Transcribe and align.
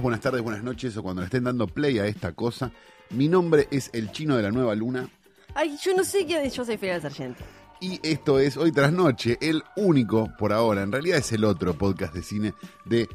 Días, 0.00 0.02
buenas 0.02 0.20
tardes, 0.20 0.42
buenas 0.42 0.62
noches 0.62 0.96
o 0.96 1.02
cuando 1.02 1.20
le 1.20 1.26
estén 1.26 1.44
dando 1.44 1.66
play 1.66 1.98
a 1.98 2.06
esta 2.06 2.32
cosa. 2.32 2.72
Mi 3.10 3.28
nombre 3.28 3.68
es 3.70 3.90
el 3.92 4.10
chino 4.12 4.36
de 4.36 4.42
la 4.42 4.50
nueva 4.50 4.74
luna 4.74 5.08
Ay, 5.54 5.76
yo 5.82 5.94
no 5.94 6.04
sé 6.04 6.26
qué. 6.26 6.48
Yo 6.48 6.64
soy 6.64 6.76
Fidel 6.76 7.02
Sargento. 7.02 7.42
y 7.80 7.98
esto 8.02 8.38
es 8.38 8.56
Hoy 8.56 8.72
tras 8.72 8.92
Noche, 8.92 9.36
el 9.40 9.62
único 9.76 10.30
por 10.38 10.52
ahora, 10.52 10.82
en 10.82 10.92
realidad 10.92 11.18
es 11.18 11.32
el 11.32 11.44
otro 11.44 11.74
podcast 11.74 12.14
de 12.14 12.22
cine 12.22 12.54
de 12.84 13.08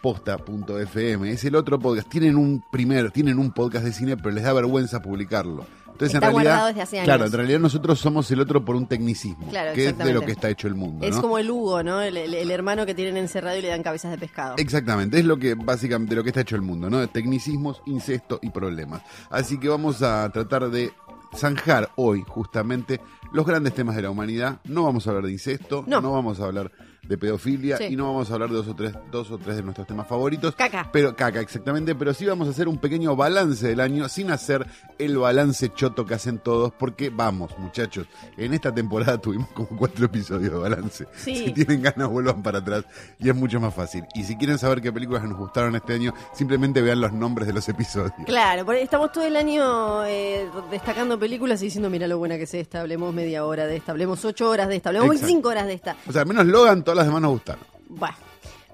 posta.fm, 0.00 1.30
es 1.30 1.44
el 1.44 1.56
otro 1.56 1.78
podcast. 1.78 2.08
Tienen 2.08 2.36
un 2.36 2.62
primer, 2.70 3.10
tienen 3.10 3.38
un 3.38 3.52
podcast 3.52 3.84
de 3.84 3.92
cine, 3.92 4.16
pero 4.16 4.30
les 4.30 4.44
da 4.44 4.52
vergüenza 4.52 5.02
publicarlo. 5.02 5.66
Entonces, 6.02 6.14
Está 6.14 6.26
en 6.28 6.32
realidad, 6.34 6.50
guardado 6.52 6.66
desde 6.68 6.82
hace 6.82 6.96
años. 6.98 7.04
claro, 7.06 7.24
en 7.26 7.32
realidad 7.32 7.60
nosotros 7.60 7.98
somos 8.00 8.30
el 8.30 8.40
otro 8.40 8.64
por 8.64 8.74
un 8.76 8.86
tecnicismo, 8.86 9.46
Claro, 9.48 9.72
que 9.74 9.88
es 9.88 9.98
de 9.98 10.12
lo 10.14 10.20
que 10.22 10.32
está 10.32 10.48
hecho 10.50 10.66
el 10.68 10.74
mundo. 10.74 11.06
Es 11.06 11.14
¿no? 11.16 11.22
como 11.22 11.38
el 11.38 11.50
Hugo, 11.50 11.82
¿no? 11.82 12.00
El, 12.00 12.16
el- 12.16 12.34
el 12.34 12.50
hermano 12.50 12.84
que 12.86 12.94
tienen 12.94 13.16
encerrado 13.16 13.56
y 13.56 13.62
le 13.62 13.68
dan 13.68 13.82
cabezas 13.82 14.10
de 14.10 14.18
pescado. 14.18 14.54
Exactamente, 14.58 15.18
es 15.18 15.24
lo 15.24 15.36
que 15.38 15.54
básicamente 15.54 16.10
de 16.10 16.16
lo 16.16 16.22
que 16.24 16.30
está 16.30 16.40
hecho 16.40 16.56
el 16.56 16.62
mundo, 16.62 16.90
¿no? 16.90 16.98
De 16.98 17.06
tecnicismos, 17.06 17.82
incesto 17.86 18.38
y 18.42 18.50
problemas. 18.50 19.02
Así 19.30 19.58
que 19.60 19.68
vamos 19.68 20.02
a 20.02 20.28
tratar 20.30 20.70
de 20.70 20.92
zanjar 21.36 21.90
hoy 21.96 22.24
justamente 22.26 23.00
los 23.32 23.46
grandes 23.46 23.74
temas 23.74 23.96
de 23.96 24.02
la 24.02 24.10
humanidad. 24.10 24.60
No 24.64 24.84
vamos 24.84 25.06
a 25.06 25.10
hablar 25.10 25.24
de 25.26 25.32
incesto, 25.32 25.84
no, 25.86 26.00
No. 26.00 26.12
vamos 26.12 26.40
a 26.40 26.44
hablar 26.44 26.70
de 27.06 27.18
pedofilia 27.18 27.76
Sí. 27.78 27.84
y 27.90 27.96
no 27.96 28.06
vamos 28.06 28.30
a 28.30 28.34
hablar 28.34 28.48
de 28.50 28.56
dos 28.56 28.68
o 28.68 28.76
tres, 28.76 28.92
dos 29.10 29.30
o 29.32 29.38
tres 29.38 29.56
de 29.56 29.62
nuestros 29.62 29.86
temas 29.88 30.06
favoritos. 30.06 30.54
Caca. 30.54 30.88
Pero 30.92 31.16
caca, 31.16 31.40
exactamente, 31.40 31.94
pero 31.96 32.14
sí 32.14 32.24
vamos 32.26 32.46
a 32.46 32.52
hacer 32.52 32.68
un 32.68 32.78
pequeño 32.78 33.16
balance 33.16 33.66
del 33.66 33.80
año 33.80 34.08
sin 34.08 34.30
hacer 34.30 34.64
el 34.98 35.18
balance 35.18 35.72
choto 35.74 36.06
que 36.06 36.14
hacen 36.14 36.38
todos, 36.38 36.72
porque 36.78 37.10
vamos, 37.10 37.58
muchachos, 37.58 38.06
en 38.36 38.54
esta 38.54 38.72
temporada 38.72 39.18
tuvimos 39.18 39.48
como 39.50 39.68
cuatro 39.76 40.06
episodios 40.06 40.52
de 40.52 40.58
balance. 40.58 41.06
Sí. 41.16 41.46
Si 41.46 41.52
tienen 41.52 41.82
ganas, 41.82 42.08
vuelvan 42.08 42.42
para 42.42 42.58
atrás 42.58 42.84
y 43.18 43.28
es 43.28 43.34
mucho 43.34 43.58
más 43.60 43.74
fácil. 43.74 44.04
Y 44.14 44.22
si 44.22 44.36
quieren 44.36 44.58
saber 44.58 44.80
qué 44.80 44.92
películas 44.92 45.24
nos 45.24 45.36
gustaron 45.38 45.74
este 45.74 45.94
año, 45.94 46.14
simplemente 46.32 46.82
vean 46.82 47.00
los 47.00 47.12
nombres 47.12 47.48
de 47.48 47.52
los 47.54 47.68
episodios. 47.68 48.12
Claro, 48.26 48.64
porque 48.64 48.82
estamos 48.82 49.10
todo 49.10 49.24
el 49.26 49.34
año 49.36 50.04
eh, 50.04 50.46
destacando 50.70 51.18
películas 51.18 51.60
y 51.62 51.64
diciendo, 51.66 51.90
mira 51.90 52.06
lo 52.06 52.18
buena 52.18 52.36
que 52.36 52.44
es 52.44 52.54
esta, 52.54 52.80
hablemos 52.80 53.12
media 53.12 53.44
hora 53.44 53.66
de 53.66 53.76
esta, 53.76 53.90
hablemos 53.92 54.24
ocho 54.24 54.48
horas 54.48 54.68
de 54.68 54.76
esta, 54.76 54.90
hablemos 54.90 55.08
Exacto. 55.08 55.26
25 55.26 55.48
horas 55.48 55.66
de 55.66 55.72
esta. 55.74 55.96
O 56.06 56.12
sea, 56.12 56.22
al 56.22 56.28
menos 56.28 56.46
Logan, 56.46 56.84
todas 56.92 56.96
las 56.98 57.06
demás 57.06 57.22
nos 57.22 57.30
gustaron. 57.32 57.64
Bueno, 57.88 58.16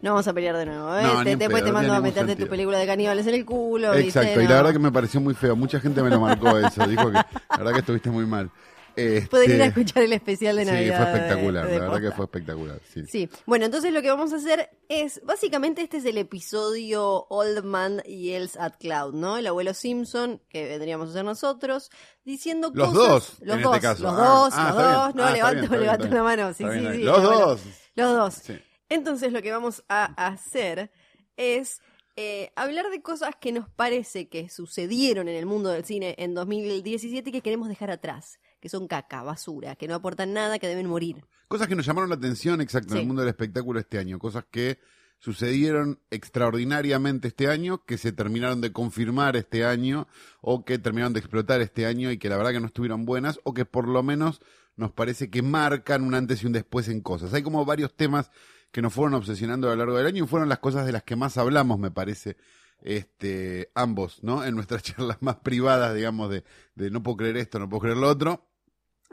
no 0.02 0.10
vamos 0.10 0.28
a 0.28 0.32
pelear 0.32 0.56
de 0.56 0.66
nuevo, 0.66 0.96
¿eh? 0.96 1.02
No, 1.02 1.22
Te- 1.24 1.36
después 1.36 1.60
pedo, 1.62 1.66
te 1.66 1.72
mando 1.72 1.92
a 1.94 2.00
meterte 2.00 2.28
sentido. 2.30 2.46
tu 2.46 2.50
película 2.50 2.78
de 2.78 2.86
caníbales 2.86 3.26
en 3.26 3.34
el 3.34 3.44
culo. 3.44 3.94
Exacto, 3.94 4.28
¿viste? 4.28 4.44
y 4.44 4.46
la 4.46 4.50
No. 4.50 4.56
verdad 4.56 4.72
que 4.72 4.78
me 4.78 4.92
pareció 4.92 5.20
muy 5.20 5.34
feo. 5.34 5.56
Mucha 5.56 5.80
gente 5.80 6.02
me 6.02 6.10
lo 6.10 6.20
marcó 6.20 6.56
eso. 6.58 6.86
Dijo 6.86 7.06
que 7.08 7.12
la 7.14 7.26
verdad 7.58 7.72
que 7.72 7.78
estuviste 7.80 8.10
muy 8.10 8.26
mal. 8.26 8.50
Este, 8.96 9.28
Pueden 9.28 9.52
ir 9.54 9.62
a 9.62 9.66
escuchar 9.66 10.02
el 10.02 10.12
especial 10.12 10.56
de 10.56 10.64
Sí, 10.64 10.70
Navidad. 10.72 10.96
fue 10.96 11.06
de- 11.06 11.18
espectacular. 11.18 11.66
de 11.68 11.78
la 11.78 11.84
verdad 11.88 12.00
que 12.10 12.16
fue 12.16 12.24
espectacular. 12.24 12.80
Sí. 12.92 13.02
Sí, 13.06 13.30
bueno, 13.46 13.64
entonces 13.66 13.92
lo 13.92 14.02
que 14.02 14.10
vamos 14.10 14.32
a 14.32 14.36
hacer 14.36 14.70
es, 14.88 15.20
básicamente 15.24 15.82
este 15.82 15.98
es 15.98 16.04
el 16.04 16.18
episodio 16.18 17.26
Old 17.28 17.62
Man 17.64 17.98
Yells 18.02 18.56
at 18.56 18.72
Cloud, 18.80 19.14
¿no? 19.14 19.36
El 19.36 19.46
abuelo 19.46 19.72
Simpson, 19.72 20.40
que 20.48 20.66
vendríamos 20.66 21.10
a 21.10 21.12
ser 21.12 21.24
nosotros, 21.24 21.90
diciendo 22.24 22.72
Los 22.74 22.88
cosas... 22.88 23.08
dos, 23.08 23.32
los 23.42 23.56
en 23.56 23.62
dos, 23.62 23.74
este 23.76 23.86
caso. 23.86 24.02
los 24.02 24.12
Ah, 24.14 24.16
dos, 24.16 24.52
ah, 24.56 24.64
los 24.68 24.76
dos, 24.76 25.14
no, 25.14 25.22
Ah, 25.24 25.30
levanto, 25.30 25.68
bien, 25.68 25.80
levanto 25.80 26.08
la 26.08 26.22
mano, 26.24 26.52
sí, 26.54 26.64
bien, 26.64 26.86
sí, 26.90 26.96
sí. 26.98 27.02
Los 27.04 27.22
bueno, 27.22 27.38
dos. 27.38 27.60
Los 27.98 28.16
dos. 28.16 28.34
Sí. 28.34 28.58
Entonces 28.88 29.32
lo 29.32 29.42
que 29.42 29.52
vamos 29.52 29.84
a 29.88 30.04
hacer 30.26 30.90
es 31.36 31.80
eh, 32.16 32.50
hablar 32.56 32.90
de 32.90 33.00
cosas 33.00 33.34
que 33.40 33.52
nos 33.52 33.68
parece 33.68 34.28
que 34.28 34.48
sucedieron 34.48 35.28
en 35.28 35.36
el 35.36 35.46
mundo 35.46 35.70
del 35.70 35.84
cine 35.84 36.16
en 36.18 36.34
2017 36.34 37.30
y 37.30 37.32
que 37.32 37.42
queremos 37.42 37.68
dejar 37.68 37.90
atrás, 37.90 38.40
que 38.60 38.68
son 38.68 38.88
caca, 38.88 39.22
basura, 39.22 39.76
que 39.76 39.86
no 39.86 39.94
aportan 39.94 40.32
nada, 40.32 40.58
que 40.58 40.66
deben 40.66 40.88
morir. 40.88 41.24
Cosas 41.46 41.68
que 41.68 41.76
nos 41.76 41.86
llamaron 41.86 42.08
la 42.08 42.16
atención, 42.16 42.60
exacto, 42.60 42.94
en 42.94 43.00
el 43.00 43.06
mundo 43.06 43.22
del 43.22 43.28
espectáculo 43.28 43.78
este 43.78 43.98
año. 43.98 44.18
Cosas 44.18 44.44
que 44.50 44.78
sucedieron 45.18 46.00
extraordinariamente 46.10 47.28
este 47.28 47.48
año, 47.48 47.84
que 47.84 47.98
se 47.98 48.12
terminaron 48.12 48.60
de 48.60 48.72
confirmar 48.72 49.36
este 49.36 49.64
año, 49.64 50.08
o 50.40 50.64
que 50.64 50.78
terminaron 50.78 51.12
de 51.12 51.20
explotar 51.20 51.60
este 51.60 51.86
año 51.86 52.10
y 52.10 52.18
que 52.18 52.28
la 52.28 52.36
verdad 52.36 52.52
que 52.52 52.60
no 52.60 52.66
estuvieron 52.66 53.04
buenas, 53.04 53.38
o 53.44 53.54
que 53.54 53.64
por 53.64 53.86
lo 53.86 54.02
menos 54.02 54.40
nos 54.78 54.92
parece 54.92 55.28
que 55.28 55.42
marcan 55.42 56.02
un 56.02 56.14
antes 56.14 56.42
y 56.42 56.46
un 56.46 56.52
después 56.52 56.88
en 56.88 57.00
cosas. 57.00 57.34
Hay 57.34 57.42
como 57.42 57.64
varios 57.64 57.94
temas 57.94 58.30
que 58.70 58.80
nos 58.80 58.92
fueron 58.92 59.14
obsesionando 59.14 59.68
a 59.68 59.72
lo 59.72 59.76
largo 59.76 59.98
del 59.98 60.06
año 60.06 60.24
y 60.24 60.26
fueron 60.26 60.48
las 60.48 60.60
cosas 60.60 60.86
de 60.86 60.92
las 60.92 61.02
que 61.02 61.16
más 61.16 61.36
hablamos, 61.36 61.78
me 61.80 61.90
parece, 61.90 62.36
este, 62.80 63.70
ambos, 63.74 64.22
¿no? 64.22 64.44
En 64.44 64.54
nuestras 64.54 64.82
charlas 64.84 65.18
más 65.20 65.36
privadas, 65.36 65.94
digamos, 65.94 66.30
de, 66.30 66.44
de 66.76 66.90
no 66.90 67.02
puedo 67.02 67.18
creer 67.18 67.36
esto, 67.38 67.58
no 67.58 67.68
puedo 67.68 67.82
creer 67.82 67.96
lo 67.96 68.08
otro. 68.08 68.47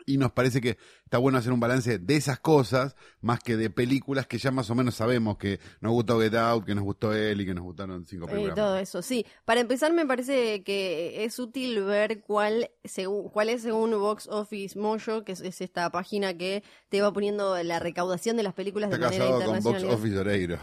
Y 0.07 0.17
nos 0.17 0.31
parece 0.33 0.61
que 0.61 0.77
está 1.03 1.17
bueno 1.17 1.37
hacer 1.39 1.51
un 1.51 1.59
balance 1.59 1.97
de 1.97 2.15
esas 2.15 2.39
cosas, 2.39 2.95
más 3.21 3.39
que 3.39 3.57
de 3.57 3.71
películas 3.71 4.27
que 4.27 4.37
ya 4.37 4.51
más 4.51 4.69
o 4.69 4.75
menos 4.75 4.93
sabemos 4.95 5.37
que 5.37 5.59
nos 5.81 5.93
gustó 5.93 6.19
Get 6.19 6.35
Out, 6.35 6.63
que 6.65 6.75
nos 6.75 6.83
gustó 6.83 7.13
él 7.13 7.41
y 7.41 7.45
que 7.45 7.55
nos 7.55 7.63
gustaron 7.63 8.05
cinco 8.05 8.25
Eh, 8.27 8.31
películas. 8.31 8.55
todo 8.55 8.73
más. 8.73 8.83
eso, 8.83 9.01
sí. 9.01 9.25
Para 9.45 9.61
empezar, 9.61 9.91
me 9.93 10.05
parece 10.05 10.63
que 10.63 11.23
es 11.25 11.39
útil 11.39 11.81
ver 11.83 12.21
cuál, 12.21 12.69
según, 12.83 13.29
cuál 13.29 13.49
es 13.49 13.63
según 13.63 13.91
Box 13.91 14.27
Office 14.27 14.77
Mojo, 14.77 15.23
que 15.23 15.31
es, 15.31 15.41
es 15.41 15.61
esta 15.61 15.89
página 15.89 16.37
que 16.37 16.63
te 16.89 17.01
va 17.01 17.11
poniendo 17.11 17.61
la 17.63 17.79
recaudación 17.79 18.37
de 18.37 18.43
las 18.43 18.53
películas 18.53 18.91
Está 18.91 18.97
de 19.09 19.17
manera 19.19 19.23
casado 19.25 19.39
con 19.39 19.53
Box 19.55 19.65
internacional. 19.65 19.95
Office 19.99 20.17
Oreiro. 20.19 20.59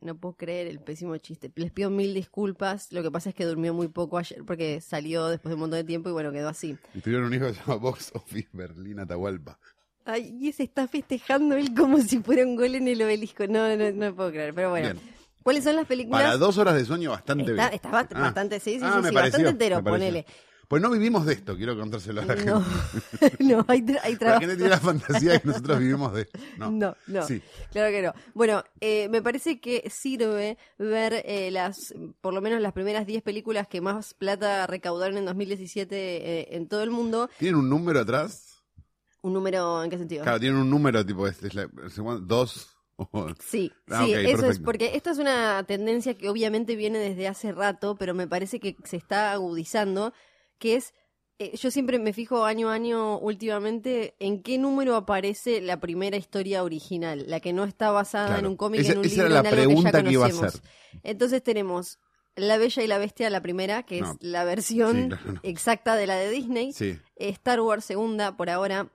No 0.00 0.16
puedo 0.16 0.34
creer 0.36 0.68
el 0.68 0.80
pésimo 0.80 1.16
chiste. 1.16 1.50
Les 1.56 1.72
pido 1.72 1.90
mil 1.90 2.14
disculpas. 2.14 2.92
Lo 2.92 3.02
que 3.02 3.10
pasa 3.10 3.30
es 3.30 3.34
que 3.34 3.44
durmió 3.44 3.74
muy 3.74 3.88
poco 3.88 4.18
ayer 4.18 4.44
porque 4.44 4.80
salió 4.80 5.26
después 5.26 5.50
de 5.50 5.54
un 5.54 5.60
montón 5.60 5.78
de 5.78 5.84
tiempo 5.84 6.08
y 6.08 6.12
bueno, 6.12 6.30
quedó 6.30 6.48
así. 6.48 6.76
Y 6.94 7.00
tuvieron 7.00 7.26
un 7.26 7.34
hijo 7.34 7.46
que 7.46 7.54
se 7.54 7.60
llama 7.60 7.76
Box 7.76 8.12
Office 8.14 8.48
Berlín 8.52 9.00
Atahualpa. 9.00 9.58
Ay, 10.04 10.36
y 10.40 10.52
se 10.52 10.62
está 10.62 10.86
festejando 10.88 11.56
él 11.56 11.74
como 11.74 12.00
si 12.00 12.20
fuera 12.22 12.42
un 12.46 12.54
gol 12.56 12.74
en 12.76 12.86
el 12.88 13.02
obelisco. 13.02 13.46
No, 13.46 13.76
no, 13.76 13.90
no 13.90 14.14
puedo 14.14 14.30
creer. 14.30 14.54
Pero 14.54 14.70
bueno, 14.70 14.92
Bien. 14.94 15.00
¿cuáles 15.42 15.64
son 15.64 15.76
las 15.76 15.86
películas? 15.86 16.22
Para 16.22 16.36
dos 16.36 16.56
horas 16.58 16.74
de 16.76 16.84
sueño, 16.84 17.10
bastante 17.10 17.50
Está, 17.50 17.68
bien. 17.68 17.74
está 17.74 17.88
Ah. 17.88 18.20
bastante, 18.20 18.60
sí, 18.60 18.78
sí, 18.78 18.80
Ah, 18.84 19.00
sí, 19.02 19.08
sí, 19.08 19.14
pareció, 19.14 19.20
bastante 19.22 19.48
entero, 19.48 19.82
ponele. 19.82 20.24
Pues 20.68 20.82
no 20.82 20.90
vivimos 20.90 21.24
de 21.24 21.32
esto, 21.32 21.56
quiero 21.56 21.76
contárselo 21.78 22.20
a 22.20 22.24
la 22.26 22.34
gente. 22.36 22.50
No, 22.50 22.60
no, 23.40 23.64
hay, 23.68 23.80
tra- 23.80 24.00
hay 24.02 24.12
La 24.12 24.18
trabajo. 24.18 24.40
gente 24.40 24.56
tiene 24.56 24.70
la 24.70 24.78
fantasía 24.80 25.32
de 25.32 25.40
que 25.40 25.48
nosotros 25.48 25.78
vivimos 25.78 26.12
de 26.12 26.22
esto. 26.22 26.38
No, 26.58 26.70
No, 26.70 26.96
no, 27.06 27.22
Sí. 27.26 27.40
claro 27.72 27.90
que 27.90 28.02
no. 28.02 28.12
Bueno, 28.34 28.62
eh, 28.80 29.08
me 29.08 29.22
parece 29.22 29.60
que 29.60 29.88
sirve 29.90 30.58
ver 30.78 31.22
eh, 31.24 31.50
las, 31.50 31.94
por 32.20 32.34
lo 32.34 32.42
menos 32.42 32.60
las 32.60 32.74
primeras 32.74 33.06
10 33.06 33.22
películas 33.22 33.66
que 33.66 33.80
más 33.80 34.12
plata 34.12 34.66
recaudaron 34.66 35.16
en 35.16 35.24
2017 35.24 35.96
eh, 35.96 36.48
en 36.50 36.68
todo 36.68 36.82
el 36.82 36.90
mundo. 36.90 37.30
¿Tienen 37.38 37.58
un 37.60 37.70
número 37.70 38.00
atrás? 38.00 38.62
¿Un 39.22 39.32
número 39.32 39.82
en 39.82 39.88
qué 39.90 39.96
sentido? 39.98 40.22
Claro, 40.22 40.38
tienen 40.38 40.60
un 40.60 40.68
número 40.68 41.04
tipo 41.04 41.26
este, 41.26 41.46
es 41.48 41.54
la- 41.54 41.68
dos. 42.20 42.74
Sí, 43.38 43.72
Ah, 43.90 44.02
sí, 44.04 44.12
eso 44.12 44.46
es 44.46 44.58
porque 44.58 44.96
esto 44.96 45.10
es 45.10 45.18
una 45.18 45.62
tendencia 45.64 46.14
que 46.14 46.28
obviamente 46.28 46.74
viene 46.74 46.98
desde 46.98 47.28
hace 47.28 47.52
rato, 47.52 47.94
pero 47.96 48.12
me 48.12 48.26
parece 48.26 48.58
que 48.58 48.76
se 48.84 48.96
está 48.96 49.30
agudizando, 49.32 50.12
que 50.58 50.76
es, 50.76 50.94
eh, 51.38 51.56
yo 51.56 51.70
siempre 51.70 51.98
me 51.98 52.12
fijo 52.12 52.44
año 52.44 52.68
a 52.70 52.74
año 52.74 53.18
últimamente 53.18 54.16
en 54.18 54.42
qué 54.42 54.58
número 54.58 54.96
aparece 54.96 55.60
la 55.60 55.78
primera 55.80 56.16
historia 56.16 56.64
original, 56.64 57.24
la 57.28 57.40
que 57.40 57.52
no 57.52 57.64
está 57.64 57.90
basada 57.92 58.26
Claro. 58.26 58.40
en 58.40 58.46
un 58.46 58.56
cómic, 58.56 58.80
Esa- 58.80 58.92
en 58.92 58.98
un 58.98 59.04
esa 59.04 59.14
libro, 59.14 59.26
era 59.26 59.34
la 59.34 59.40
en 59.40 59.46
algo 59.46 59.56
que 59.56 59.62
ya 59.62 59.68
pregunta 59.90 60.02
que 60.04 60.12
iba 60.12 60.26
a 60.26 60.30
conocemos. 60.30 60.62
Entonces 61.04 61.42
tenemos 61.42 61.98
La 62.34 62.56
Bella 62.56 62.82
y 62.82 62.86
la 62.86 62.98
Bestia, 62.98 63.30
la 63.30 63.40
primera, 63.42 63.82
que 63.84 64.00
No. 64.00 64.12
es 64.12 64.16
la 64.20 64.44
versión 64.44 64.96
Sí, 64.96 65.08
claro, 65.08 65.32
no. 65.32 65.40
exacta 65.42 65.96
de 65.96 66.06
la 66.06 66.14
de 66.16 66.30
Disney. 66.30 66.72
Sí. 66.72 66.98
Star 67.16 67.60
Wars 67.60 67.84
segunda 67.84 68.36
por 68.36 68.48
ahora, 68.50 68.90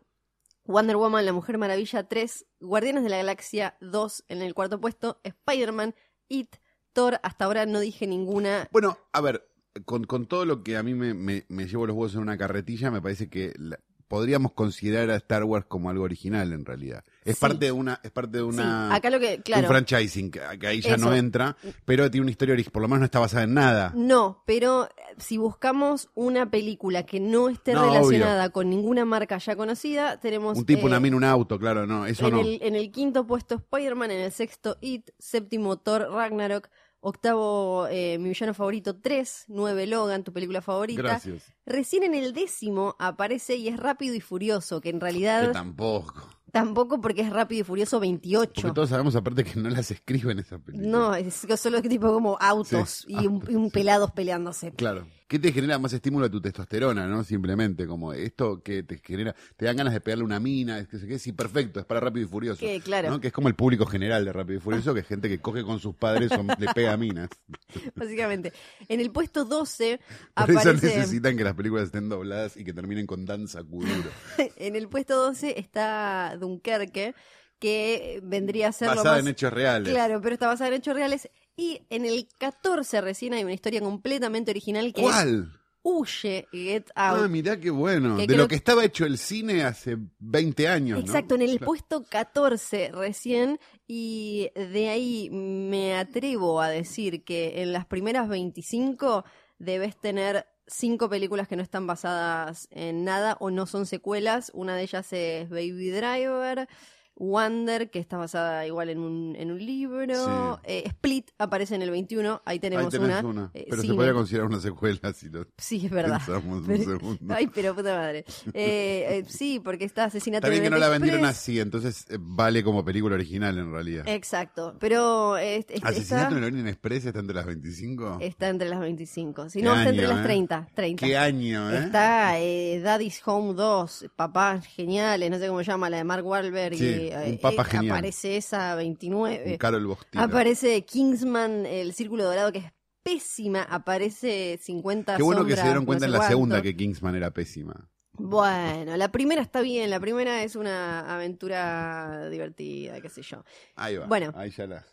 Wonder 0.65 0.95
Woman, 0.95 1.25
La 1.25 1.33
Mujer 1.33 1.57
Maravilla 1.57 2.07
3, 2.07 2.45
Guardianes 2.61 3.03
de 3.03 3.09
la 3.09 3.17
Galaxia 3.17 3.75
2 3.81 4.23
en 4.29 4.41
el 4.41 4.53
cuarto 4.53 4.79
puesto, 4.79 5.19
Spider-Man, 5.23 5.93
It, 6.29 6.55
Thor, 6.93 7.19
hasta 7.23 7.43
ahora 7.45 7.65
no 7.65 7.79
dije 7.81 8.07
ninguna. 8.07 8.69
Bueno, 8.71 8.97
a 9.11 9.19
ver, 9.19 9.45
con, 9.85 10.03
con 10.05 10.25
todo 10.27 10.45
lo 10.45 10.63
que 10.63 10.77
a 10.77 10.83
mí 10.83 10.93
me, 10.93 11.13
me- 11.13 11.45
me 11.49 11.65
llevo 11.67 11.87
los 11.87 11.95
huevos 11.95 12.13
en 12.15 12.21
una 12.21 12.37
carretilla, 12.37 12.91
me 12.91 13.01
parece 13.01 13.29
que 13.29 13.53
la- 13.57 13.79
podríamos 14.07 14.51
considerar 14.51 15.09
a 15.09 15.15
Star 15.15 15.43
Wars 15.43 15.65
como 15.67 15.89
algo 15.89 16.03
original 16.03 16.53
en 16.53 16.65
realidad. 16.65 17.03
Es 17.25 17.37
Sí. 17.37 17.41
parte 17.41 17.65
de 17.65 17.71
una, 17.71 17.99
es 18.03 18.11
parte 18.11 18.37
de 18.37 18.43
una 18.43 18.89
sí, 18.91 18.95
acá 18.97 19.09
lo 19.09 19.19
que, 19.19 19.29
de 19.29 19.35
un 19.37 19.41
claro, 19.41 19.67
franchising, 19.67 20.29
que, 20.29 20.39
que 20.59 20.67
ahí 20.67 20.81
ya 20.81 20.97
no 20.97 21.15
entra, 21.15 21.57
pero 21.85 22.11
tiene 22.11 22.21
una 22.23 22.29
historia 22.31 22.53
original, 22.53 22.73
por 22.73 22.81
lo 22.83 22.87
menos 22.89 22.99
no 22.99 23.05
está 23.05 23.17
basada 23.17 23.43
en 23.45 23.55
nada. 23.55 23.91
no, 23.95 24.43
pero 24.45 24.85
eh, 24.85 24.89
si 25.17 25.37
buscamos 25.37 26.11
una 26.13 26.51
película 26.51 27.07
que 27.07 27.19
no 27.19 27.49
esté 27.49 27.73
No, 27.73 27.85
relacionada 27.91 28.51
con 28.51 28.69
ninguna 28.69 29.03
marca 29.03 29.39
ya 29.39 29.55
conocida, 29.55 30.19
tenemos... 30.19 30.59
Un 30.59 30.65
tipo, 30.65 30.81
eh, 30.81 30.85
una 30.85 30.99
mina, 30.99 31.17
un 31.17 31.23
auto, 31.23 31.57
claro, 31.57 31.87
no, 31.87 32.05
eso 32.05 32.27
en, 32.27 32.33
no. 32.35 32.41
el, 32.41 32.59
en 32.61 32.75
el 32.75 32.91
quinto 32.91 33.25
puesto 33.25 33.55
Spider-Man, 33.55 34.11
en 34.11 34.19
el 34.19 34.31
sexto 34.31 34.77
It, 34.81 35.09
séptimo 35.17 35.77
Thor 35.77 36.07
Ragnarok, 36.11 36.69
Octavo, 37.05 37.87
eh, 37.87 38.17
Mi 38.17 38.29
villano 38.29 38.53
favorito 38.53 38.95
3. 38.99 39.45
Nueve, 39.49 39.85
Logan, 39.87 40.23
tu 40.23 40.31
película 40.31 40.61
favorita. 40.61 41.01
Gracias. 41.01 41.53
Recién 41.65 42.03
en 42.03 42.13
el 42.13 42.33
décimo 42.33 42.95
aparece 42.97 43.55
y 43.57 43.67
es 43.67 43.77
Rápido 43.77 44.15
y 44.15 44.21
Furioso, 44.21 44.79
que 44.79 44.89
en 44.89 44.99
Que 44.99 45.01
realidad 45.01 45.51
tampoco. 45.51 46.29
Tampoco 46.53 47.01
porque 47.01 47.21
es 47.21 47.29
Rápido 47.31 47.61
y 47.61 47.63
Furioso 47.63 47.99
28. 47.99 48.53
Porque 48.61 48.73
todos 48.75 48.89
sabemos 48.89 49.15
aparte 49.15 49.43
que 49.43 49.59
no 49.59 49.69
las 49.69 49.89
escriben 49.91 50.37
esas 50.39 50.61
películas. 50.61 50.89
No, 50.91 51.15
es 51.15 51.45
que 51.45 51.57
solo 51.57 51.81
tipo 51.81 52.13
como 52.13 52.37
autos 52.39 53.03
Sí. 53.05 53.15
y, 53.19 53.27
un, 53.27 53.43
y 53.49 53.55
un 53.55 53.71
pelados 53.71 54.11
peleándose. 54.11 54.71
Claro. 54.71 55.07
¿Qué 55.27 55.39
te 55.39 55.51
genera 55.51 55.79
más 55.79 55.91
estímulo 55.93 56.27
a 56.27 56.29
tu 56.29 56.39
testosterona, 56.39 57.07
no? 57.07 57.23
Simplemente, 57.23 57.87
como 57.87 58.13
esto 58.13 58.61
que 58.61 58.83
te 58.83 58.99
genera, 58.99 59.33
te 59.57 59.65
dan 59.65 59.77
ganas 59.77 59.93
de 59.93 59.99
pegarle 59.99 60.23
una 60.25 60.39
mina, 60.39 60.77
es 60.77 60.87
que 60.87 60.99
sé 60.99 61.07
qué, 61.07 61.17
sí, 61.17 61.31
perfecto, 61.31 61.79
es 61.79 61.87
para 61.87 62.01
Rápido 62.01 62.27
y 62.27 62.29
Furioso. 62.29 62.59
Que, 62.59 62.79
claro. 62.81 63.09
¿no? 63.09 63.19
Que 63.19 63.27
es 63.29 63.33
como 63.33 63.47
el 63.47 63.55
público 63.55 63.87
general 63.87 64.25
de 64.25 64.31
Rápido 64.33 64.59
y 64.59 64.61
Furioso, 64.61 64.93
que 64.93 64.99
es 64.99 65.07
gente 65.07 65.29
que 65.29 65.39
coge 65.39 65.63
con 65.63 65.79
sus 65.79 65.95
padres 65.95 66.31
o 66.33 66.43
le 66.43 66.67
pega 66.75 66.95
minas. 66.97 67.29
Básicamente. 67.95 68.53
En 68.87 68.99
el 68.99 69.09
puesto 69.11 69.43
12 69.45 69.99
Por 70.35 70.51
eso 70.51 70.59
aparece. 70.59 70.97
necesitan 70.97 71.35
que 71.35 71.43
las 71.43 71.55
películas 71.55 71.85
estén 71.85 72.09
dobladas 72.09 72.55
y 72.55 72.63
que 72.63 72.73
terminen 72.73 73.07
con 73.07 73.25
danza 73.25 73.63
kuduro. 73.63 74.11
En 74.57 74.75
el 74.75 74.87
puesto 74.87 75.15
12 75.15 75.59
está 75.59 76.35
Dunkerque, 76.43 77.15
que 77.59 78.19
vendría 78.23 78.67
a 78.67 78.71
ser 78.71 78.89
lo 78.89 78.95
Basada 78.97 79.15
más. 79.15 79.21
en 79.21 79.27
hechos 79.29 79.51
reales. 79.53 79.91
Claro, 79.93 80.21
pero 80.21 80.33
está 80.33 80.47
basada 80.47 80.67
en 80.69 80.75
hechos 80.75 80.93
reales. 80.95 81.29
Y 81.55 81.81
en 81.89 82.05
el 82.05 82.27
14 82.37 83.01
recién 83.01 83.33
hay 83.33 83.43
una 83.43 83.53
historia 83.53 83.79
completamente 83.81 84.51
original 84.51 84.93
que 84.93 85.01
es 85.01 85.07
¿Cuál? 85.07 85.59
Huye, 85.85 86.47
Get 86.53 86.85
Ah, 86.95 87.09
Out. 87.09 87.29
mirá 87.29 87.59
qué 87.59 87.69
bueno. 87.69 88.15
Que 88.15 88.25
de 88.25 88.37
lo 88.37 88.43
que- 88.43 88.49
que 88.51 88.55
estaba 88.55 88.85
hecho 88.85 89.05
el 89.05 89.17
cine 89.17 89.63
hace 89.65 89.97
20 90.19 90.67
años, 90.69 90.97
¿no? 90.99 91.05
Exacto, 91.05 91.35
en 91.35 91.41
el 91.41 91.51
Claro. 91.57 91.65
puesto 91.65 92.03
14 92.05 92.89
recién, 92.93 93.59
y 93.85 94.49
de 94.55 94.87
ahí 94.89 95.29
me 95.29 95.95
atrevo 95.97 96.61
a 96.61 96.69
decir 96.69 97.25
que 97.25 97.61
en 97.61 97.73
las 97.73 97.85
primeras 97.85 98.29
25 98.29 99.25
debes 99.59 99.97
tener 99.99 100.45
cinco 100.67 101.09
películas 101.09 101.47
que 101.47 101.55
no 101.55 101.63
están 101.63 101.87
basadas 101.87 102.67
en 102.71 103.03
nada 103.03 103.37
o 103.39 103.51
no 103.51 103.65
son 103.65 103.85
secuelas. 103.85 104.51
Una 104.53 104.75
de 104.75 104.83
ellas 104.83 105.11
es 105.13 105.49
Baby 105.49 105.89
Driver. 105.91 106.67
Wonder, 107.15 107.89
que 107.89 107.99
está 107.99 108.17
basada 108.17 108.65
igual 108.65 108.89
en 108.89 108.99
un, 108.99 109.35
en 109.37 109.51
un 109.51 109.63
libro. 109.65 110.55
Sí. 110.57 110.61
Eh, 110.65 110.83
Split 110.87 111.29
aparece 111.37 111.75
en 111.75 111.81
el 111.81 111.91
21. 111.91 112.41
Ahí 112.45 112.53
Ahí 112.53 112.59
tenemos 112.59 112.89
tenés 112.89 113.07
una. 113.07 113.21
una. 113.21 113.51
Eh, 113.53 113.65
Pero 113.69 113.81
se 113.81 113.93
podría 113.93 114.13
considerar 114.13 114.47
una 114.47 114.59
secuela 114.59 115.13
si 115.13 115.29
lo 115.29 115.45
Sí, 115.57 115.85
es 115.85 115.91
verdad. 115.91 116.17
pensamos 116.25 116.61
un 116.61 116.65
Pero- 116.67 116.83
segundo. 116.83 117.33
Ay, 117.33 117.47
pero 117.47 117.75
puta 117.75 117.95
madre. 117.97 118.25
Eh, 118.53 119.05
eh, 119.09 119.25
sí, 119.27 119.59
porque 119.63 119.85
está 119.85 120.05
Asesinato 120.05 120.47
en 120.47 120.61
que 120.61 120.69
no 120.69 120.77
la 120.77 120.89
vendieron 120.89 121.25
así, 121.25 121.59
entonces 121.59 122.05
eh, 122.09 122.17
vale 122.19 122.63
como 122.63 122.83
película 122.85 123.15
original 123.15 123.57
en 123.57 123.71
realidad. 123.71 124.03
Exacto, 124.07 124.75
pero 124.79 125.37
eh, 125.37 125.57
este- 125.57 125.79
¿Asesinato 125.81 126.37
en 126.37 126.43
Orient 126.43 126.67
Express 126.67 127.05
está 127.05 127.19
entre 127.19 127.35
las 127.35 127.45
25? 127.45 128.17
está 128.21 128.49
entre 128.49 128.69
las 128.69 128.79
25. 128.79 129.49
Si 129.49 129.61
no, 129.61 129.75
está 129.75 129.89
entre 129.89 130.07
las 130.07 130.19
eh. 130.19 130.23
30. 130.23 130.67
30. 130.73 131.05
¿Qué 131.05 131.17
año, 131.17 131.71
eh? 131.71 131.77
Está 131.79 132.39
eh, 132.39 132.79
Daddy's 132.83 133.21
Home 133.25 133.53
2, 133.53 134.07
Papás 134.15 134.65
Geniales, 134.67 135.29
no 135.31 135.37
sé 135.39 135.47
cómo 135.47 135.59
se 135.59 135.65
llama, 135.65 135.89
la 135.89 135.97
de 135.97 136.03
Mark 136.03 136.25
Wahlberg. 136.25 136.75
Sí, 136.77 136.85
y, 136.85 137.02
un 137.11 137.37
Papá 137.39 137.61
eh, 137.63 137.65
Genial. 137.65 137.95
Aparece 137.97 138.37
esa 138.37 138.75
29. 138.75 139.43
Un 139.51 139.57
Carol 139.57 139.85
Bostino. 139.87 140.23
Aparece 140.23 140.85
Kingsman, 140.85 141.65
el 141.65 141.93
Círculo 141.93 142.23
Dorado, 142.23 142.51
que 142.51 142.59
es 142.59 142.71
pésima. 143.03 143.63
Aparece 143.63 144.59
50 144.61 145.17
Qué 145.17 145.23
bueno 145.23 145.43
que 145.45 145.51
se 145.51 145.55
sombras, 145.57 145.65
dieron 145.65 145.83
no 145.83 145.87
cuenta 145.87 146.01
sé 146.03 146.05
en 146.07 146.11
la 146.11 146.17
cuánto. 146.19 146.31
segunda 146.31 146.61
que 146.61 146.75
Kingsman 146.75 147.15
era 147.15 147.31
pésima. 147.31 147.89
Bueno, 148.15 148.95
la 148.95 149.11
primera 149.11 149.41
está 149.41 149.61
bien, 149.61 149.89
la 149.89 149.99
primera 149.99 150.43
es 150.43 150.55
una 150.55 151.13
aventura 151.13 152.29
divertida, 152.29 153.01
qué 153.01 153.09
sé 153.09 153.23
yo. 153.23 153.43
Ahí 153.75 153.97
va. 153.97 154.05
Bueno. 154.05 154.31
Ahí 154.35 154.51
ya 154.51 154.67
la. 154.67 154.85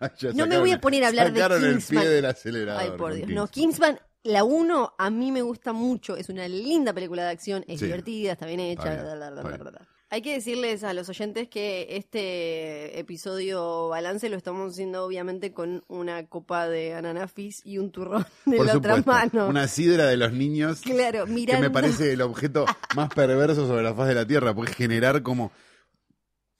ahí 0.00 0.10
ya 0.18 0.32
No 0.32 0.46
me 0.46 0.58
voy 0.58 0.72
a 0.72 0.80
poner 0.80 1.04
a 1.04 1.08
hablar 1.08 1.32
de 1.32 1.40
sacaron 1.40 1.64
el 1.64 1.72
Kingsman. 1.74 2.02
pie 2.02 2.10
del 2.10 2.24
acelerador. 2.26 2.82
Ay, 2.82 2.90
por 2.98 3.14
Dios. 3.14 3.28
No, 3.28 3.46
Kingsman. 3.46 3.94
Kingsman, 3.94 4.00
la 4.24 4.42
1 4.42 4.94
a 4.98 5.10
mí 5.10 5.30
me 5.30 5.42
gusta 5.42 5.72
mucho. 5.72 6.16
Es 6.16 6.28
una 6.28 6.48
linda 6.48 6.92
película 6.92 7.22
de 7.22 7.30
acción. 7.30 7.64
Es 7.68 7.78
Sí. 7.78 7.86
divertida, 7.86 8.32
está 8.32 8.46
bien 8.46 8.58
hecha. 8.58 8.92
Está 8.94 9.04
bien, 9.04 9.04
bla, 9.04 9.30
bla, 9.30 9.42
bla, 9.42 9.52
está 9.52 9.70
bien. 9.70 9.86
Hay 10.08 10.22
que 10.22 10.34
decirles 10.34 10.84
a 10.84 10.92
los 10.94 11.08
oyentes 11.08 11.48
que 11.48 11.88
este 11.96 12.96
episodio 13.00 13.88
balance 13.88 14.28
lo 14.28 14.36
estamos 14.36 14.72
haciendo 14.72 15.04
obviamente 15.04 15.52
con 15.52 15.82
una 15.88 16.26
copa 16.26 16.68
de 16.68 16.94
ananafis 16.94 17.60
y 17.64 17.78
un 17.78 17.90
turrón 17.90 18.24
de 18.44 18.56
Por 18.56 18.66
la 18.66 18.76
otra 18.76 18.96
supuesto. 18.98 19.36
mano. 19.36 19.48
Una 19.48 19.66
sidra 19.66 20.06
de 20.06 20.16
los 20.16 20.32
niños. 20.32 20.80
Claro, 20.82 21.24
Que 21.26 21.32
mirando. 21.32 21.62
me 21.62 21.70
parece 21.72 22.12
el 22.12 22.22
objeto 22.22 22.66
más 22.94 23.08
perverso 23.12 23.66
sobre 23.66 23.82
la 23.82 23.94
faz 23.94 24.06
de 24.06 24.14
la 24.14 24.24
Tierra, 24.26 24.54
porque 24.54 24.72
generar 24.74 25.22
como 25.24 25.50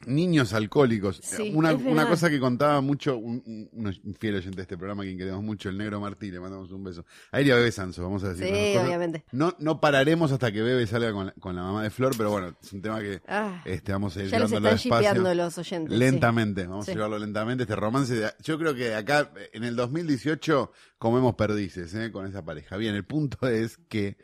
niños 0.06 0.52
alcohólicos. 0.54 1.20
Sí, 1.22 1.52
una, 1.54 1.74
una 1.74 2.08
cosa 2.08 2.30
que 2.30 2.40
contaba 2.40 2.80
mucho 2.80 3.16
un, 3.18 3.42
un- 3.72 3.86
un 4.04 4.14
fiel 4.14 4.36
oyente 4.36 4.56
de 4.56 4.62
este 4.62 4.76
programa, 4.78 5.02
quien 5.02 5.18
queremos 5.18 5.42
mucho, 5.42 5.68
el 5.68 5.76
negro 5.76 6.00
Martí, 6.00 6.30
le 6.30 6.40
mandamos 6.40 6.70
un 6.72 6.82
beso. 6.84 7.04
A 7.32 7.40
él 7.40 7.48
y 7.48 7.50
a 7.50 7.56
Bebe 7.56 7.70
Sanso, 7.72 8.02
vamos 8.02 8.24
a 8.24 8.32
decir. 8.32 8.46
Sí, 8.46 8.76
obviamente. 8.78 9.24
No, 9.32 9.54
no 9.58 9.80
pararemos 9.80 10.32
hasta 10.32 10.50
que 10.52 10.62
Bebe 10.62 10.86
salga 10.86 11.12
con 11.12 11.26
la, 11.26 11.32
con 11.32 11.54
la 11.56 11.62
mamá 11.62 11.82
de 11.82 11.90
Flor, 11.90 12.14
pero 12.16 12.30
bueno, 12.30 12.56
es 12.62 12.72
un 12.72 12.80
tema 12.82 13.00
que 13.00 13.20
Ah, 13.28 13.62
este, 13.64 13.92
vamos 13.92 14.16
a 14.16 14.22
ir 14.22 14.30
llevándolo 14.30 14.70
despacio. 14.70 15.34
los 15.34 15.58
oyentes. 15.58 15.92
sí. 15.92 15.98
Lentamente, 15.98 16.66
vamos 16.66 16.86
Sí. 16.86 16.92
a 16.92 16.94
llevarlo 16.94 17.18
lentamente. 17.18 17.64
Este 17.64 17.76
romance, 17.76 18.14
de- 18.14 18.32
yo 18.42 18.58
creo 18.58 18.74
que 18.74 18.94
acá 18.94 19.30
en 19.52 19.64
el 19.64 19.76
2018 19.76 20.70
comemos 20.98 21.34
perdices 21.34 21.92
¿eh? 21.94 22.10
con 22.12 22.26
esa 22.26 22.44
pareja. 22.44 22.76
Bien, 22.76 22.94
el 22.94 23.04
punto 23.04 23.48
es 23.48 23.76
que 23.88 24.16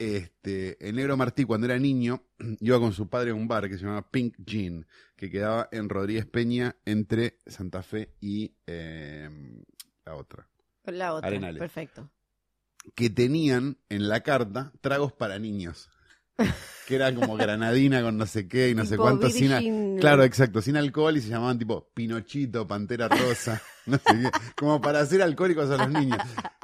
este, 0.00 0.88
el 0.88 0.96
negro 0.96 1.14
Martí, 1.18 1.44
cuando 1.44 1.66
era 1.66 1.78
niño, 1.78 2.22
iba 2.60 2.80
con 2.80 2.94
su 2.94 3.08
padre 3.10 3.32
a 3.32 3.34
un 3.34 3.46
bar 3.46 3.68
que 3.68 3.76
se 3.76 3.84
llamaba 3.84 4.10
Pink 4.10 4.34
Jean, 4.38 4.86
que 5.14 5.30
quedaba 5.30 5.68
en 5.72 5.90
Rodríguez 5.90 6.24
Peña 6.24 6.74
entre 6.86 7.38
Santa 7.46 7.82
Fe 7.82 8.14
y 8.18 8.54
eh, 8.66 9.28
la 10.06 10.16
otra. 10.16 10.48
La 10.86 11.12
otra. 11.12 11.28
Arenales. 11.28 11.60
Perfecto. 11.60 12.10
Que 12.94 13.10
tenían 13.10 13.76
en 13.90 14.08
la 14.08 14.22
carta 14.22 14.72
tragos 14.80 15.12
para 15.12 15.38
niños. 15.38 15.90
Que 16.86 16.96
era 16.96 17.14
como 17.14 17.36
granadina 17.36 18.02
con 18.02 18.16
no 18.18 18.26
sé 18.26 18.48
qué 18.48 18.70
y 18.70 18.74
no 18.74 18.84
sé 18.84 18.96
cuánto. 18.96 19.30
Sin, 19.30 19.52
a- 19.52 19.60
Claro, 20.00 20.24
exacto, 20.24 20.60
sin 20.60 20.76
alcohol 20.76 21.16
y 21.16 21.20
se 21.20 21.28
llamaban 21.28 21.56
tipo 21.58 21.88
Pinochito, 21.94 22.66
Pantera 22.66 23.06
Rosa, 23.06 23.62
no 23.86 23.96
sé 23.98 24.02
qué, 24.06 24.30
como 24.56 24.80
para 24.80 24.98
hacer 25.00 25.22
alcohólicos 25.22 25.70
a 25.70 25.76
los 25.76 25.88
niños. 25.90 26.18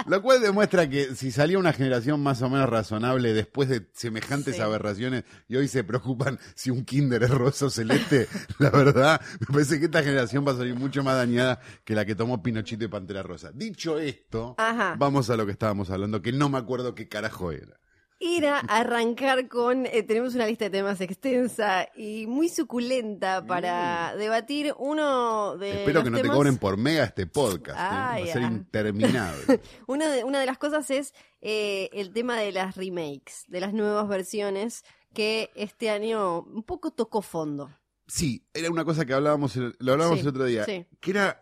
Lo 0.06 0.20
cual 0.22 0.40
demuestra 0.40 0.88
que 0.88 1.14
si 1.14 1.30
salía 1.30 1.58
una 1.58 1.72
generación 1.72 2.20
más 2.22 2.42
o 2.42 2.48
menos 2.50 2.68
razonable 2.68 3.34
después 3.34 3.68
de 3.68 3.86
semejantes 3.92 4.56
Sí. 4.56 4.62
aberraciones 4.62 5.22
y 5.48 5.56
hoy 5.56 5.68
se 5.68 5.84
preocupan 5.84 6.38
si 6.56 6.70
un 6.70 6.84
kinder 6.84 7.22
es 7.22 7.30
rosa 7.30 7.66
o 7.66 7.70
celeste, 7.70 8.26
la 8.58 8.70
verdad, 8.70 9.20
me 9.38 9.46
parece 9.46 9.78
que 9.78 9.84
esta 9.84 10.02
generación 10.02 10.44
va 10.46 10.52
a 10.52 10.56
salir 10.56 10.74
mucho 10.74 11.04
más 11.04 11.14
dañada 11.16 11.60
que 11.84 11.94
la 11.94 12.04
que 12.04 12.16
tomó 12.16 12.42
Pinochito 12.42 12.84
y 12.84 12.88
Pantera 12.88 13.22
Rosa. 13.22 13.52
Dicho 13.54 13.98
esto, 14.00 14.56
Ajá. 14.58 14.96
vamos 14.98 15.30
a 15.30 15.36
lo 15.36 15.46
que 15.46 15.52
estábamos 15.52 15.90
hablando, 15.90 16.20
que 16.20 16.32
no 16.32 16.48
me 16.48 16.58
acuerdo 16.58 16.94
qué 16.96 17.06
carajo 17.08 17.52
era. 17.52 17.78
Era 18.18 18.60
arrancar 18.60 19.46
con. 19.46 19.84
eh, 19.84 20.02
tenemos 20.02 20.34
una 20.34 20.46
lista 20.46 20.64
de 20.64 20.70
temas 20.70 21.00
extensa 21.02 21.86
y 21.94 22.26
muy 22.26 22.48
suculenta 22.48 23.44
para 23.46 24.16
debatir 24.16 24.74
uno 24.78 25.58
de. 25.58 25.72
Mm. 25.72 25.76
Espero 25.76 25.92
los 26.00 26.04
que 26.04 26.10
no 26.10 26.22
te 26.22 26.28
cobren 26.28 26.56
por 26.56 26.78
mega 26.78 27.04
este 27.04 27.26
podcast. 27.26 27.78
¿eh? 27.78 27.82
Ay, 27.82 28.24
Va 28.24 28.30
a 28.30 28.32
ser 28.32 28.42
ah. 28.42 28.46
interminable. 28.46 29.60
Una 29.86 30.08
de, 30.08 30.24
una 30.24 30.40
de 30.40 30.46
las 30.46 30.56
cosas 30.56 30.90
es 30.90 31.14
eh, 31.42 31.90
el 31.92 32.12
tema 32.12 32.38
de 32.38 32.52
las 32.52 32.76
remakes, 32.76 33.44
de 33.48 33.60
las 33.60 33.74
nuevas 33.74 34.08
versiones, 34.08 34.84
que 35.12 35.50
este 35.54 35.90
año 35.90 36.40
un 36.40 36.62
poco 36.62 36.92
tocó 36.92 37.20
fondo. 37.20 37.70
Sí, 38.06 38.46
era 38.54 38.70
una 38.70 38.84
cosa 38.84 39.04
que 39.04 39.12
hablábamos, 39.12 39.56
lo 39.56 39.92
hablábamos 39.92 40.20
Sí, 40.20 40.22
el 40.22 40.28
otro 40.28 40.44
día, 40.44 40.64
sí. 40.64 40.86
que 41.00 41.10
era 41.10 41.40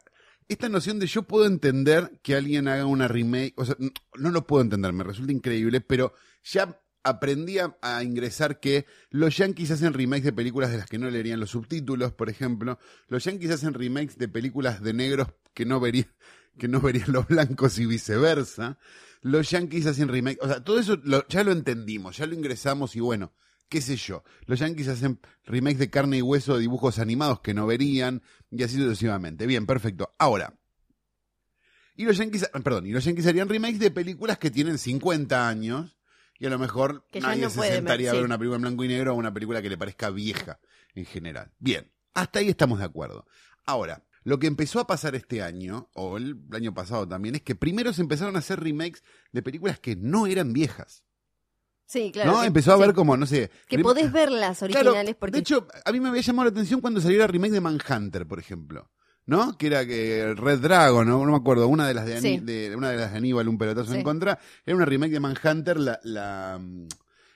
esta 0.49 0.69
noción 0.69 0.99
de 0.99 1.07
yo 1.07 1.23
puedo 1.23 1.47
entender 1.47 2.21
que 2.23 2.35
alguien 2.35 2.69
haga 2.69 2.87
una 2.87 3.09
remake, 3.09 3.54
o 3.57 3.64
sea, 3.64 3.76
no 3.78 4.31
lo 4.31 4.47
puedo 4.47 4.62
entender, 4.62 4.93
me 4.93 5.04
resulta 5.04 5.33
increíble, 5.33 5.81
pero 5.81 6.14
ya 6.45 6.81
aprendí 7.03 7.59
a, 7.59 8.03
ingresar 8.03 8.61
que 8.61 8.87
los 9.11 9.37
yankees 9.37 9.71
hacen 9.71 9.93
remakes 9.93 10.25
de 10.25 10.33
películas 10.33 10.71
de 10.71 10.79
las 10.79 10.89
que 10.89 10.99
no 10.99 11.11
leerían 11.11 11.39
los 11.39 11.51
subtítulos, 11.51 12.13
por 12.13 12.31
ejemplo, 12.31 12.79
los 13.09 13.25
yankees 13.25 13.51
hacen 13.51 13.75
remakes 13.75 14.17
de 14.17 14.29
películas 14.29 14.83
de 14.83 14.95
negros 14.95 15.29
que 15.53 15.67
no 15.67 15.81
verían 15.81 16.09
que 16.59 16.69
no 16.69 16.81
verían 16.81 17.13
los 17.13 17.27
blancos 17.27 17.79
y 17.79 17.87
viceversa. 17.87 18.79
Los 19.23 19.51
yankees 19.51 19.87
hacen 19.87 20.09
remake, 20.09 20.39
o 20.41 20.47
sea, 20.47 20.63
todo 20.63 20.79
eso 20.79 21.01
ya 21.29 21.43
lo 21.45 21.53
entendimos, 21.53 22.17
ya 22.17 22.27
lo 22.27 22.35
ingresamos 22.35 22.95
y 22.95 23.01
bueno, 23.01 23.33
qué 23.69 23.81
sé 23.81 23.97
yo. 23.97 24.23
Los 24.47 24.61
yankees 24.61 24.89
hacen 24.89 25.19
remakes 25.45 25.79
de 25.79 25.91
carne 25.91 26.19
y 26.19 26.23
hueso 26.23 26.55
de 26.55 26.61
dibujos 26.61 26.99
animados 26.99 27.41
que 27.41 27.55
no 27.55 27.67
verían 27.67 28.23
y 28.51 28.63
así 28.63 28.77
sucesivamente. 28.77 29.47
Bien, 29.47 29.67
perfecto. 29.67 30.15
Ahora, 30.19 30.55
y 31.97 32.05
los 32.05 32.17
yankees, 32.17 32.49
perdón, 32.63 32.87
y 32.87 32.93
los 32.93 33.05
yankees 33.05 33.27
harían 33.27 33.49
remakes 33.49 33.79
de 33.79 33.91
películas 33.91 34.39
que 34.39 34.51
tienen 34.51 34.79
50 34.79 35.49
años 35.49 35.97
y 36.38 36.47
a 36.47 36.50
lo 36.50 36.59
mejor 36.59 37.07
Que 37.11 37.21
nadie 37.21 37.43
no 37.43 37.50
se 37.50 37.61
sentaría 37.62 38.11
a 38.11 38.14
ver 38.14 38.25
una 38.25 38.38
película 38.38 38.57
en 38.57 38.62
blanco 38.62 38.85
y 38.85 38.88
negro 38.88 39.12
o 39.12 39.17
una 39.17 39.33
película 39.33 39.62
que 39.62 39.71
le 39.71 39.79
parezca 39.79 40.11
vieja 40.11 40.59
en 40.95 41.05
general. 41.05 41.53
Bien, 41.59 41.91
hasta 42.14 42.38
ahí 42.41 42.49
estamos 42.49 42.79
de 42.79 42.85
acuerdo. 42.85 43.26
Ahora, 43.64 44.05
lo 44.25 44.38
que 44.38 44.47
empezó 44.47 44.81
a 44.81 44.87
pasar 44.87 45.14
este 45.14 45.43
año, 45.43 45.91
o 45.95 46.17
el 46.17 46.38
año 46.53 46.73
pasado 46.75 47.07
también, 47.07 47.35
es 47.35 47.43
que 47.43 47.55
primero 47.55 47.93
se 47.93 48.03
empezaron 48.03 48.37
a 48.37 48.41
hacer 48.41 48.61
remakes 48.61 49.03
de 49.33 49.43
películas 49.43 49.79
que 49.79 49.97
no 49.97 50.26
eran 50.26 50.53
viejas. 50.53 51.05
Sí, 51.87 52.11
claro. 52.11 52.33
¿No? 52.33 52.41
que- 52.41 52.47
Empezó 52.47 52.73
a 52.73 52.76
sí, 52.76 52.81
ver 52.83 52.95
como, 52.95 53.17
no 53.17 53.26
sé. 53.26 53.50
Que 53.69 53.79
podés 53.81 54.11
ver 54.11 54.31
las 54.31 54.59
Claro, 54.61 54.73
originales 54.91 55.14
porque. 55.17 55.33
De 55.33 55.38
hecho, 55.41 55.69
a 55.85 55.93
mí 55.93 56.00
me 56.00 56.09
había 56.09 56.23
llamado 56.23 56.49
la 56.49 56.53
atención 56.53 56.81
cuando 56.81 57.00
salió 57.00 57.23
el 57.23 57.29
remake 57.29 57.53
de 57.53 57.61
Manhunter, 57.61 58.26
por 58.26 58.38
ejemplo. 58.38 58.91
¿No? 59.26 59.57
Que 59.59 59.66
era 59.69 59.87
que 59.87 60.35
Red 60.37 60.61
Dragon, 60.61 61.07
¿no? 61.09 61.25
No 61.25 61.33
me 61.33 61.37
acuerdo, 61.37 61.69
una 61.69 61.87
de 61.88 61.95
las 61.95 62.07
de, 62.07 62.16
Ani- 62.16 62.38
Sí. 62.38 62.45
de- 62.45 62.75
una 62.76 62.90
de 62.90 62.97
las 62.99 63.12
de 63.12 63.19
Aníbal, 63.19 63.49
un 63.49 63.59
pelotazo 63.59 63.93
Sí. 63.93 63.99
en 63.99 64.04
contra, 64.04 64.38
era 64.66 64.76
una 64.76 64.85
remake 64.85 65.12
de 65.12 65.21
Manhunter, 65.21 65.78
la, 65.81 65.99
la, 66.02 66.59
mm, 66.61 66.88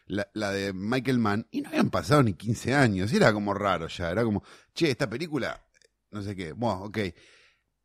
la, 0.07 0.28
la 0.35 0.50
de 0.52 0.73
Michael 0.73 1.18
Mann, 1.18 1.47
y 1.50 1.61
no 1.62 1.68
habían 1.68 1.90
pasado 1.90 2.23
ni 2.23 2.35
15 2.35 2.75
años, 2.75 3.12
era 3.12 3.33
como 3.33 3.54
raro 3.54 3.88
ya, 3.88 4.11
era 4.11 4.25
como, 4.25 4.42
che, 4.75 4.90
esta 4.90 5.09
película, 5.09 5.62
no 6.11 6.23
sé 6.23 6.35
qué, 6.37 6.52
bueno, 6.52 6.85
ok. 6.85 6.99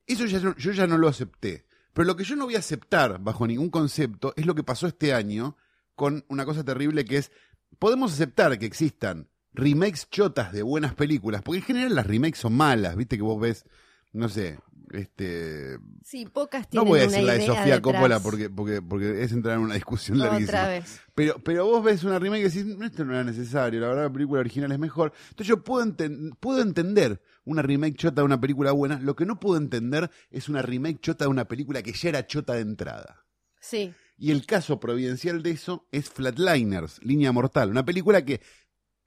Eso 0.06 0.26
ya 0.26 0.40
yo 0.58 0.72
ya 0.72 0.86
no 0.88 0.98
lo 0.98 1.08
acepté. 1.08 1.66
Pero 1.94 2.06
lo 2.08 2.16
que 2.16 2.24
yo 2.24 2.36
no 2.36 2.46
voy 2.46 2.56
a 2.56 2.60
aceptar 2.60 3.20
bajo 3.20 3.46
ningún 3.48 3.70
concepto 3.70 4.34
es 4.36 4.46
lo 4.46 4.56
que 4.56 4.64
pasó 4.64 4.88
este 4.88 5.14
año 5.14 5.56
con 5.96 6.26
una 6.28 6.44
cosa 6.44 6.64
terrible 6.64 7.06
que 7.06 7.18
es, 7.18 7.32
podemos 7.80 8.12
aceptar 8.14 8.58
que 8.58 8.66
existan 8.66 9.30
remakes 9.54 10.10
chotas 10.10 10.52
de 10.52 10.64
buenas 10.64 10.96
películas, 10.96 11.42
porque 11.44 11.60
en 11.60 11.66
general 11.66 11.96
las 11.96 12.08
remakes 12.08 12.40
son 12.40 12.54
malas, 12.54 12.96
viste 12.96 13.16
que 13.16 13.22
vos 13.24 13.40
ves, 13.40 13.66
no 14.14 14.30
sé, 14.30 14.60
este... 14.92 15.78
Sí, 16.04 16.26
pocas 16.26 16.64
No 16.66 16.70
tienen 16.84 16.88
voy 16.88 17.00
a 17.00 17.04
decir 17.08 17.24
la 17.24 17.34
de 17.34 17.46
Sofía. 17.46 17.82
Coppola 17.82 18.20
porque, 18.20 18.50
porque, 18.50 18.82
porque 18.82 19.24
es 19.24 19.32
entrar 19.32 19.56
en 19.58 19.64
una 19.64 19.74
discusión 19.76 20.20
larguísima. 20.20 20.48
Otra 20.60 20.68
vez. 20.68 21.02
Pero, 21.16 21.40
pero 21.44 21.66
vos 21.66 21.84
ves 21.84 22.04
una 22.04 22.20
remake 22.20 22.42
y 22.42 22.44
decís, 22.44 22.66
"No, 22.66 22.86
esto 22.86 23.04
no 23.04 23.14
era 23.14 23.24
necesario, 23.24 23.80
la 23.82 23.88
verdad 23.88 24.04
la 24.04 24.14
película 24.14 24.40
original 24.42 24.72
es 24.72 24.80
mejor. 24.80 25.12
Entonces 25.30 25.48
yo 25.48 25.64
puedo, 25.64 25.86
enten- 25.86 26.36
puedo 26.40 26.62
entender 26.62 27.22
una 27.46 27.62
remake 27.62 27.96
chota 27.96 28.22
de 28.22 28.26
una 28.26 28.40
película 28.40 28.72
buena, 28.72 29.00
lo 29.00 29.16
que 29.16 29.26
no 29.26 29.40
puedo 29.40 29.58
entender 29.58 30.12
es 30.30 30.48
una 30.50 30.62
remake 30.62 31.00
chota 31.02 31.26
de 31.26 31.30
una 31.30 31.46
película 31.46 31.82
que 31.82 31.94
ya 31.94 32.10
era 32.10 32.28
chota 32.28 32.54
de 32.54 32.62
entrada. 32.62 33.26
Sí. 33.60 33.94
Y 34.18 34.32
el 34.32 34.46
caso 34.46 34.80
providencial 34.80 35.42
de 35.42 35.52
eso 35.52 35.88
es 35.92 36.10
Flatliners, 36.10 37.00
Línea 37.04 37.32
Mortal, 37.32 37.72
una 37.72 37.84
película 37.84 38.24
que 38.24 38.42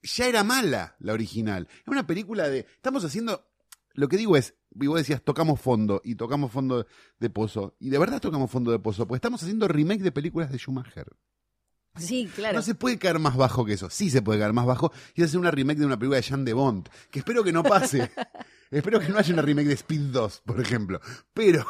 ya 0.01 0.27
era 0.27 0.43
mala, 0.43 0.95
la 0.99 1.13
original. 1.13 1.67
Es 1.81 1.87
una 1.87 2.05
película 2.05 2.49
de... 2.49 2.59
Estamos 2.59 3.05
haciendo... 3.05 3.47
Lo 3.97 4.07
que 4.07 4.17
digo 4.17 4.37
es, 4.37 4.53
y 4.79 4.85
vos 4.85 4.99
decías, 4.99 5.23
tocamos 5.23 5.59
fondo, 5.59 6.01
y 6.03 6.13
tocamos 6.13 6.51
fondo 6.51 6.85
de 7.19 7.29
pozo. 7.31 7.75
Y 7.79 7.89
de 7.89 7.97
verdad 7.97 8.21
tocamos 8.21 8.51
fondo 8.51 8.71
de 8.71 8.77
pozo, 8.77 9.07
porque 9.07 9.17
estamos 9.17 9.41
haciendo 9.41 9.67
remake 9.67 10.03
de 10.03 10.11
películas 10.11 10.51
de 10.51 10.59
Schumacher. 10.59 11.07
Sí, 11.97 12.29
claro. 12.35 12.57
No 12.57 12.61
se 12.61 12.75
puede 12.75 12.99
caer 12.99 13.17
más 13.17 13.35
bajo 13.35 13.65
que 13.65 13.73
eso. 13.73 13.89
Sí 13.89 14.11
se 14.11 14.21
puede 14.21 14.39
caer 14.39 14.53
más 14.53 14.67
bajo 14.67 14.91
y 15.15 15.23
hacer 15.23 15.39
una 15.39 15.49
remake 15.49 15.79
de 15.79 15.87
una 15.87 15.97
película 15.97 16.17
de 16.17 16.21
Jean 16.21 16.45
de 16.45 16.53
Bond. 16.53 16.89
Que 17.09 17.19
espero 17.19 17.43
que 17.43 17.51
no 17.51 17.63
pase. 17.63 18.11
espero 18.69 18.99
que 18.99 19.09
no 19.09 19.17
haya 19.17 19.33
una 19.33 19.41
remake 19.41 19.69
de 19.69 19.73
Speed 19.73 20.11
2, 20.11 20.43
por 20.45 20.61
ejemplo. 20.61 21.01
Pero 21.33 21.65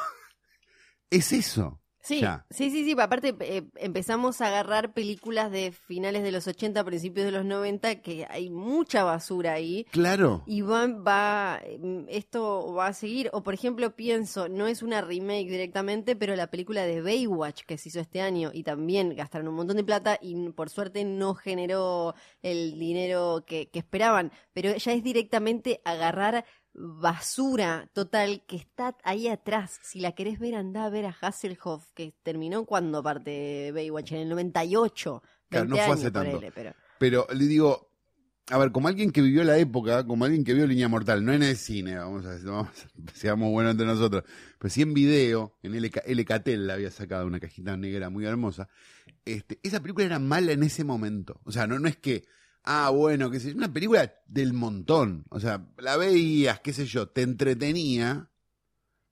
es 1.10 1.32
eso. 1.32 1.82
Sí, 2.08 2.22
Ya. 2.22 2.46
sí, 2.50 2.70
sí, 2.72 2.86
sí. 2.86 2.96
Aparte 2.98 3.36
eh, 3.42 3.64
empezamos 3.76 4.40
a 4.40 4.48
agarrar 4.48 4.94
películas 4.94 5.52
de 5.52 5.72
finales 5.74 6.24
de 6.24 6.32
los 6.32 6.48
80, 6.48 6.84
principios 6.86 7.26
de 7.26 7.32
los 7.34 7.44
90, 7.44 8.02
que 8.02 8.26
hay 8.30 8.50
mucha 8.50 9.04
basura 9.04 9.54
ahí. 9.54 9.86
Claro. 9.92 10.44
Y 10.46 10.62
va, 10.62 10.88
va, 10.88 11.62
mm, 11.80 12.04
esto 12.08 12.74
va 12.74 12.88
a 12.88 12.94
seguir. 12.94 13.30
O 13.34 13.44
por 13.44 13.54
ejemplo, 13.54 13.94
pienso, 13.96 14.48
no 14.48 14.68
es 14.68 14.82
una 14.84 15.02
remake 15.02 15.50
directamente, 15.50 16.16
pero 16.16 16.36
la 16.38 16.48
película 16.48 16.86
de 16.86 17.02
Baywatch 17.02 17.64
que 17.64 17.78
se 17.78 17.90
hizo 17.90 18.00
este 18.00 18.22
año 18.22 18.52
y 18.54 18.64
también 18.64 19.14
gastaron 19.16 19.50
un 19.50 19.56
montón 19.56 19.76
de 19.78 19.84
plata 19.84 20.18
y 20.22 20.36
por 20.52 20.70
suerte 20.70 21.04
no 21.04 21.34
generó 21.36 22.16
el 22.42 22.80
dinero 22.80 23.44
que, 23.46 23.70
que 23.70 23.80
esperaban. 23.80 24.32
Pero 24.54 24.76
ya 24.78 24.94
es 24.94 25.04
directamente 25.04 25.82
agarrar 25.84 26.46
basura 26.78 27.90
total 27.94 28.44
que 28.48 28.56
está 28.56 28.96
ahí 29.04 29.28
atrás. 29.28 29.80
Si 29.84 30.00
la 30.00 30.14
querés 30.14 30.40
ver, 30.40 30.56
anda 30.56 30.86
a 30.86 30.90
ver 30.90 31.06
a 31.06 31.18
Hasselhoff, 31.20 31.92
que 31.94 32.14
terminó 32.24 32.66
cuando 32.66 33.00
aparte 33.00 33.32
de 33.32 33.72
Baywatch, 33.74 34.14
en 34.14 34.20
el 34.20 34.30
98. 34.30 35.24
Claro, 35.50 35.66
20 35.66 35.80
no 35.80 35.86
fue 35.86 35.94
hace 35.96 36.12
tanto. 36.12 36.32
ponele, 36.32 36.52
pero... 36.52 36.74
Pero 37.00 37.28
le 37.32 37.46
digo, 37.46 37.88
a 38.50 38.58
ver, 38.58 38.72
como 38.72 38.88
alguien 38.88 39.12
que 39.12 39.22
vivió 39.22 39.44
la 39.44 39.58
época, 39.58 40.06
como 40.06 40.24
alguien 40.24 40.44
que 40.44 40.54
vio 40.54 40.66
Línea 40.66 40.88
Mortal, 40.88 41.24
no 41.24 41.34
en 41.34 41.44
el 41.44 41.58
cine, 41.58 41.98
vamos 41.98 42.26
a 42.26 42.32
decir, 42.32 42.50
vamos 42.50 42.70
seamos 43.14 43.52
buenos 43.52 43.72
entre 43.72 43.86
nosotros, 43.86 44.24
pero 44.58 44.74
sí 44.74 44.82
en 44.82 44.94
video, 44.94 45.58
en 45.64 45.76
LK, 45.76 46.04
LKTEL 46.08 46.66
la 46.66 46.76
había 46.76 46.90
sacado 46.90 47.28
una 47.28 47.40
cajita 47.40 47.76
negra 47.76 48.10
muy 48.10 48.26
hermosa. 48.26 48.70
Este, 49.26 49.60
esa 49.64 49.82
película 49.82 50.06
era 50.06 50.20
mala 50.20 50.54
en 50.54 50.64
ese 50.64 50.86
momento. 50.86 51.42
O 51.44 51.52
sea, 51.52 51.68
no, 51.68 51.78
no 51.78 51.90
es 51.90 51.98
que, 51.98 52.24
ah, 52.68 52.90
bueno, 52.92 53.32
que 53.32 53.40
sé 53.40 53.52
yo, 53.52 53.58
una 53.58 53.72
película 53.74 54.14
del 54.28 54.54
montón. 54.54 55.26
O 55.30 55.40
sea, 55.40 55.66
la 55.78 55.98
veías, 55.98 56.60
qué 56.60 56.74
sé 56.74 56.86
yo, 56.86 57.08
te 57.10 57.22
entretenía, 57.22 58.30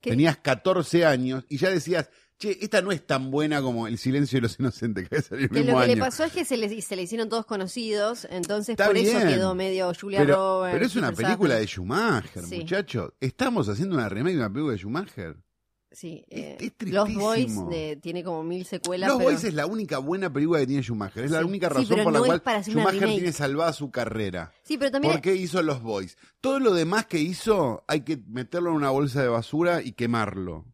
¿Qué? 0.01 0.12
tenías 0.12 0.38
14 0.38 1.05
años 1.05 1.45
y 1.50 1.57
ya 1.57 1.69
decías, 1.71 2.09
che, 2.38 2.57
esta 2.62 2.81
no 2.81 2.91
es 2.91 3.07
tan 3.07 3.31
buena 3.31 3.62
como 3.62 3.88
El 3.88 3.97
silencio 3.97 4.38
de 4.38 4.41
los 4.43 4.59
inocentes, 4.59 5.07
que 5.09 5.15
va 5.15 5.19
a 5.19 5.24
salir 5.24 5.43
el 5.45 5.50
Que 5.50 5.59
mismo 5.62 5.71
lo 5.71 5.77
que 5.79 5.83
año. 5.85 5.95
le 5.95 6.01
pasó 6.01 6.24
es 6.25 6.31
que 6.33 6.43
se 6.45 6.57
le, 6.57 6.81
se 6.81 6.95
le 6.95 7.01
hicieron 7.03 7.29
todos 7.29 7.45
conocidos, 7.45 8.27
entonces 8.29 8.74
Está 8.74 8.88
por 8.88 8.97
eso 8.97 9.17
quedó 9.19 9.55
medio 9.55 9.91
Julia 10.00 10.19
pero, 10.19 10.35
Roberts. 10.35 10.74
pero 10.74 10.85
es 10.85 10.95
una 10.97 11.12
película 11.13 11.55
de. 11.55 11.65
Schumacher, 11.65 12.43
Sí. 12.43 12.57
muchachos. 12.59 13.13
Estamos 13.21 13.69
haciendo 13.69 13.95
una 13.95 14.09
remake 14.09 14.33
de 14.35 14.39
una 14.41 14.50
película 14.51 14.74
de 14.74 14.79
Schumacher. 14.79 15.38
Sí, 15.96 16.25
Es- 16.30 16.62
eh, 16.62 16.74
es 16.82 16.92
Los 16.92 17.14
Boys 17.14 17.56
de- 17.70 17.96
tiene 18.02 18.22
como 18.22 18.44
mil 18.44 18.66
secuelas. 18.66 19.08
Los 19.08 19.18
pero... 19.18 19.30
Boys 19.30 19.46
es 19.46 19.54
la 19.54 19.66
única 19.66 19.98
buena 20.00 20.32
película 20.32 20.60
que 20.60 20.68
tiene 20.68 20.84
Schumacher. 20.84 21.24
Es 21.24 21.32
la 21.32 21.46
única 21.46 21.70
razón 21.70 22.04
por 22.04 22.12
la 22.12 22.20
no 22.20 22.25
cual 22.25 22.64
Schumacher 22.64 23.08
tiene 23.08 23.32
salvada 23.32 23.72
su 23.72 23.92
carrera. 23.92 24.52
Sí, 24.64 24.78
pero 24.78 24.92
también... 24.92 25.14
¿Por 25.14 25.22
qué 25.22 25.36
hizo 25.36 25.62
Los 25.64 25.82
Boys? 25.82 26.18
Todo 26.42 26.60
lo 26.60 26.74
demás 26.74 27.06
que 27.06 27.20
hizo 27.20 27.86
hay 27.88 28.02
que 28.02 28.18
meterlo 28.28 28.72
en 28.72 28.75
una 28.75 28.90
bolsa 28.90 29.22
de 29.22 29.30
basura 29.30 29.82
y 29.82 29.94
quemarlo. 29.94 30.66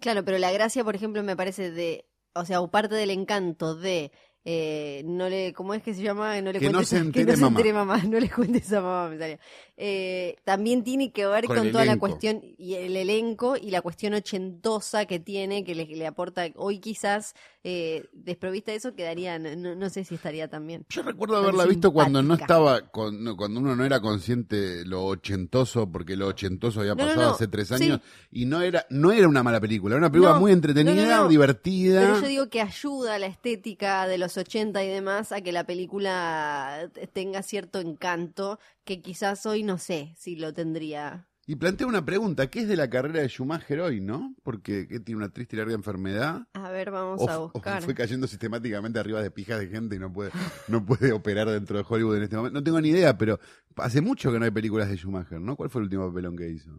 Claro, 0.00 0.24
pero 0.24 0.38
la 0.38 0.50
gracia, 0.50 0.82
por 0.82 0.96
ejemplo, 0.96 1.22
me 1.22 1.36
parece 1.36 1.70
de... 1.70 2.06
O 2.34 2.46
sea, 2.46 2.66
parte 2.68 2.94
del 2.94 3.10
encanto 3.10 3.74
de... 3.74 4.12
eh, 4.44 5.02
no 5.04 5.28
le, 5.28 5.52
¿cómo 5.52 5.74
es 5.74 5.82
que 5.82 5.92
se 5.94 6.02
llama? 6.02 6.40
No 6.40 6.50
le 6.52 6.58
Que 6.58 6.66
no 6.66 6.72
cuentes 6.72 6.88
se 6.88 6.96
a- 6.98 7.00
que 7.12 7.24
no 7.24 7.32
se 7.34 7.40
mamá. 7.40 7.58
entere 7.60 7.72
mamá, 7.74 8.02
no 8.08 8.18
le 8.20 8.30
cuentes 8.30 8.72
a 8.72 8.80
mamá, 8.80 9.08
me 9.10 9.18
salía. 9.18 9.38
Eh, 9.76 10.36
también 10.44 10.84
tiene 10.84 11.10
que 11.10 11.26
ver 11.26 11.46
Con 11.46 11.70
toda 11.72 11.84
la 11.86 11.98
cuestión 11.98 12.42
y 12.58 12.74
el 12.74 12.96
elenco 12.96 13.56
y 13.56 13.70
la 13.70 13.80
cuestión 13.80 14.12
ochentosa 14.14 15.06
que 15.06 15.20
tiene, 15.20 15.64
que 15.64 15.74
le, 15.74 15.86
le 15.86 16.06
aporta 16.06 16.46
hoy 16.56 16.78
quizás 16.80 17.34
eh, 17.64 18.04
desprovista 18.12 18.72
de 18.72 18.78
eso 18.78 18.94
quedaría, 18.94 19.38
no, 19.38 19.74
no 19.74 19.88
sé 19.90 20.04
si 20.04 20.14
estaría 20.16 20.48
tan 20.48 20.66
bien. 20.66 20.84
Yo 20.90 21.02
recuerdo 21.02 21.36
haberla 21.36 21.64
visto 21.66 21.92
cuando 21.92 22.22
no 22.22 22.34
estaba, 22.34 22.80
no, 23.12 23.36
cuando 23.36 23.60
uno 23.60 23.74
no 23.76 23.84
era 23.84 24.00
consciente 24.00 24.56
de 24.56 24.84
lo 24.86 25.04
ochentoso, 25.04 25.90
porque 25.90 26.16
lo 26.16 26.26
ochentoso 26.28 26.80
había 26.80 26.94
No, 26.94 27.02
no, 27.04 27.08
pasado 27.08 27.28
no. 27.28 27.34
hace 27.34 27.48
tres 27.48 27.68
Sí. 27.68 27.74
años, 27.74 28.00
y 28.30 28.44
no 28.46 28.60
era, 28.62 28.86
no 28.90 29.12
era 29.12 29.28
una 29.28 29.42
mala 29.42 29.60
película, 29.60 29.94
era 29.94 29.98
una 30.00 30.10
película 30.10 30.34
No, 30.34 30.40
muy 30.40 30.52
entretenida, 30.52 30.94
no, 31.04 31.16
no, 31.16 31.22
no. 31.24 31.28
divertida. 31.28 32.00
Pero 32.02 32.20
yo 32.20 32.26
digo 32.28 32.48
que 32.48 32.60
ayuda 32.60 33.14
a 33.14 33.18
la 33.18 33.26
estética 33.26 34.06
de 34.06 34.18
los 34.18 34.29
80 34.36 34.82
y 34.84 34.88
demás 34.88 35.32
a 35.32 35.40
que 35.40 35.52
la 35.52 35.64
película 35.64 36.90
tenga 37.12 37.42
cierto 37.42 37.80
encanto 37.80 38.58
que 38.84 39.00
quizás 39.02 39.44
hoy 39.46 39.62
no 39.62 39.78
sé 39.78 40.14
si 40.18 40.36
lo 40.36 40.52
tendría. 40.52 41.26
Y 41.46 41.56
plantea 41.56 41.86
una 41.88 42.04
pregunta, 42.04 42.48
¿qué 42.48 42.60
es 42.60 42.68
de 42.68 42.76
la 42.76 42.88
carrera 42.88 43.20
de 43.20 43.28
Schumacher 43.28 43.80
hoy, 43.80 44.00
no? 44.00 44.36
Porque 44.44 44.86
¿qué, 44.86 45.00
tiene 45.00 45.18
una 45.18 45.30
triste 45.32 45.56
y 45.56 45.58
larga 45.58 45.74
enfermedad. 45.74 46.46
A 46.52 46.70
ver, 46.70 46.92
vamos 46.92 47.20
O, 47.22 47.28
a 47.28 47.32
f- 47.32 47.40
o 47.42 47.50
buscar. 47.52 47.82
fue 47.82 47.94
cayendo 47.94 48.28
sistemáticamente 48.28 49.00
arriba 49.00 49.20
de 49.20 49.32
pijas 49.32 49.58
de 49.58 49.66
gente 49.66 49.96
y 49.96 49.98
no 49.98 50.12
puede, 50.12 50.30
no 50.68 50.84
puede 50.86 51.10
operar 51.12 51.48
dentro 51.48 51.76
de 51.78 51.84
Hollywood 51.88 52.18
en 52.18 52.22
este 52.24 52.36
momento. 52.36 52.60
No 52.60 52.62
tengo 52.62 52.80
ni 52.80 52.90
idea, 52.90 53.18
pero 53.18 53.40
hace 53.76 54.00
mucho 54.00 54.30
que 54.30 54.38
no 54.38 54.44
hay 54.44 54.52
películas 54.52 54.88
de 54.90 54.96
Schumacher, 54.96 55.40
¿no? 55.40 55.56
¿Cuál 55.56 55.70
fue 55.70 55.80
el 55.80 55.84
último 55.86 56.08
papelón 56.08 56.36
que 56.36 56.50
hizo? 56.50 56.70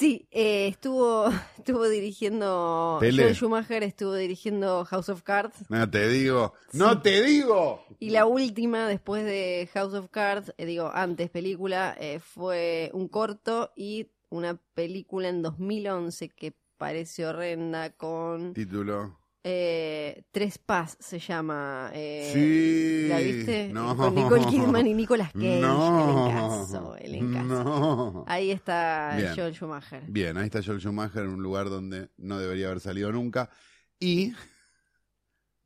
Sí, 0.00 0.26
eh, 0.30 0.68
estuvo, 0.68 1.26
estuvo 1.58 1.86
dirigiendo. 1.86 2.96
Tele. 3.00 3.22
Joel 3.22 3.34
Schumacher 3.34 3.82
estuvo 3.82 4.14
dirigiendo 4.14 4.86
House 4.86 5.10
of 5.10 5.22
Cards. 5.22 5.68
No 5.68 5.90
te 5.90 6.08
digo, 6.08 6.54
no 6.72 7.02
te 7.02 7.20
digo. 7.20 7.84
Y 7.98 8.08
la 8.08 8.24
última, 8.24 8.88
después 8.88 9.26
de 9.26 9.68
House 9.74 9.92
of 9.92 10.08
Cards, 10.10 10.54
eh, 10.56 10.64
digo, 10.64 10.90
antes 10.94 11.28
película, 11.28 11.94
eh, 12.00 12.18
fue 12.18 12.90
un 12.94 13.08
corto 13.08 13.72
y 13.76 14.10
una 14.30 14.58
película 14.72 15.28
en 15.28 15.42
2011 15.42 16.30
que 16.30 16.56
parece 16.78 17.26
horrenda 17.26 17.90
con 17.90 18.54
Título. 18.54 19.19
Eh, 19.42 20.24
Tres 20.30 20.58
Paz, 20.58 20.96
se 21.00 21.18
llama. 21.18 21.90
eh, 21.94 22.30
sí. 22.32 23.08
¿La 23.08 23.18
viste? 23.18 23.68
No. 23.72 23.96
Con 23.96 24.14
Nicole 24.14 24.46
Kidman 24.46 24.86
y 24.86 24.94
Nicolas 24.94 25.32
Cage. 25.32 25.60
No. 25.60 26.26
El 26.26 26.32
encaso, 26.34 26.96
el 26.96 27.14
encaso. 27.14 27.46
No. 27.64 28.24
Ahí 28.26 28.50
está 28.50 29.14
Bien. 29.16 29.32
Joel 29.34 29.54
Schumacher. 29.54 30.02
Bien, 30.08 30.36
ahí 30.36 30.44
está 30.46 30.62
Joel 30.62 30.80
Schumacher 30.80 31.22
en 31.24 31.30
un 31.30 31.42
lugar 31.42 31.70
donde 31.70 32.10
no 32.18 32.38
debería 32.38 32.66
haber 32.66 32.80
salido 32.80 33.10
nunca. 33.12 33.50
Y 33.98 34.32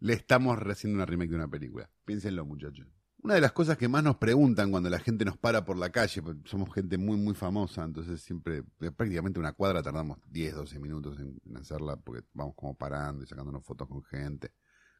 le 0.01 0.13
estamos 0.13 0.59
haciendo 0.59 0.97
una 0.97 1.07
remake 1.07 1.31
de 1.31 1.37
una 1.37 1.49
película. 1.49 1.91
Piénsenlo, 2.05 2.45
muchachos. 2.45 2.87
Una 3.25 3.37
de 3.37 3.41
las 3.41 3.53
cosas 3.53 3.79
que 3.79 3.89
más 3.89 4.05
nos 4.05 4.19
preguntan 4.19 4.71
cuando 4.71 4.91
la 4.91 4.99
gente 4.99 5.25
nos 5.25 5.39
para 5.39 5.65
por 5.65 5.79
la 5.79 5.89
calle, 5.89 6.23
somos 6.45 6.75
gente 6.75 6.99
muy, 6.99 7.17
muy 7.17 7.35
famosa, 7.35 7.83
entonces 7.83 8.21
siempre, 8.21 8.65
eh, 8.81 8.91
prácticamente 8.91 9.41
una 9.41 9.55
cuadra 9.55 9.83
tardamos 9.83 10.19
10, 10.27 10.55
12 10.57 10.79
minutos 10.79 11.19
en, 11.19 11.41
en 11.47 11.57
hacerla, 11.57 11.97
porque 11.97 12.23
vamos 12.35 12.55
como 12.55 12.77
parando 12.77 13.25
y 13.25 13.27
sacándonos 13.27 13.65
fotos 13.65 13.89
con 13.89 14.03
gente, 14.05 14.53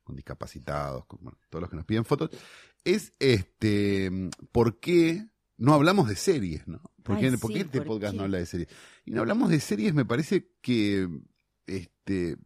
con 0.03 0.17
discapacitados, 0.17 1.05
con 1.05 1.19
bueno, 1.23 1.39
todos 1.51 1.61
los 1.61 1.71
que 1.71 1.77
nos 1.77 1.85
piden 1.85 2.07
fotos, 2.07 2.31
es 2.83 3.13
este, 3.19 4.11
¿por 4.53 4.81
qué 4.81 5.29
no 5.59 5.75
hablamos 5.75 6.09
de 6.09 6.17
series, 6.17 6.67
no? 6.67 6.81
¿Por 7.03 7.19
qué, 7.19 7.27
Ay, 7.27 7.37
por 7.37 7.51
sí, 7.51 7.59
qué 7.59 7.61
este 7.61 7.79
¿por 7.81 7.89
podcast 7.89 8.13
qué? 8.13 8.17
no 8.17 8.25
habla 8.25 8.39
de 8.39 8.47
series? 8.47 8.69
Y 9.05 9.11
no 9.11 9.21
hablamos 9.21 9.51
de 9.51 9.61
series, 9.61 9.93
me 9.93 10.07
parece 10.07 10.51
que, 10.63 11.11
este, 11.67 12.39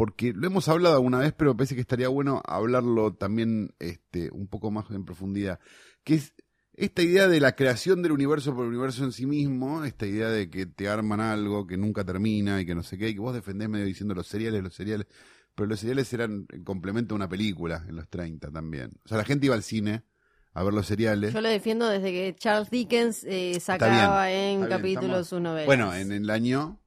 porque 0.00 0.32
lo 0.32 0.46
hemos 0.46 0.66
hablado 0.70 0.94
alguna 0.94 1.18
vez, 1.18 1.34
pero 1.36 1.50
me 1.50 1.58
parece 1.58 1.74
que 1.74 1.82
estaría 1.82 2.08
bueno 2.08 2.40
hablarlo 2.46 3.12
también, 3.12 3.74
este, 3.78 4.30
un 4.32 4.46
poco 4.46 4.70
más 4.70 4.90
en 4.92 5.04
profundidad, 5.04 5.60
que 6.04 6.14
es 6.14 6.32
esta 6.72 7.02
idea 7.02 7.28
de 7.28 7.38
la 7.38 7.54
creación 7.54 8.00
del 8.00 8.12
universo 8.12 8.54
por 8.54 8.64
el 8.64 8.70
universo 8.70 9.04
en 9.04 9.12
sí 9.12 9.26
mismo, 9.26 9.84
esta 9.84 10.06
idea 10.06 10.30
de 10.30 10.48
que 10.48 10.64
te 10.64 10.88
arman 10.88 11.20
algo 11.20 11.66
que 11.66 11.76
nunca 11.76 12.02
termina 12.02 12.62
y 12.62 12.64
que 12.64 12.74
no 12.74 12.82
sé 12.82 12.96
qué, 12.96 13.10
y 13.10 13.14
que 13.14 13.20
vos 13.20 13.34
defendés 13.34 13.68
medio 13.68 13.84
diciendo 13.84 14.14
los 14.14 14.26
seriales, 14.26 14.62
los 14.62 14.72
seriales, 14.72 15.06
pero 15.54 15.68
los 15.68 15.78
seriales 15.78 16.10
eran 16.14 16.46
el 16.48 16.64
complemento 16.64 17.12
de 17.12 17.16
una 17.16 17.28
película 17.28 17.84
en 17.86 17.96
los 17.96 18.08
30 18.08 18.50
también. 18.50 18.92
O 19.04 19.08
sea, 19.08 19.18
la 19.18 19.24
gente 19.24 19.44
iba 19.44 19.54
al 19.54 19.62
cine 19.62 20.04
a 20.54 20.64
ver 20.64 20.72
los 20.72 20.86
seriales. 20.86 21.34
Yo 21.34 21.42
lo 21.42 21.50
defiendo 21.50 21.86
desde 21.86 22.10
que 22.10 22.34
Charles 22.38 22.70
Dickens 22.70 23.22
eh, 23.24 23.60
sacaba 23.60 24.32
en 24.32 24.66
capítulos 24.66 25.28
sus 25.28 25.42
novelas. 25.42 25.66
Bueno, 25.66 25.94
en 25.94 26.10
el 26.10 26.30
año 26.30 26.79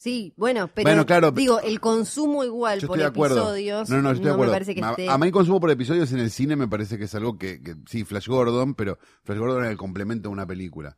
Sí, 0.00 0.32
bueno, 0.38 0.70
pero 0.72 1.04
claro, 1.04 1.30
digo, 1.30 1.60
el 1.60 1.78
consumo 1.78 2.42
igual 2.42 2.80
por 2.86 2.98
episodios. 2.98 3.90
No, 3.90 4.00
no, 4.00 4.12
estoy 4.12 4.24
de 4.24 4.32
acuerdo. 4.32 4.52
Me 4.52 4.56
parece 4.56 4.74
que 4.74 4.80
a, 4.82 5.18
mí 5.18 5.26
el 5.26 5.32
consumo 5.32 5.60
por 5.60 5.70
episodios 5.70 6.10
en 6.12 6.20
el 6.20 6.30
cine 6.30 6.56
me 6.56 6.66
parece 6.66 6.96
que 6.96 7.04
es 7.04 7.14
algo 7.14 7.36
que, 7.36 7.62
que 7.62 7.74
sí, 7.84 8.04
Flash 8.04 8.26
Gordon, 8.26 8.74
pero 8.74 8.98
Flash 9.24 9.36
Gordon 9.36 9.58
era 9.60 9.70
el 9.70 9.76
complemento 9.76 10.30
de 10.30 10.32
una 10.32 10.46
película. 10.46 10.96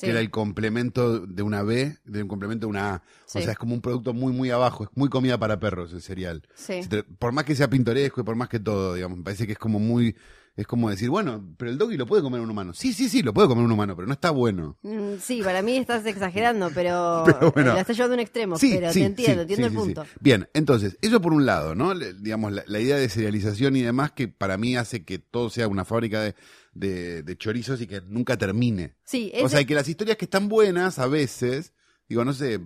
Que 0.00 0.08
era 0.08 0.20
el 0.20 0.30
complemento 0.30 1.20
de 1.26 1.42
una 1.42 1.62
B, 1.62 1.98
de 2.04 2.22
un 2.22 2.28
complemento 2.28 2.66
de 2.66 2.70
una 2.70 2.94
A. 2.94 3.02
O 3.26 3.40
sea, 3.40 3.52
es 3.52 3.58
como 3.58 3.74
un 3.74 3.82
producto 3.82 4.14
muy, 4.14 4.32
muy 4.32 4.50
abajo. 4.50 4.84
Es 4.84 4.90
muy 4.94 5.10
comida 5.10 5.36
para 5.36 5.60
perros 5.60 5.92
el 5.92 6.00
serial. 6.00 6.42
Sí. 6.54 6.80
por 7.18 7.32
más 7.32 7.44
que 7.44 7.54
sea 7.54 7.68
pintoresco 7.68 8.22
y 8.22 8.24
por 8.24 8.34
más 8.34 8.48
que 8.48 8.60
todo, 8.60 8.94
digamos, 8.94 9.18
me 9.18 9.24
parece 9.24 9.46
que 9.46 9.52
es 9.52 9.58
como 9.58 9.78
muy 9.78 10.16
es 10.58 10.66
como 10.66 10.90
decir, 10.90 11.08
bueno, 11.08 11.54
pero 11.56 11.70
el 11.70 11.78
doggy 11.78 11.96
lo 11.96 12.04
puede 12.04 12.20
comer 12.20 12.40
un 12.40 12.50
humano. 12.50 12.74
Sí, 12.74 12.92
sí, 12.92 13.08
sí, 13.08 13.22
lo 13.22 13.32
puede 13.32 13.46
comer 13.46 13.64
un 13.64 13.70
humano, 13.70 13.94
pero 13.94 14.08
no 14.08 14.12
está 14.12 14.30
bueno. 14.30 14.76
Mm, 14.82 15.18
sí, 15.20 15.40
para 15.40 15.62
mí 15.62 15.76
estás 15.76 16.04
exagerando, 16.04 16.72
pero, 16.74 17.24
la 17.54 17.80
estás 17.80 17.96
llevando 17.96 18.14
a 18.14 18.16
un 18.16 18.20
extremo. 18.20 18.58
Sí, 18.58 18.72
pero 18.74 18.90
te 18.92 19.04
entiendo, 19.04 19.42
entiendo 19.42 19.68
el 19.68 19.72
punto. 19.72 20.04
Bien, 20.18 20.48
entonces, 20.54 20.98
eso 21.00 21.20
por 21.20 21.32
un 21.32 21.46
lado, 21.46 21.76
¿no? 21.76 21.94
digamos, 21.94 22.50
la, 22.66 22.80
idea 22.80 22.96
de 22.96 23.08
serialización 23.08 23.76
y 23.76 23.82
demás 23.82 24.10
que 24.10 24.26
para 24.26 24.58
mí 24.58 24.76
hace 24.76 25.04
que 25.04 25.20
todo 25.20 25.48
sea 25.48 25.68
una 25.68 25.84
fábrica 25.84 26.34
de, 26.74 27.22
de, 27.22 27.36
chorizos 27.36 27.80
y 27.80 27.86
que 27.86 28.00
nunca 28.00 28.36
termine. 28.36 28.96
Sí, 29.04 29.30
O 29.40 29.48
sea, 29.48 29.62
que 29.62 29.76
las 29.76 29.88
historias 29.88 30.16
que 30.16 30.24
están 30.24 30.48
buenas 30.48 30.98
a 30.98 31.06
veces, 31.06 31.72
digo, 32.08 32.24
no 32.24 32.32
sé, 32.32 32.58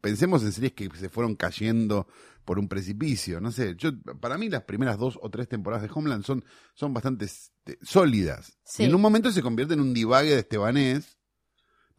pensemos 0.00 0.42
en 0.42 0.52
series 0.52 0.72
que 0.72 0.88
se 0.98 1.10
fueron 1.10 1.36
cayendo 1.36 2.06
por 2.50 2.58
un 2.58 2.66
precipicio. 2.66 3.40
No 3.40 3.52
sé, 3.52 3.76
yo 3.76 3.92
para 4.20 4.36
mí 4.36 4.48
las 4.48 4.64
primeras 4.64 4.98
dos 4.98 5.16
o 5.22 5.30
tres 5.30 5.48
temporadas 5.48 5.84
de 5.84 5.90
Homeland 5.94 6.24
son, 6.24 6.44
son 6.74 6.92
bastante 6.92 7.26
este, 7.26 7.78
sólidas. 7.80 8.58
Y 8.76 8.86
en 8.86 8.94
un 8.96 9.00
momento 9.00 9.30
se 9.30 9.40
convierte 9.40 9.74
en 9.74 9.80
un 9.80 9.94
divague 9.94 10.30
de 10.30 10.40
Estebanés. 10.40 11.16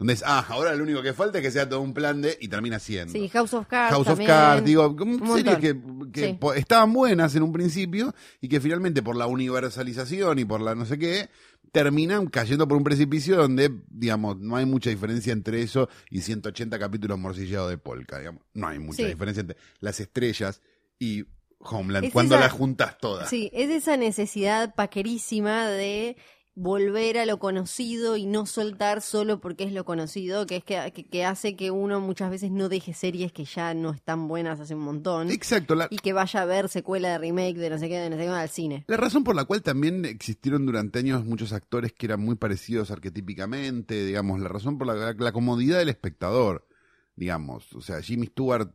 Donde 0.02 0.14
es, 0.14 0.24
ah, 0.26 0.44
ahora 0.50 0.74
lo 0.74 0.82
único 0.82 1.04
que 1.04 1.14
falta 1.14 1.38
es 1.38 1.44
que 1.44 1.52
sea 1.52 1.70
todo 1.70 1.80
un 1.80 1.94
plan 1.94 2.24
de. 2.24 2.36
y 2.42 2.48
termina 2.48 2.80
siendo. 2.80 3.14
Sí, 3.14 3.30
House 3.30 3.54
of 3.54 3.68
Cards. 3.68 3.94
House 3.94 4.08
of 4.08 4.20
Cards, 4.26 4.66
digo, 4.66 4.96
series 5.32 5.60
que, 5.60 5.80
que 6.12 6.40
estaban 6.56 6.92
buenas 6.92 7.36
en 7.36 7.44
un 7.44 7.54
principio 7.54 8.12
y 8.42 8.48
que 8.48 8.60
finalmente 8.60 9.04
por 9.04 9.16
la 9.16 9.28
universalización 9.28 10.40
y 10.40 10.46
por 10.46 10.60
la 10.60 10.74
no 10.74 10.88
sé 10.88 10.98
qué, 10.98 11.30
terminan 11.72 12.26
cayendo 12.26 12.68
por 12.68 12.78
un 12.78 12.84
precipicio 12.84 13.38
donde, 13.38 13.72
digamos, 13.92 14.40
no 14.40 14.56
hay 14.56 14.66
mucha 14.66 14.90
diferencia 14.90 15.34
entre 15.34 15.62
eso 15.62 15.88
y 16.10 16.22
180 16.22 16.80
capítulos 16.80 17.20
morcillados 17.20 17.70
de 17.70 17.78
Polka, 17.78 18.18
digamos. 18.18 18.42
No 18.56 18.70
hay 18.70 18.80
mucha 18.80 19.06
diferencia 19.06 19.42
entre 19.42 19.58
las 19.82 20.00
estrellas 20.00 20.64
y 20.98 21.26
Homeland, 21.60 22.12
cuando 22.12 22.40
las 22.40 22.52
juntas 22.52 22.98
todas. 22.98 23.30
Sí, 23.30 23.52
es 23.54 23.70
esa 23.70 23.98
necesidad 23.98 24.74
paquerísima 24.74 25.68
de 25.68 26.18
volver 26.54 27.18
a 27.18 27.26
lo 27.26 27.40
conocido 27.40 28.18
y 28.18 28.26
no 28.26 28.46
soltar 28.46 29.02
solo 29.02 29.40
porque 29.40 29.64
es 29.64 29.72
lo 29.72 29.86
conocido, 29.86 30.46
que 30.46 30.58
es 30.58 30.64
que, 30.64 30.92
que, 31.10 31.26
hace 31.26 31.56
que 31.56 31.72
uno 31.72 32.02
muchas 32.02 32.30
veces 32.30 32.52
no 32.52 32.68
deje 32.68 32.94
series 32.94 33.32
que 33.32 33.46
ya 33.46 33.74
no 33.74 33.92
están 33.92 34.28
buenas 34.28 34.60
hace 34.60 34.76
un 34.76 34.82
montón. 34.82 35.32
Exacto. 35.32 35.76
Y 35.90 35.98
que 35.98 36.14
vaya 36.14 36.42
a 36.42 36.46
ver 36.46 36.68
secuela 36.68 37.10
de 37.10 37.18
remake 37.20 37.58
de 37.58 37.70
no 37.70 37.78
sé 37.78 37.88
qué, 37.88 38.00
de 38.00 38.10
no 38.10 38.18
sé 38.18 38.24
qué, 38.24 38.30
al 38.30 38.50
cine. 38.50 38.84
La 38.88 38.98
razón 38.98 39.24
por 39.24 39.36
la 39.36 39.46
cual 39.46 39.62
también 39.62 40.04
existieron 40.06 40.66
durante 40.66 41.00
años 41.00 41.26
muchos 41.26 41.54
actores 41.54 41.94
que 41.94 42.08
eran 42.08 42.20
muy 42.20 42.36
parecidos 42.36 42.92
arquetípicamente, 42.92 44.06
digamos, 44.06 44.40
la 44.40 44.50
razón 44.50 44.78
por 44.78 44.88
la, 44.88 45.14
la 45.14 45.32
comodidad 45.32 45.80
del 45.80 45.90
espectador, 45.90 46.68
digamos. 47.16 47.72
O 47.74 47.82
sea, 47.82 48.02
Jimmy 48.02 48.28
Stewart 48.28 48.74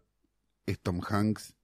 es 0.64 0.81
Tom 0.81 1.00
Hanks 1.07 1.56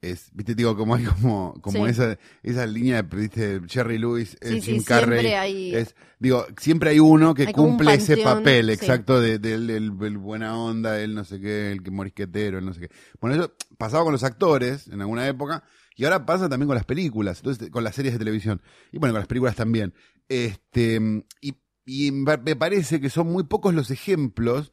es, 0.00 0.30
viste, 0.32 0.54
digo, 0.54 0.76
como 0.76 0.94
hay 0.94 1.04
como, 1.04 1.54
como 1.60 1.86
esa, 1.86 2.18
esa 2.42 2.66
línea 2.66 3.02
de, 3.02 3.16
viste, 3.16 3.60
Jerry 3.66 3.98
Lewis, 3.98 4.36
sí, 4.40 4.60
Jim 4.60 4.82
Carrey, 4.84 5.74
es, 5.74 5.94
digo, 6.18 6.46
siempre 6.58 6.90
hay 6.90 7.00
uno 7.00 7.34
que 7.34 7.52
cumple 7.52 7.94
ese 7.94 8.18
papel, 8.18 8.70
exacto, 8.70 9.20
de, 9.20 9.38
del 9.38 9.70
el, 9.70 9.90
buena 9.90 10.56
onda, 10.56 11.00
el 11.00 11.14
no 11.14 11.24
sé 11.24 11.40
qué, 11.40 11.72
el 11.72 11.82
que 11.82 11.90
morisquetero, 11.90 12.58
el 12.58 12.64
no 12.64 12.74
sé 12.74 12.80
qué. 12.80 12.90
Bueno, 13.20 13.36
eso 13.36 13.54
pasaba 13.76 14.04
con 14.04 14.12
los 14.12 14.22
actores 14.22 14.88
en 14.88 15.00
alguna 15.00 15.26
época, 15.26 15.64
y 15.96 16.04
ahora 16.04 16.24
pasa 16.24 16.48
también 16.48 16.68
con 16.68 16.76
las 16.76 16.86
películas, 16.86 17.38
entonces, 17.38 17.70
con 17.70 17.82
las 17.82 17.94
series 17.94 18.14
de 18.14 18.18
televisión, 18.20 18.62
y 18.92 18.98
bueno, 18.98 19.14
con 19.14 19.20
las 19.20 19.28
películas 19.28 19.56
también. 19.56 19.94
Este, 20.28 21.00
y, 21.40 21.56
y 21.84 22.12
me 22.12 22.54
parece 22.54 23.00
que 23.00 23.10
son 23.10 23.28
muy 23.28 23.42
pocos 23.44 23.74
los 23.74 23.90
ejemplos, 23.90 24.72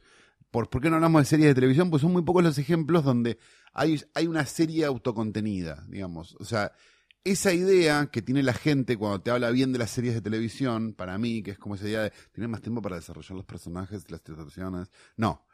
por, 0.55 0.69
¿por 0.69 0.81
qué 0.81 0.89
no 0.89 0.95
hablamos 0.95 1.21
de 1.21 1.25
series 1.25 1.49
de 1.49 1.55
televisión? 1.55 1.89
Pues 1.89 2.01
son 2.01 2.13
muy 2.13 2.21
pocos 2.21 2.41
los 2.41 2.57
ejemplos 2.57 3.03
donde 3.03 3.37
hay, 3.73 4.01
hay 4.13 4.25
una 4.25 4.45
serie 4.45 4.85
autocontenida, 4.85 5.83
digamos. 5.89 6.37
O 6.39 6.45
sea, 6.45 6.71
esa 7.25 7.51
idea 7.51 8.05
que 8.05 8.21
tiene 8.21 8.41
la 8.41 8.53
gente 8.53 8.95
cuando 8.95 9.19
te 9.19 9.31
habla 9.31 9.49
bien 9.51 9.73
de 9.73 9.79
las 9.79 9.91
series 9.91 10.13
de 10.13 10.21
televisión, 10.21 10.93
para 10.93 11.17
mí, 11.17 11.43
que 11.43 11.51
es 11.51 11.57
como 11.57 11.75
esa 11.75 11.89
idea 11.89 12.03
de 12.03 12.13
tener 12.31 12.47
más 12.47 12.61
tiempo 12.61 12.81
para 12.81 12.95
desarrollar 12.95 13.33
los 13.33 13.43
personajes, 13.43 14.09
las 14.09 14.21
situaciones. 14.21 14.89
No, 15.17 15.45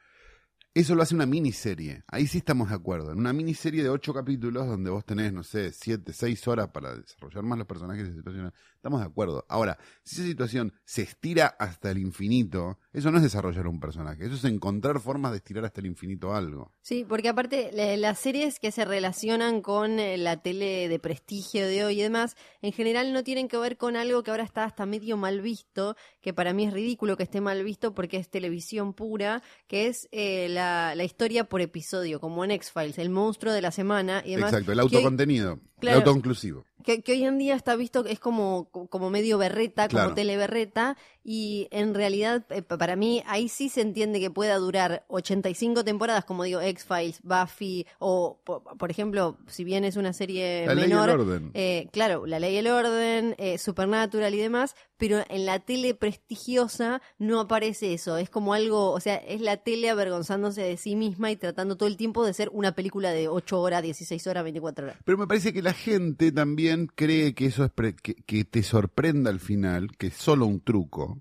eso 0.76 0.94
lo 0.94 1.02
hace 1.02 1.16
una 1.16 1.26
miniserie. 1.26 2.04
Ahí 2.08 2.28
sí 2.28 2.38
estamos 2.38 2.70
de 2.70 2.76
acuerdo. 2.76 3.12
En 3.12 3.18
una 3.18 3.34
miniserie 3.34 3.82
de 3.82 3.90
ocho 3.90 4.14
capítulos 4.14 4.68
donde 4.68 4.92
vos 4.92 5.04
tenés, 5.04 5.34
no 5.34 5.42
sé, 5.42 5.72
siete, 5.74 6.14
seis 6.14 6.48
horas 6.48 6.70
para 6.70 6.96
desarrollar 6.96 7.44
más 7.44 7.58
los 7.58 7.66
personajes 7.66 8.08
y 8.08 8.14
situaciones. 8.14 8.54
Estamos 8.82 9.02
de 9.02 9.06
acuerdo. 9.06 9.46
Ahora, 9.48 9.78
si 10.04 10.16
esa 10.16 10.26
situación 10.26 10.74
se 10.86 11.04
estira 11.04 11.46
hasta 11.60 11.92
el 11.92 12.00
infinito, 12.00 12.80
eso 12.94 13.12
no 13.12 13.18
es 13.18 13.24
desarrollar 13.24 13.68
un 13.68 13.80
personaje. 13.80 14.26
Eso 14.26 14.34
es 14.34 14.44
encontrar 14.46 15.00
formas 15.00 15.32
de 15.32 15.38
estirar 15.38 15.66
hasta 15.66 15.82
el 15.82 15.86
infinito 15.86 16.34
algo. 16.34 16.72
Sí, 16.82 17.06
porque 17.08 17.30
aparte 17.30 17.72
las 17.98 18.18
series 18.18 18.60
que 18.60 18.72
se 18.72 18.84
relacionan 18.84 19.62
con 19.62 20.00
eh, 20.00 20.18
la 20.18 20.42
tele 20.42 20.90
de 20.90 20.98
prestigio 20.98 21.68
de 21.68 21.86
hoy 21.86 22.00
y 22.00 22.02
demás, 22.02 22.36
en 22.64 22.72
general 22.72 23.14
no 23.14 23.24
tienen 23.24 23.48
que 23.48 23.58
ver 23.58 23.78
con 23.78 23.96
algo 23.96 24.24
que 24.24 24.32
ahora 24.32 24.44
está 24.44 24.64
hasta 24.64 24.88
medio 24.88 25.16
mal 25.16 25.42
visto, 25.42 25.96
que 26.20 26.34
para 26.34 26.54
mí 26.54 26.66
es 26.66 26.74
ridículo 26.74 27.18
que 27.18 27.24
esté 27.24 27.40
mal 27.40 27.64
visto 27.64 27.94
porque 27.94 28.18
es 28.18 28.30
televisión 28.30 28.94
pura, 28.94 29.44
que 29.68 29.88
es 29.88 30.10
eh, 30.12 30.48
la 30.50 30.72
la, 30.96 31.04
historia 31.04 31.46
por 31.46 31.62
episodio, 31.62 32.20
como 32.20 32.44
en 32.44 32.52
X-Files, 32.52 32.98
el 32.98 33.10
monstruo 33.10 33.54
de 33.54 33.62
la 33.62 33.72
semana 33.72 34.22
y 34.26 34.32
demás. 34.32 34.52
Exacto, 34.52 34.72
el 34.72 34.80
autocontenido, 34.80 35.60
el 35.82 35.90
autoinclusivo 35.90 36.66
que, 36.82 37.04
hoy 37.08 37.24
en 37.24 37.38
día 37.38 37.56
está 37.56 37.76
visto 37.76 38.04
que 38.04 38.12
es 38.12 38.20
como, 38.20 38.70
como 38.72 39.10
medio 39.10 39.38
berreta, 39.38 39.88
como 39.88 40.14
teleberreta, 40.14 40.98
y 41.24 41.68
en 41.72 41.94
realidad 41.94 42.46
eh, 42.50 42.62
para 42.62 42.96
mí 42.96 43.24
ahí 43.28 43.48
sí 43.48 43.70
se 43.70 43.82
entiende 43.82 44.20
que 44.20 44.32
pueda 44.32 44.56
durar 44.58 45.06
85 45.10 45.84
temporadas, 45.84 46.26
como 46.26 46.44
digo, 46.44 46.62
X-Files, 46.62 47.22
Buffy, 47.24 47.86
o 48.00 48.40
por, 48.44 48.90
ejemplo, 48.90 49.38
si 49.48 49.64
bien 49.64 49.84
es 49.84 49.98
una 49.98 50.14
serie 50.14 50.66
la 50.66 50.76
menor, 50.76 51.08
ley 51.08 51.16
y 51.16 51.22
el 51.22 51.22
orden. 51.22 51.52
Eh, 51.54 51.90
claro, 51.92 52.26
La 52.26 52.40
Ley 52.40 52.56
y 52.56 52.58
el 52.58 52.68
Orden, 52.68 53.36
eh, 53.38 53.58
Supernatural 53.58 54.34
y 54.34 54.38
demás, 54.38 54.76
pero 55.02 55.24
en 55.30 55.48
la 55.48 55.58
tele 55.58 55.96
prestigiosa 55.96 57.02
no 57.18 57.40
aparece 57.40 57.92
eso, 57.92 58.18
es 58.18 58.30
como 58.30 58.54
algo, 58.54 58.92
o 58.92 59.00
sea, 59.00 59.16
es 59.16 59.42
la 59.42 59.58
tele 59.58 59.90
avergonzándose 59.90 60.62
de 60.62 60.78
sí 60.78 60.96
misma 60.96 61.32
y 61.32 61.38
tratando 61.38 61.76
todo 61.76 61.90
el 61.90 61.98
tiempo 61.98 62.24
de 62.24 62.36
ser 62.36 62.52
una 62.54 62.76
película 62.76 63.10
de 63.10 63.28
8 63.28 63.60
horas, 63.60 63.82
16 63.82 64.28
horas, 64.28 64.44
24 64.44 64.86
horas. 64.86 64.98
Pero 65.04 65.18
me 65.18 65.26
parece 65.26 65.54
que 65.54 65.64
la 65.64 65.74
gente 65.74 66.32
también 66.32 66.86
cree 66.86 67.34
que 67.34 67.48
eso 67.48 67.66
es 67.66 67.72
que, 67.96 68.46
te 68.46 68.62
sorprenda 68.62 69.32
al 69.32 69.40
final, 69.40 69.90
que 69.98 70.08
es 70.08 70.14
solo 70.14 70.46
un 70.46 70.62
truco, 70.62 71.20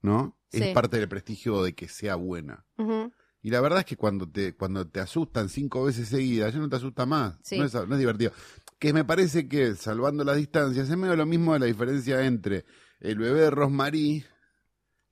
¿no? 0.00 0.38
Es 0.50 0.72
parte 0.72 0.98
del 0.98 1.06
prestigio 1.06 1.62
de 1.62 1.74
que 1.74 1.88
sea 1.88 2.14
buena. 2.14 2.64
Y 3.42 3.50
la 3.50 3.60
verdad 3.60 3.80
es 3.80 3.84
que 3.84 3.98
cuando 3.98 4.26
te, 4.26 4.56
cuando 4.56 4.88
te 4.88 5.00
asustan 5.00 5.50
cinco 5.50 5.84
veces 5.84 6.08
seguidas, 6.08 6.54
ya 6.54 6.60
no 6.60 6.70
te 6.70 6.76
asusta 6.76 7.04
más. 7.04 7.38
No, 7.52 7.64
es, 7.64 7.74
no, 7.74 7.92
es, 7.92 7.98
divertido. 7.98 8.32
Que 8.78 8.94
me 8.94 9.04
parece 9.04 9.48
que, 9.48 9.74
salvando 9.74 10.24
las 10.24 10.36
distancias, 10.36 10.88
es 10.88 10.96
medio 10.96 11.14
lo 11.14 11.26
mismo 11.26 11.52
de 11.52 11.58
la 11.58 11.66
diferencia 11.66 12.24
entre 12.24 12.64
el 13.00 13.18
bebé 13.18 13.40
de 13.40 13.50
Rosmarie 13.50 14.26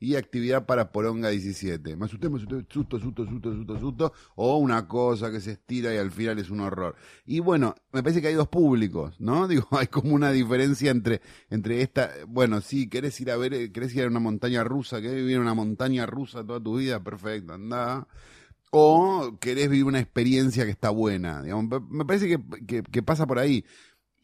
y 0.04 0.16
actividad 0.16 0.66
para 0.66 0.92
Poronga 0.92 1.30
17. 1.30 1.96
Me 1.96 2.04
asusté, 2.04 2.28
me 2.28 2.36
asusté, 2.36 2.66
susto, 2.68 2.98
susto, 3.00 3.24
susto, 3.26 3.54
susto, 3.54 3.80
susto, 3.80 4.12
o 4.36 4.58
una 4.58 4.86
cosa 4.86 5.30
que 5.30 5.40
se 5.40 5.52
estira 5.52 5.94
y 5.94 5.96
al 5.96 6.10
final 6.10 6.38
es 6.38 6.50
un 6.50 6.60
horror. 6.60 6.94
Y 7.24 7.40
bueno, 7.40 7.74
me 7.92 8.02
parece 8.02 8.20
que 8.20 8.28
hay 8.28 8.34
dos 8.34 8.48
públicos, 8.48 9.18
¿no? 9.18 9.48
Digo, 9.48 9.66
hay 9.70 9.86
como 9.86 10.14
una 10.14 10.30
diferencia 10.30 10.90
entre, 10.90 11.22
entre 11.48 11.82
esta, 11.82 12.10
bueno, 12.28 12.60
sí, 12.60 12.88
querés 12.88 13.18
ir 13.20 13.30
a 13.30 13.36
ver, 13.36 13.72
querés 13.72 13.94
ir 13.94 14.04
a 14.04 14.08
una 14.08 14.20
montaña 14.20 14.62
rusa, 14.64 15.00
querés 15.00 15.16
vivir 15.16 15.36
en 15.36 15.42
una 15.42 15.54
montaña 15.54 16.06
rusa 16.06 16.44
toda 16.44 16.62
tu 16.62 16.76
vida, 16.76 17.02
perfecto, 17.02 17.54
anda. 17.54 18.06
O 18.76 19.38
querés 19.40 19.70
vivir 19.70 19.84
una 19.84 20.00
experiencia 20.00 20.64
que 20.64 20.72
está 20.72 20.90
buena, 20.90 21.42
digamos, 21.42 21.80
me 21.88 22.04
parece 22.04 22.26
que, 22.66 22.82
que 22.82 23.02
pasa 23.02 23.24
por 23.26 23.38
ahí. 23.38 23.64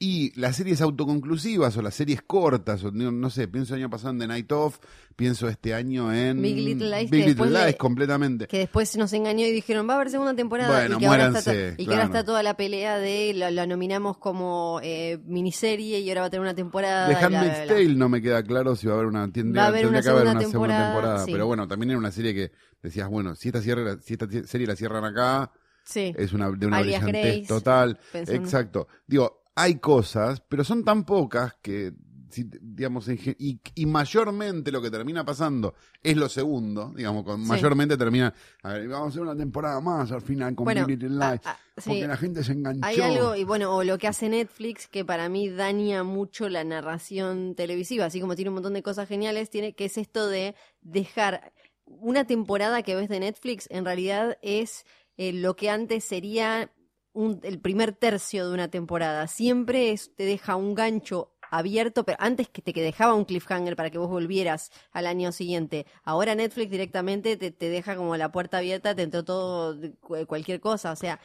Y 0.03 0.33
las 0.41 0.57
series 0.57 0.81
autoconclusivas 0.81 1.77
o 1.77 1.83
las 1.83 1.95
series 1.95 2.23
cortas, 2.23 2.83
o 2.85 2.91
no, 2.91 3.29
sé, 3.29 3.49
pienso 3.49 3.75
el 3.75 3.83
año 3.83 3.91
pasado 3.91 4.13
en 4.15 4.19
The 4.21 4.27
Night 4.29 4.51
Of, 4.51 4.79
pienso 5.15 5.47
este 5.47 5.75
año 5.75 6.11
en 6.11 6.41
Big 6.41 6.57
Little 6.57 6.89
Lies, 6.89 7.11
Big 7.11 7.27
Little 7.27 7.51
Lies, 7.51 7.77
completamente. 7.77 8.47
Que 8.47 8.61
después 8.61 8.97
nos 8.97 9.13
engañó 9.13 9.45
y 9.45 9.51
dijeron, 9.53 9.87
va 9.87 9.93
a 9.93 9.97
haber 9.97 10.09
segunda 10.09 10.35
temporada. 10.35 10.71
Bueno, 10.75 10.97
y 10.97 11.01
que, 11.01 11.07
ahora 11.07 11.27
está, 11.27 11.53
muéranse, 11.53 11.77
to- 11.77 11.83
y 11.83 11.85
que 11.85 11.93
ahora 11.93 12.05
claro. 12.07 12.19
está 12.19 12.25
toda 12.25 12.43
la 12.43 12.57
pelea 12.57 12.99
de, 12.99 13.35
lo 13.53 13.67
nominamos 13.67 14.17
como 14.17 14.81
eh, 14.83 15.19
miniserie 15.27 16.01
y 16.01 16.09
ahora 16.09 16.23
va 16.23 16.27
a 16.29 16.31
tener 16.31 16.41
una 16.41 16.55
temporada. 16.55 17.07
Bla, 17.07 17.19
Handmaid's. 17.19 17.69
Tale 17.69 17.95
no 17.95 18.09
me 18.09 18.23
queda 18.23 18.43
claro 18.43 18.77
si 18.77 18.87
va 18.87 18.95
a 18.95 18.97
haber 18.97 19.07
una 19.07 19.31
tendría, 19.31 19.61
Va 19.61 19.67
a 19.67 19.69
haber 19.69 19.87
una 19.87 20.01
que 20.01 20.09
haber 20.09 20.23
segunda 20.23 20.33
una 20.41 20.41
segunda 20.51 20.69
temporada, 20.79 20.93
temporada, 20.95 21.25
sí. 21.27 21.33
pero 21.33 21.47
bueno, 21.47 21.69
también 21.69 21.91
era 21.91 21.99
una 21.99 22.11
serie 22.11 22.33
que 22.33 22.53
decías, 22.83 23.07
bueno, 23.11 23.35
si 23.35 23.49
esta, 23.49 23.61
cierre, 23.61 23.99
si 24.01 24.15
esta 24.15 24.27
serie 24.47 24.67
la 24.67 24.77
cierran 24.77 25.05
acá, 25.05 25.53
Sí. 25.83 26.15
es 26.17 26.33
una 26.33 26.51
de 26.51 26.67
una 26.67 26.81
brillantez 26.81 27.47
total. 27.49 27.99
pensando. 28.13 28.43
Exacto. 28.43 28.89
Digo, 29.07 29.40
hay 29.63 29.77
cosas, 29.77 30.41
pero 30.49 30.65
son 30.65 30.85
tan 30.85 31.05
pocas 31.05 31.55
que 31.63 31.93
si, 32.31 32.45
digamos 32.61 33.09
y, 33.09 33.61
y 33.75 33.87
mayormente 33.87 34.71
lo 34.71 34.81
que 34.81 34.91
termina 34.91 35.25
pasando 35.25 35.75
es 36.03 36.17
lo 36.17 36.29
segundo, 36.29 36.93
digamos, 36.97 37.25
con 37.25 37.43
Sí. 37.43 37.49
mayormente 37.49 37.97
termina, 37.97 38.33
a 38.63 38.73
ver, 38.75 38.89
vamos 38.89 39.07
a 39.07 39.09
hacer 39.11 39.23
una 39.23 39.37
temporada 39.37 39.81
más 39.81 40.13
al 40.13 40.23
final 40.23 40.55
con 40.55 40.65
Bueno, 40.65 40.87
ah, 41.21 41.39
sí. 41.77 41.91
porque 41.91 42.07
la 42.07 42.17
gente 42.17 42.45
se 42.45 42.53
enganchó. 42.53 42.87
Hay 42.87 43.01
algo, 43.01 43.35
y 43.35 43.45
bueno, 43.45 43.75
o 43.75 43.83
lo 43.83 43.99
que 43.99 44.07
hace 44.07 44.29
Netflix, 44.29 44.87
que 44.87 45.05
para 45.05 45.29
mí 45.29 45.49
daña 45.49 46.05
mucho 46.05 46.49
la 46.49 46.63
narración 46.65 47.55
televisiva, 47.57 48.05
así 48.05 48.21
como 48.21 48.37
tiene 48.37 48.51
un 48.51 48.55
montón 48.55 48.75
de 48.75 48.83
cosas 48.83 49.09
geniales, 49.09 49.51
tiene 49.51 49.75
que 49.75 49.87
es 49.87 49.99
esto 49.99 50.29
de 50.29 50.55
dejar 50.83 51.53
una 51.85 52.25
temporada 52.25 52.83
que 52.83 52.95
ves 52.95 53.09
de 53.09 53.19
Netflix, 53.19 53.67
en 53.71 53.85
realidad 53.85 54.39
es 54.43 54.87
eh, 55.17 55.33
lo 55.33 55.57
que 55.57 55.69
antes 55.69 56.05
sería 56.05 56.71
un- 57.13 57.41
el 57.43 57.59
primer 57.61 57.93
tercio 57.93 58.47
de 58.49 58.55
una 58.55 58.69
temporada. 58.69 59.27
Siempre 59.27 59.91
es- 59.93 60.15
te 60.15 60.25
deja 60.25 60.57
un 60.57 60.75
gancho 60.75 61.33
abierto, 61.51 62.05
pero 62.05 62.17
antes 62.21 62.49
que 62.49 62.63
te 62.63 62.73
que 62.73 62.81
dejaba 62.83 63.15
un 63.15 63.25
cliffhanger 63.25 63.75
para 63.75 63.91
que 63.91 63.99
vos 63.99 64.09
volvieras 64.09 64.71
al 64.93 65.07
año 65.07 65.33
siguiente. 65.33 65.85
Ahora 66.05 66.35
Netflix 66.37 66.71
directamente 66.71 67.37
te, 67.37 67.51
te 67.51 67.69
deja 67.69 67.97
como 67.97 68.17
la 68.17 68.31
puerta 68.31 68.59
abierta, 68.59 68.95
te 68.95 69.03
entró 69.03 69.25
todo, 69.25 69.77
cu- 70.01 70.25
cualquier 70.27 70.61
cosa, 70.61 70.93
o 70.93 70.97
sea... 70.97 71.19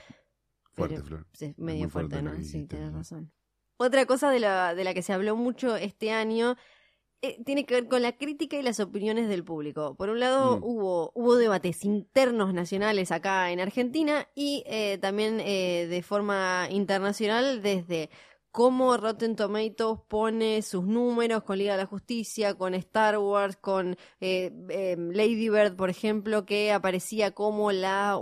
Fuerte, 0.73 0.95
pero- 0.95 1.05
Flor. 1.07 1.27
Sí, 1.33 1.53
medio 1.57 1.89
fuerte 1.89 2.21
¿no? 2.21 2.33
Sí, 2.43 2.65
tienes 2.65 2.91
razón. 2.91 3.31
Otra 3.77 4.05
cosa 4.05 4.31
de 4.31 4.39
la, 4.39 4.73
de 4.73 4.83
la 4.83 4.93
que 4.93 5.01
se 5.03 5.13
habló 5.13 5.35
mucho 5.35 5.75
este 5.75 6.11
año 6.11 6.55
eh, 7.27 7.41
tiene 7.45 7.65
que 7.65 7.73
ver 7.75 7.87
con 7.87 8.01
la 8.01 8.17
crítica 8.17 8.57
y 8.57 8.61
las 8.63 8.79
opiniones 8.79 9.27
del 9.29 9.43
público. 9.43 9.95
Por 9.95 10.09
un 10.09 10.19
lado, 10.19 10.57
Mm. 10.59 10.63
hubo, 10.63 11.11
hubo 11.13 11.35
debates 11.35 11.83
internos 11.85 12.53
nacionales 12.53 13.11
acá 13.11 13.51
en 13.51 13.59
Argentina 13.59 14.27
y 14.35 14.63
eh, 14.67 14.97
también 14.99 15.39
eh, 15.39 15.87
de 15.89 16.01
forma 16.03 16.67
internacional 16.71 17.61
desde 17.61 18.09
cómo 18.51 18.95
Rotten 18.95 19.35
Tomatoes 19.35 19.99
pone 20.07 20.61
sus 20.61 20.85
números 20.85 21.43
con 21.43 21.57
Liga 21.57 21.73
de 21.73 21.83
la 21.83 21.85
Justicia, 21.87 22.53
con 22.53 22.73
Star 22.73 23.17
Wars, 23.17 23.57
con 23.57 23.97
eh, 24.21 24.51
eh, 24.69 24.95
Lady 24.97 25.49
Bird, 25.49 25.75
por 25.75 25.89
ejemplo, 25.89 26.45
que 26.45 26.71
aparecía 26.71 27.31
como 27.31 27.73
la 27.73 28.17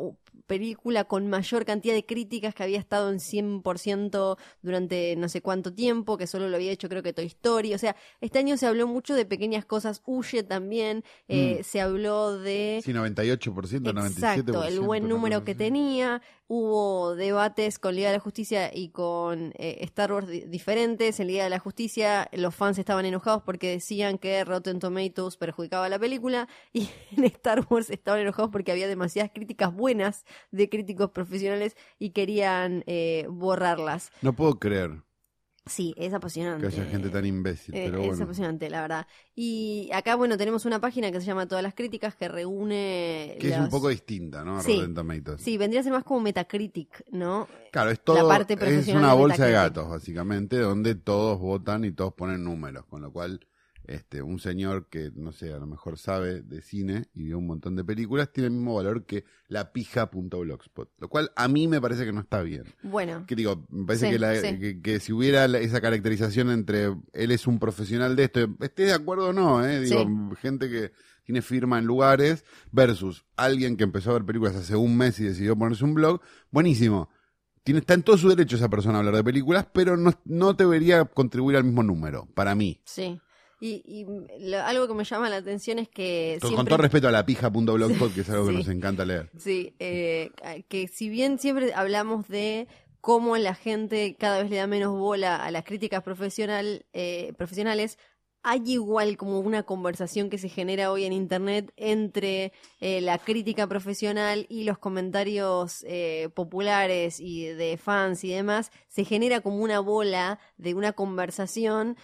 película 0.48 1.06
con 1.06 1.28
mayor 1.30 1.65
cantidad 1.65 1.93
de 1.93 2.06
críticas 2.06 2.54
que 2.54 2.63
había 2.63 2.80
estado 2.80 3.10
en 3.10 3.19
100% 3.19 4.38
durante 4.62 5.15
no 5.15 5.30
sé 5.30 5.41
cuánto 5.41 5.74
tiempo, 5.74 6.17
que 6.17 6.28
solo 6.28 6.50
lo 6.50 6.56
había 6.56 6.72
hecho 6.72 6.89
creo 6.89 7.04
que 7.04 7.13
Toy 7.13 7.26
Story. 7.26 7.74
O 7.74 7.78
sea, 7.78 7.96
este 8.22 8.39
año 8.39 8.58
se 8.58 8.67
habló 8.67 8.88
mucho 8.88 9.15
de 9.15 9.26
pequeñas 9.26 9.65
cosas. 9.65 10.02
Huye 10.06 10.43
también, 10.43 11.04
eh, 11.28 11.58
Mm. 11.60 11.63
se 11.63 11.82
habló 11.82 12.38
de... 12.38 12.82
Sí, 12.84 12.91
98%, 12.93 13.93
97%. 13.93 14.12
Exacto, 14.12 14.63
el 14.63 14.80
buen 14.80 15.08
número 15.08 15.43
que 15.43 15.56
tenía. 15.56 16.22
Hubo 16.48 17.15
debates 17.15 17.80
con 17.80 17.96
Liga 17.96 18.10
de 18.10 18.17
la 18.17 18.19
Justicia 18.19 18.69
y 18.72 18.89
con 18.89 19.54
eh, 19.58 19.78
Star 19.82 20.12
Wars 20.12 20.28
di- 20.28 20.41
diferentes. 20.41 21.19
En 21.19 21.28
Liga 21.28 21.46
de 21.46 21.50
la 21.50 21.58
Justicia 21.60 22.30
los 22.34 22.54
fans 22.54 22.78
estaban 22.78 23.06
enojados 23.06 23.41
porque 23.43 23.69
decían 23.72 24.17
que 24.17 24.43
Rotten 24.43 24.80
Tomatoes 24.80 25.38
perjudicaba 25.38 25.89
la 25.89 25.98
película 25.98 26.48
y 26.74 26.89
en 27.17 27.24
Star 27.26 27.65
Wars 27.69 27.89
estaban 27.89 28.19
enojados 28.19 28.52
porque 28.52 28.72
había 28.72 28.88
demasiadas 28.88 29.32
críticas 29.34 29.74
buenas 29.74 30.22
de 30.51 30.69
críticos 30.69 31.12
profesionales 31.12 31.75
y 31.99 32.12
querían 32.12 32.83
eh, 32.88 33.25
borrarlas. 33.29 34.12
No 34.21 34.33
puedo 34.33 34.59
creer 34.59 35.01
Sí, 35.65 35.93
es 35.97 36.13
apasionante. 36.13 36.67
que 36.67 36.75
haya 36.75 36.86
gente 36.89 37.09
tan 37.09 37.25
imbécil, 37.25 37.73
Eh, 37.73 37.83
pero 37.89 38.03
es 38.03 38.19
apasionante, 38.19 38.69
la 38.69 38.81
verdad. 38.81 39.07
Y 39.33 39.89
acá, 39.93 40.15
bueno, 40.15 40.38
tenemos 40.38 40.65
una 40.65 40.81
página 40.81 41.09
que 41.09 41.21
se 41.21 41.25
llama 41.25 41.47
Todas 41.47 41.63
las 41.63 41.73
Críticas 41.73 42.15
que 42.15 42.27
reúne. 42.27 43.38
Que 43.39 43.49
es 43.49 43.57
un 43.57 43.69
poco 43.69 43.88
distinta, 43.88 44.43
¿no? 44.43 44.57
A 44.57 44.62
Sí. 44.62 44.83
Sí, 45.38 45.57
vendría 45.57 45.79
a 45.79 45.83
ser 45.83 45.93
más 45.93 46.03
como 46.03 46.19
Metacritic, 46.19 47.05
¿no? 47.12 47.47
Claro, 47.71 47.91
es 47.91 48.01
todo, 48.03 48.27
parte 48.27 48.55
es 48.59 48.88
una 48.89 49.12
de 49.13 49.17
bolsa 49.17 49.45
de 49.45 49.53
gatos, 49.53 49.88
básicamente, 49.89 50.57
donde 50.57 50.95
todos 50.95 51.39
votan 51.39 51.86
y 51.86 51.93
todos 51.93 52.13
ponen 52.13 52.43
números, 52.43 52.86
con 52.86 53.01
lo 53.01 53.13
cual 53.13 53.39
este 53.86 54.22
un 54.22 54.39
señor 54.39 54.88
que, 54.89 55.12
no 55.15 55.32
sé, 55.32 55.54
a 55.54 55.58
lo 55.58 55.67
mejor 55.67 55.98
sabe 55.98 56.41
de 56.41 56.62
cine 56.62 57.06
y 57.13 57.24
vio 57.24 57.38
un 57.38 57.48
montón 57.48 57.76
de 57.76 57.84
películas, 57.84 58.32
tiene 58.32 58.48
el 58.48 58.54
mismo 58.54 58.76
valor 58.76 59.06
que 59.06 59.26
la 59.48 59.74
pija.blogspot, 59.74 60.91
lo 61.00 61.10
cual 61.10 61.32
a 61.36 61.48
mí 61.48 61.67
me 61.67 61.82
parece 61.82 62.06
que 62.06 62.13
no 62.13 62.22
está 62.22 62.41
bien. 62.41 62.63
Bueno, 62.84 63.26
Que 63.28 63.36
digo, 63.36 63.65
me 63.69 63.86
parece 63.86 64.06
Sí, 64.08 64.12
que, 64.13 64.19
la- 64.19 64.36
sí. 64.36 64.60
que, 64.60 64.82
que 64.82 65.00
si 65.00 65.12
hubiera 65.13 65.46
esa 65.46 65.82
caracterización 65.82 66.50
entre 66.50 66.96
él 67.13 67.32
es 67.32 67.48
un 67.48 67.60
profesional 67.60 68.15
de 68.15 68.24
esto, 68.26 68.48
esté 68.62 68.84
de 68.84 68.93
acuerdo 68.93 69.30
o 69.30 69.34
no, 69.34 69.65
¿eh? 69.65 69.80
digo, 69.82 70.06
gente 70.41 70.69
que 70.69 70.91
tiene 71.26 71.41
firma 71.41 71.80
en 71.80 71.86
lugares 71.86 72.43
versus 72.72 73.26
alguien 73.38 73.78
que 73.78 73.84
empezó 73.86 74.12
a 74.12 74.13
ver 74.13 74.26
películas 74.26 74.56
hace 74.56 74.76
un 74.76 74.98
mes 74.98 75.19
y 75.19 75.24
decidió 75.24 75.56
ponerse 75.58 75.84
un 75.86 75.93
blog, 75.93 76.22
buenísimo. 76.52 77.10
Tiene, 77.63 77.80
está 77.80 77.93
en 77.93 78.04
todo 78.04 78.17
su 78.17 78.28
derecho 78.28 78.58
esa 78.58 78.67
persona 78.69 78.96
a 78.96 79.00
hablar 79.00 79.15
de 79.15 79.24
películas, 79.24 79.65
pero 79.74 79.96
no, 79.96 80.12
no 80.26 80.52
debería 80.54 81.06
contribuir 81.06 81.56
al 81.56 81.63
mismo 81.63 81.82
número, 81.82 82.28
para 82.34 82.56
mí. 82.56 82.82
sí. 82.86 83.22
Y, 83.65 83.82
y 83.86 84.06
lo- 84.49 84.62
algo 84.62 84.89
que 84.89 84.93
me 84.93 85.06
llama 85.06 85.30
la 85.30 85.38
atención 85.38 85.80
es 85.80 85.88
que 85.88 86.38
Con, 86.41 86.65
todo 86.65 86.78
respeto 86.78 87.08
a 87.08 87.12
la 87.12 87.26
pija.blogspot, 87.26 88.13
que 88.15 88.21
es 88.21 88.30
algo 88.30 88.45
Sí. 88.47 88.52
que 88.52 88.58
nos 88.58 88.67
encanta 88.67 89.06
leer. 89.06 89.30
Sí, 89.38 89.73
eh, 89.80 90.32
que 90.67 90.89
si 90.89 91.08
bien 91.08 91.39
siempre 91.39 91.73
hablamos 91.73 92.28
de 92.28 92.67
cómo 92.99 93.38
la 93.38 93.56
gente 93.56 94.17
cada 94.19 94.41
vez 94.41 94.49
le 94.52 94.58
da 94.58 94.67
menos 94.67 94.91
bola 94.97 95.38
a 95.38 95.49
las 95.52 95.63
críticas 95.63 96.04
profesional, 96.04 96.86
eh, 96.91 97.32
profesionales, 97.38 97.97
hay 98.45 98.62
igual 98.65 99.15
como 99.15 99.39
una 99.39 99.63
conversación 99.63 100.30
que 100.30 100.38
se 100.38 100.49
genera 100.49 100.91
hoy 100.91 101.06
en 101.06 101.13
Internet 101.13 101.71
entre 101.78 102.52
eh, 102.82 102.99
la 102.99 103.17
crítica 103.17 103.67
profesional 103.67 104.45
y 104.49 104.65
los 104.65 104.78
comentarios 104.78 105.86
eh, 105.88 106.28
populares 106.34 107.21
y 107.21 107.45
de 107.45 107.78
fans 107.78 108.26
y 108.26 108.32
demás, 108.32 108.71
se 108.89 109.06
genera 109.06 109.39
como 109.39 109.60
una 109.60 109.80
bola 109.80 110.39
de 110.58 110.73
una 110.73 110.91
conversación 110.91 111.95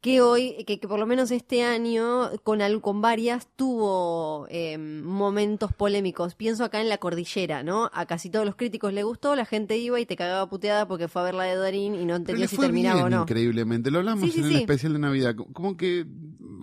que 0.00 0.20
hoy, 0.20 0.64
que, 0.66 0.78
que 0.78 0.86
por 0.86 1.00
lo 1.00 1.06
menos 1.06 1.30
este 1.32 1.64
año, 1.64 2.30
con, 2.44 2.62
al- 2.62 2.80
con 2.80 3.00
varias, 3.00 3.48
tuvo 3.56 4.46
eh, 4.50 4.78
momentos 4.78 5.72
polémicos. 5.72 6.34
Pienso 6.34 6.64
acá 6.64 6.80
en 6.80 6.88
la 6.88 6.98
cordillera, 6.98 7.62
¿no? 7.62 7.90
A 7.92 8.06
casi 8.06 8.30
todos 8.30 8.46
los 8.46 8.54
críticos 8.54 8.92
le 8.92 9.02
gustó, 9.02 9.34
la 9.34 9.44
gente 9.46 9.76
iba 9.78 9.98
y 9.98 10.06
te 10.06 10.14
cagaba 10.14 10.48
puteada 10.48 10.86
porque 10.86 11.08
fue 11.08 11.22
a 11.22 11.24
ver 11.24 11.34
la 11.34 11.44
de 11.44 11.56
Dorín 11.56 11.94
y 11.94 12.04
no 12.04 12.14
entendió 12.16 12.46
si 12.46 12.56
terminaba 12.56 13.02
bien, 13.02 13.06
o 13.06 13.16
no. 13.16 13.22
increíblemente. 13.22 13.90
Lo 13.90 13.98
hablamos 13.98 14.24
Sí, 14.26 14.32
sí, 14.32 14.40
en 14.40 14.46
el 14.46 14.56
especial 14.56 14.92
de 14.92 14.98
Navidad. 15.00 15.34
Como 15.52 15.76
que 15.76 16.06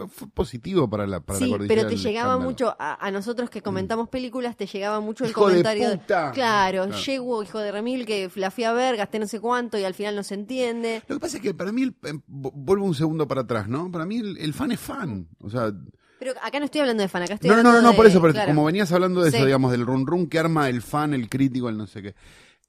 fue 0.09 0.27
positivo 0.29 0.89
para 0.89 1.05
la, 1.05 1.19
para 1.19 1.39
la 1.39 1.45
Sí, 1.45 1.51
cordillera 1.51 1.81
pero 1.81 1.89
te 1.89 1.97
llegaba 1.97 2.33
escándalo. 2.33 2.49
mucho, 2.49 2.75
a, 2.79 3.05
a 3.05 3.11
nosotros 3.11 3.49
que 3.49 3.61
comentamos 3.61 4.09
películas, 4.09 4.55
te 4.57 4.65
llegaba 4.67 4.99
mucho 5.01 5.23
el 5.25 5.31
Hijo 5.31 5.47
de 5.47 5.51
comentario. 5.63 5.91
puta. 5.99 6.31
Claro, 6.31 6.85
Claro. 6.87 7.03
llego, 7.03 7.43
hijo 7.43 7.59
de 7.59 7.71
Remil, 7.71 8.05
que 8.05 8.29
la 8.35 8.51
fui 8.51 8.63
a 8.63 8.73
ver, 8.73 8.95
gasté 8.97 9.19
no 9.19 9.27
sé 9.27 9.39
cuánto 9.39 9.77
y 9.77 9.83
al 9.83 9.93
final 9.93 10.15
no 10.15 10.23
se 10.23 10.33
entiende. 10.35 11.03
Lo 11.07 11.15
que 11.17 11.19
pasa 11.19 11.37
es 11.37 11.43
que 11.43 11.53
para 11.53 11.71
mí, 11.71 11.83
el- 11.83 11.93
vu- 12.27 12.51
vuelvo 12.55 12.85
un 12.85 12.95
segundo 12.95 13.22
para 13.27 13.41
atrás, 13.41 13.67
¿no? 13.67 13.91
Para 13.91 14.05
mí 14.05 14.17
el, 14.17 14.37
el 14.37 14.53
fan 14.53 14.71
es 14.71 14.79
fan. 14.79 15.27
O 15.39 15.49
sea, 15.49 15.71
Pero 16.19 16.33
acá 16.41 16.59
no 16.59 16.65
estoy 16.65 16.81
hablando 16.81 17.01
de 17.03 17.09
fan, 17.09 17.23
acá 17.23 17.33
estoy 17.35 17.49
no, 17.49 17.57
no, 17.57 17.63
no, 17.63 17.69
hablando 17.69 17.87
no, 17.87 17.91
de- 17.91 17.97
por 17.97 18.05
eso, 18.07 18.21
pero 18.21 18.33
claro. 18.33 18.47
como 18.49 18.65
venías 18.65 18.91
hablando 18.91 19.21
de 19.21 19.29
eso, 19.29 19.45
digamos, 19.45 19.71
del 19.71 19.85
run 19.85 20.05
run 20.07 20.27
que 20.27 20.39
arma 20.39 20.69
el 20.69 20.81
fan, 20.81 21.13
el 21.13 21.29
crítico, 21.29 21.69
el 21.69 21.77
no 21.77 21.87
sé 21.87 22.01
qué. 22.01 22.15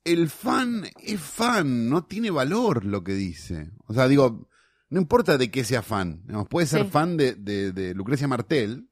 El 0.05 0.29
fan 0.29 0.85
es 1.03 1.21
fan, 1.21 1.89
no 1.89 2.05
tiene 2.05 2.31
valor 2.31 2.85
lo 2.85 3.03
que 3.05 3.15
dice. 3.15 3.71
O 3.87 3.95
sea, 3.95 4.07
digo, 4.09 4.49
no 4.91 5.01
importa 5.01 5.39
de 5.39 5.51
qué 5.51 5.65
sea 5.65 5.83
fan. 5.83 6.23
digamos, 6.27 6.49
puede 6.49 6.67
ser 6.67 6.83
Sí. 6.85 6.91
fan 6.91 7.17
de, 7.17 7.35
de- 7.35 7.73
de 7.73 7.95
Lucrecia 7.95 8.29
Martel 8.29 8.89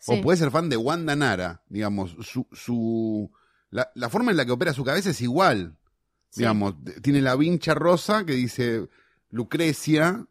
Sí. 0.00 0.12
o 0.18 0.22
puede 0.22 0.38
ser 0.38 0.50
fan 0.50 0.68
de 0.68 0.76
Wanda 0.76 1.14
Nara. 1.14 1.62
Digamos, 1.68 2.16
su, 2.22 2.46
su 2.52 3.30
la, 3.70 3.90
la 3.94 4.08
forma 4.08 4.30
en 4.32 4.38
la 4.38 4.44
que 4.46 4.52
opera 4.52 4.72
su 4.72 4.82
cabeza 4.82 5.10
es 5.10 5.20
igual. 5.20 5.76
Digamos, 6.34 6.74
tiene 7.02 7.20
la 7.20 7.36
vincha 7.36 7.74
rosa 7.74 8.24
que 8.24 8.32
dice 8.32 8.88
Lucrecia 9.30 10.26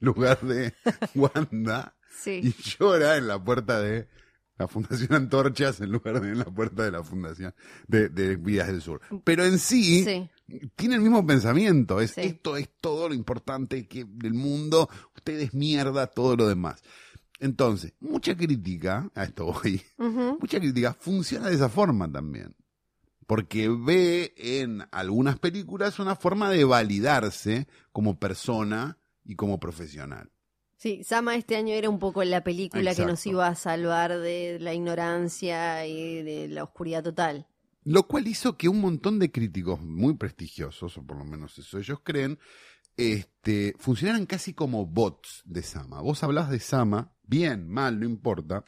lugar 0.00 0.40
de 0.42 0.74
Wanda 1.14 1.94
Sí. 2.20 2.40
y 2.42 2.54
llora 2.62 3.16
en 3.16 3.28
la 3.28 3.42
puerta 3.42 3.80
de 3.80 4.08
la 4.56 4.66
Fundación 4.66 5.12
Antorchas 5.14 5.80
en 5.80 5.92
lugar 5.92 6.20
de 6.20 6.30
en 6.32 6.38
la 6.38 6.46
puerta 6.46 6.82
de 6.82 6.90
la 6.90 7.04
Fundación 7.04 7.54
de, 7.86 8.08
de 8.08 8.34
Vidas 8.36 8.66
del 8.66 8.82
Sur. 8.82 9.00
Pero 9.22 9.44
en 9.44 9.58
sí, 9.60 10.02
Sí. 10.04 10.28
tiene 10.74 10.96
el 10.96 11.00
mismo 11.00 11.24
pensamiento. 11.24 12.00
Es 12.00 12.12
Sí. 12.12 12.22
esto 12.22 12.56
es 12.56 12.68
todo 12.80 13.08
lo 13.08 13.14
importante 13.14 13.86
que 13.86 14.04
del 14.08 14.34
mundo. 14.34 14.88
Ustedes 15.14 15.54
mierda 15.54 16.08
todo 16.08 16.34
lo 16.36 16.48
demás. 16.48 16.82
Entonces, 17.38 17.92
mucha 18.00 18.36
crítica, 18.36 19.08
a 19.14 19.22
esto 19.24 19.44
voy, 19.52 19.80
mucha 20.40 20.58
crítica 20.58 20.92
funciona 20.92 21.48
de 21.48 21.54
esa 21.54 21.68
forma 21.68 22.10
también. 22.10 22.56
porque 23.28 23.68
ve 23.68 24.32
en 24.38 24.82
algunas 24.90 25.38
películas 25.38 25.98
una 25.98 26.16
forma 26.16 26.48
de 26.50 26.64
validarse 26.64 27.68
como 27.92 28.18
persona 28.18 28.96
y 29.28 29.36
como 29.36 29.60
profesional. 29.60 30.32
Sí, 30.76 31.04
Sama 31.04 31.36
este 31.36 31.56
año 31.56 31.74
era 31.74 31.88
un 31.88 31.98
poco 32.00 32.24
la 32.24 32.42
película 32.42 32.94
que 32.94 33.04
nos 33.04 33.24
iba 33.26 33.46
a 33.46 33.54
salvar 33.54 34.18
de 34.18 34.58
la 34.60 34.74
ignorancia 34.74 35.86
y 35.86 36.22
de 36.22 36.48
la 36.48 36.64
oscuridad 36.64 37.02
total. 37.04 37.46
Lo 37.84 38.04
cual 38.08 38.26
hizo 38.26 38.56
que 38.56 38.68
un 38.68 38.80
montón 38.80 39.18
de 39.18 39.30
críticos 39.30 39.80
muy 39.80 40.14
prestigiosos, 40.14 40.96
o 40.98 41.02
por 41.06 41.16
lo 41.18 41.24
menos 41.24 41.58
eso 41.58 41.78
ellos 41.78 41.98
creen, 42.02 42.38
este, 42.96 43.74
funcionaran 43.78 44.26
casi 44.26 44.54
como 44.54 44.86
bots 44.86 45.42
de 45.44 45.62
Sama. 45.62 46.00
Vos 46.00 46.22
hablabas 46.22 46.50
de 46.50 46.60
Sama, 46.60 47.12
bien, 47.22 47.68
mal, 47.68 47.98
no 48.00 48.06
importa. 48.06 48.64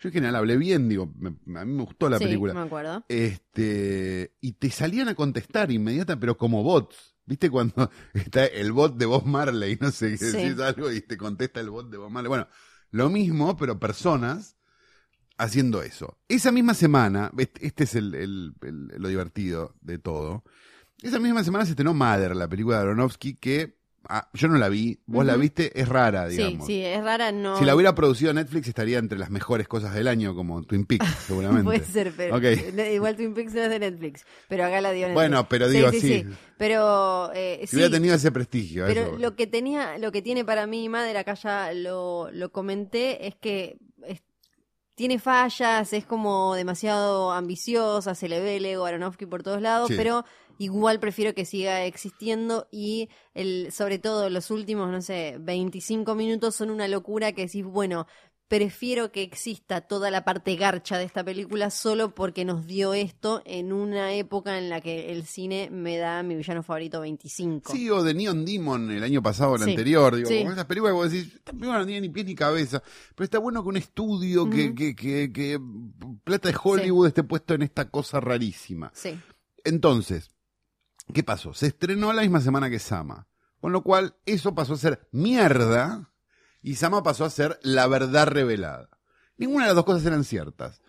Yo 0.00 0.08
en 0.08 0.12
general 0.12 0.36
hablé 0.36 0.56
bien, 0.56 0.88
digo, 0.88 1.12
me- 1.16 1.58
a 1.60 1.64
mí 1.64 1.72
me 1.72 1.84
gustó 1.84 2.08
la 2.08 2.18
sí, 2.18 2.24
película. 2.24 2.54
me 2.54 2.60
acuerdo. 2.60 3.04
Este, 3.08 4.34
y 4.40 4.52
te 4.52 4.70
salían 4.70 5.08
a 5.08 5.14
contestar 5.14 5.70
inmediata, 5.72 6.18
pero 6.20 6.36
como 6.36 6.62
bots. 6.62 7.15
¿Viste 7.26 7.50
cuando 7.50 7.90
está 8.14 8.46
el 8.46 8.72
bot 8.72 8.96
de 8.96 9.06
Bob 9.06 9.26
Marley? 9.26 9.76
No 9.80 9.90
sé, 9.90 10.16
Sí. 10.16 10.26
decís 10.26 10.58
algo 10.60 10.90
y 10.92 11.00
te 11.00 11.16
contesta 11.16 11.60
el 11.60 11.70
bot 11.70 11.90
de 11.90 11.98
Bob 11.98 12.10
Marley. 12.10 12.28
Bueno, 12.28 12.48
lo 12.90 13.10
mismo, 13.10 13.56
pero 13.56 13.78
personas 13.78 14.56
haciendo 15.38 15.82
eso. 15.82 16.18
Esa 16.28 16.52
misma 16.52 16.74
semana, 16.74 17.30
este 17.36 17.66
este 17.66 17.84
es 17.84 17.94
el, 17.94 18.14
el- 18.14 18.54
el- 18.62 18.86
lo 18.98 19.08
divertido 19.08 19.74
de 19.80 19.98
todo. 19.98 20.44
Esa 21.02 21.18
misma 21.18 21.44
semana 21.44 21.64
se 21.66 21.72
estrenó 21.72 21.92
Mother, 21.92 22.34
la 22.34 22.48
película 22.48 22.76
de 22.76 22.82
Aronofsky, 22.84 23.34
que 23.36 23.75
ah, 24.08 24.28
yo 24.32 24.48
no 24.48 24.56
la 24.58 24.68
vi, 24.68 24.98
vos 25.06 25.24
la 25.26 25.36
viste, 25.36 25.78
es 25.80 25.88
rara, 25.88 26.28
Sí, 26.30 26.36
digamos. 26.38 26.66
sí, 26.66 26.82
es 26.82 27.02
rara, 27.02 27.32
no. 27.32 27.58
Si 27.58 27.64
la 27.64 27.74
hubiera 27.74 27.94
producido 27.94 28.32
Netflix 28.32 28.68
estaría 28.68 28.98
entre 28.98 29.18
las 29.18 29.30
mejores 29.30 29.68
cosas 29.68 29.94
del 29.94 30.08
año, 30.08 30.34
como 30.34 30.62
Twin 30.62 30.86
Peaks, 30.86 31.06
seguramente. 31.26 31.64
Puede 31.64 31.84
ser, 31.84 32.12
pero 32.16 32.38
igual 32.92 33.16
Twin 33.16 33.34
Peaks 33.34 33.54
no 33.54 33.62
es 33.62 33.70
de 33.70 33.78
Netflix, 33.78 34.24
pero 34.48 34.64
acá 34.64 34.80
la 34.80 34.90
dio 34.92 35.06
Netflix. 35.08 35.14
Bueno, 35.14 35.48
pero 35.48 35.68
Sí, 35.68 35.76
digo 35.76 35.90
sí, 35.90 35.96
así. 35.98 36.08
sí. 36.22 36.26
Pero 36.58 37.30
eh, 37.34 37.58
Si 37.62 37.66
sí, 37.68 37.76
hubiera 37.76 37.90
tenido 37.92 38.14
ese 38.14 38.32
prestigio. 38.32 38.84
pero 38.86 39.00
eso 39.02 39.18
lo 39.18 39.36
que 39.36 39.46
tenía, 39.46 39.98
lo 39.98 40.10
que 40.12 40.22
tiene 40.22 40.44
para 40.44 40.66
mí 40.66 40.88
Madre, 40.88 41.18
acá 41.18 41.34
ya 41.34 41.72
lo, 41.74 42.30
lo 42.32 42.50
comenté, 42.52 43.26
es 43.26 43.34
que 43.34 43.76
es- 44.06 44.22
tiene 44.94 45.18
fallas, 45.18 45.92
es 45.92 46.06
como 46.06 46.54
demasiado 46.54 47.30
ambiciosa, 47.32 48.14
se 48.14 48.30
le 48.30 48.40
ve 48.40 48.56
el 48.56 48.64
ego 48.64 48.86
Aronofsky 48.86 49.26
por 49.26 49.42
todos 49.42 49.60
lados, 49.60 49.88
Sí. 49.88 49.94
pero 49.94 50.24
igual 50.58 51.00
prefiero 51.00 51.34
que 51.34 51.44
siga 51.44 51.84
existiendo 51.84 52.68
y 52.70 53.08
el, 53.34 53.72
sobre 53.72 53.98
todo 53.98 54.30
los 54.30 54.50
últimos, 54.50 54.90
no 54.90 55.00
sé, 55.02 55.36
25 55.40 56.14
minutos 56.14 56.54
son 56.56 56.70
una 56.70 56.88
locura 56.88 57.32
que 57.32 57.42
decís, 57.46 57.64
bueno, 57.64 58.06
prefiero 58.48 59.10
que 59.10 59.22
exista 59.22 59.80
toda 59.80 60.08
la 60.10 60.24
parte 60.24 60.54
garcha 60.54 60.98
de 60.98 61.04
esta 61.04 61.24
película 61.24 61.68
solo 61.70 62.14
porque 62.14 62.44
nos 62.44 62.64
dio 62.66 62.94
esto 62.94 63.42
en 63.44 63.72
una 63.72 64.14
época 64.14 64.56
en 64.56 64.68
la 64.70 64.80
que 64.80 65.10
el 65.10 65.26
cine 65.26 65.68
me 65.72 65.96
da 65.98 66.22
mi 66.22 66.36
villano 66.36 66.62
favorito 66.62 67.00
25. 67.00 67.72
Sí, 67.72 67.90
o 67.90 68.04
de 68.04 68.14
Neon 68.14 68.44
Demon 68.44 68.90
el 68.92 69.02
año 69.02 69.20
pasado 69.20 69.52
o 69.52 69.56
el 69.56 69.64
Sí, 69.64 69.70
anterior. 69.70 70.14
Digo, 70.14 70.28
sí. 70.28 70.36
esas 70.38 70.64
películas 70.66 70.92
que 70.92 70.96
vos 70.96 71.10
decís, 71.10 71.34
esta 71.34 71.52
película 71.52 71.78
no 71.78 71.86
tiene 71.86 72.02
ni 72.02 72.08
pies 72.08 72.26
ni 72.26 72.34
cabeza. 72.36 72.80
Pero 73.16 73.24
está 73.24 73.38
bueno 73.40 73.62
que 73.64 73.68
un 73.68 73.76
estudio 73.78 74.48
que, 74.48 74.72
que, 74.76 74.94
que, 74.94 75.32
que 75.32 75.58
plata 76.22 76.48
de 76.48 76.56
Hollywood 76.62 77.08
esté 77.08 77.24
puesto 77.24 77.54
en 77.54 77.62
esta 77.62 77.90
cosa 77.90 78.20
rarísima. 78.20 78.92
Sí. 78.94 79.18
Entonces, 79.64 80.30
¿qué 81.12 81.22
pasó? 81.22 81.54
Se 81.54 81.66
estrenó 81.68 82.12
la 82.12 82.22
misma 82.22 82.40
semana 82.40 82.70
que 82.70 82.78
Sama. 82.78 83.26
Con 83.60 83.72
lo 83.72 83.82
cual, 83.82 84.16
eso 84.26 84.54
pasó 84.54 84.74
a 84.74 84.78
ser 84.78 85.08
mierda 85.12 86.12
y 86.62 86.74
Sama 86.74 87.02
pasó 87.02 87.24
a 87.24 87.30
ser 87.30 87.58
la 87.62 87.86
verdad 87.86 88.26
revelada. 88.28 88.88
Ninguna 89.36 89.64
de 89.64 89.68
las 89.68 89.76
dos 89.76 89.84
cosas 89.84 90.06
eran 90.06 90.24
ciertas. 90.24 90.82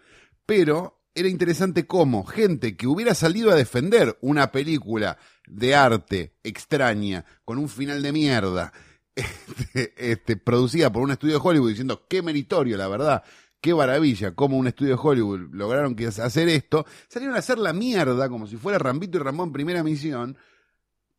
Pero 0.46 0.98
era 1.16 1.30
interesante 1.30 1.88
cómo 1.88 2.24
gente 2.26 2.78
que 2.78 2.88
hubiera 2.88 3.16
salido 3.16 3.52
a 3.52 3.56
defender 3.56 4.18
una 4.22 4.52
película 4.52 5.18
de 5.48 5.76
arte 5.76 6.36
extraña, 6.44 7.26
con 7.44 7.58
un 7.58 7.70
final 7.70 8.04
de 8.04 8.12
mierda, 8.12 8.74
este, 9.16 9.94
este, 9.98 10.38
producida 10.38 10.92
por 10.92 11.02
un 11.02 11.12
estudio 11.12 11.36
de 11.36 11.42
Hollywood 11.44 11.70
diciendo 11.70 12.06
qué 12.08 12.22
meritorio, 12.22 12.78
la 12.78 12.88
verdad, 12.88 13.24
qué 13.62 13.74
maravilla, 13.74 14.34
cómo 14.36 14.58
un 14.58 14.68
estudio 14.68 14.96
de 14.96 15.02
Hollywood 15.02 15.50
lograron 15.52 15.96
que 15.96 16.08
hacer 16.08 16.50
esto, 16.50 16.86
salieron 17.10 17.36
a 17.36 17.40
hacer 17.40 17.58
la 17.58 17.74
mierda 17.74 18.30
como 18.30 18.48
si 18.48 18.58
fuera 18.58 18.78
Rambito 18.78 19.18
y 19.18 19.22
Ramón 19.22 19.52
primera 19.52 19.84
misión, 19.84 20.38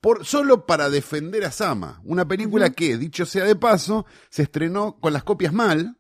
por, 0.01 0.25
solo 0.25 0.65
para 0.67 0.91
defender 0.91 1.45
a 1.45 1.51
Sama, 1.51 2.01
una 2.05 2.27
película 2.27 2.71
que, 2.71 2.97
dicho 2.97 3.27
sea 3.27 3.45
de 3.45 3.57
paso, 3.57 4.07
se 4.31 4.43
estrenó 4.43 4.99
con 5.01 5.13
las 5.13 5.25
copias 5.25 5.53
mal, 5.53 5.97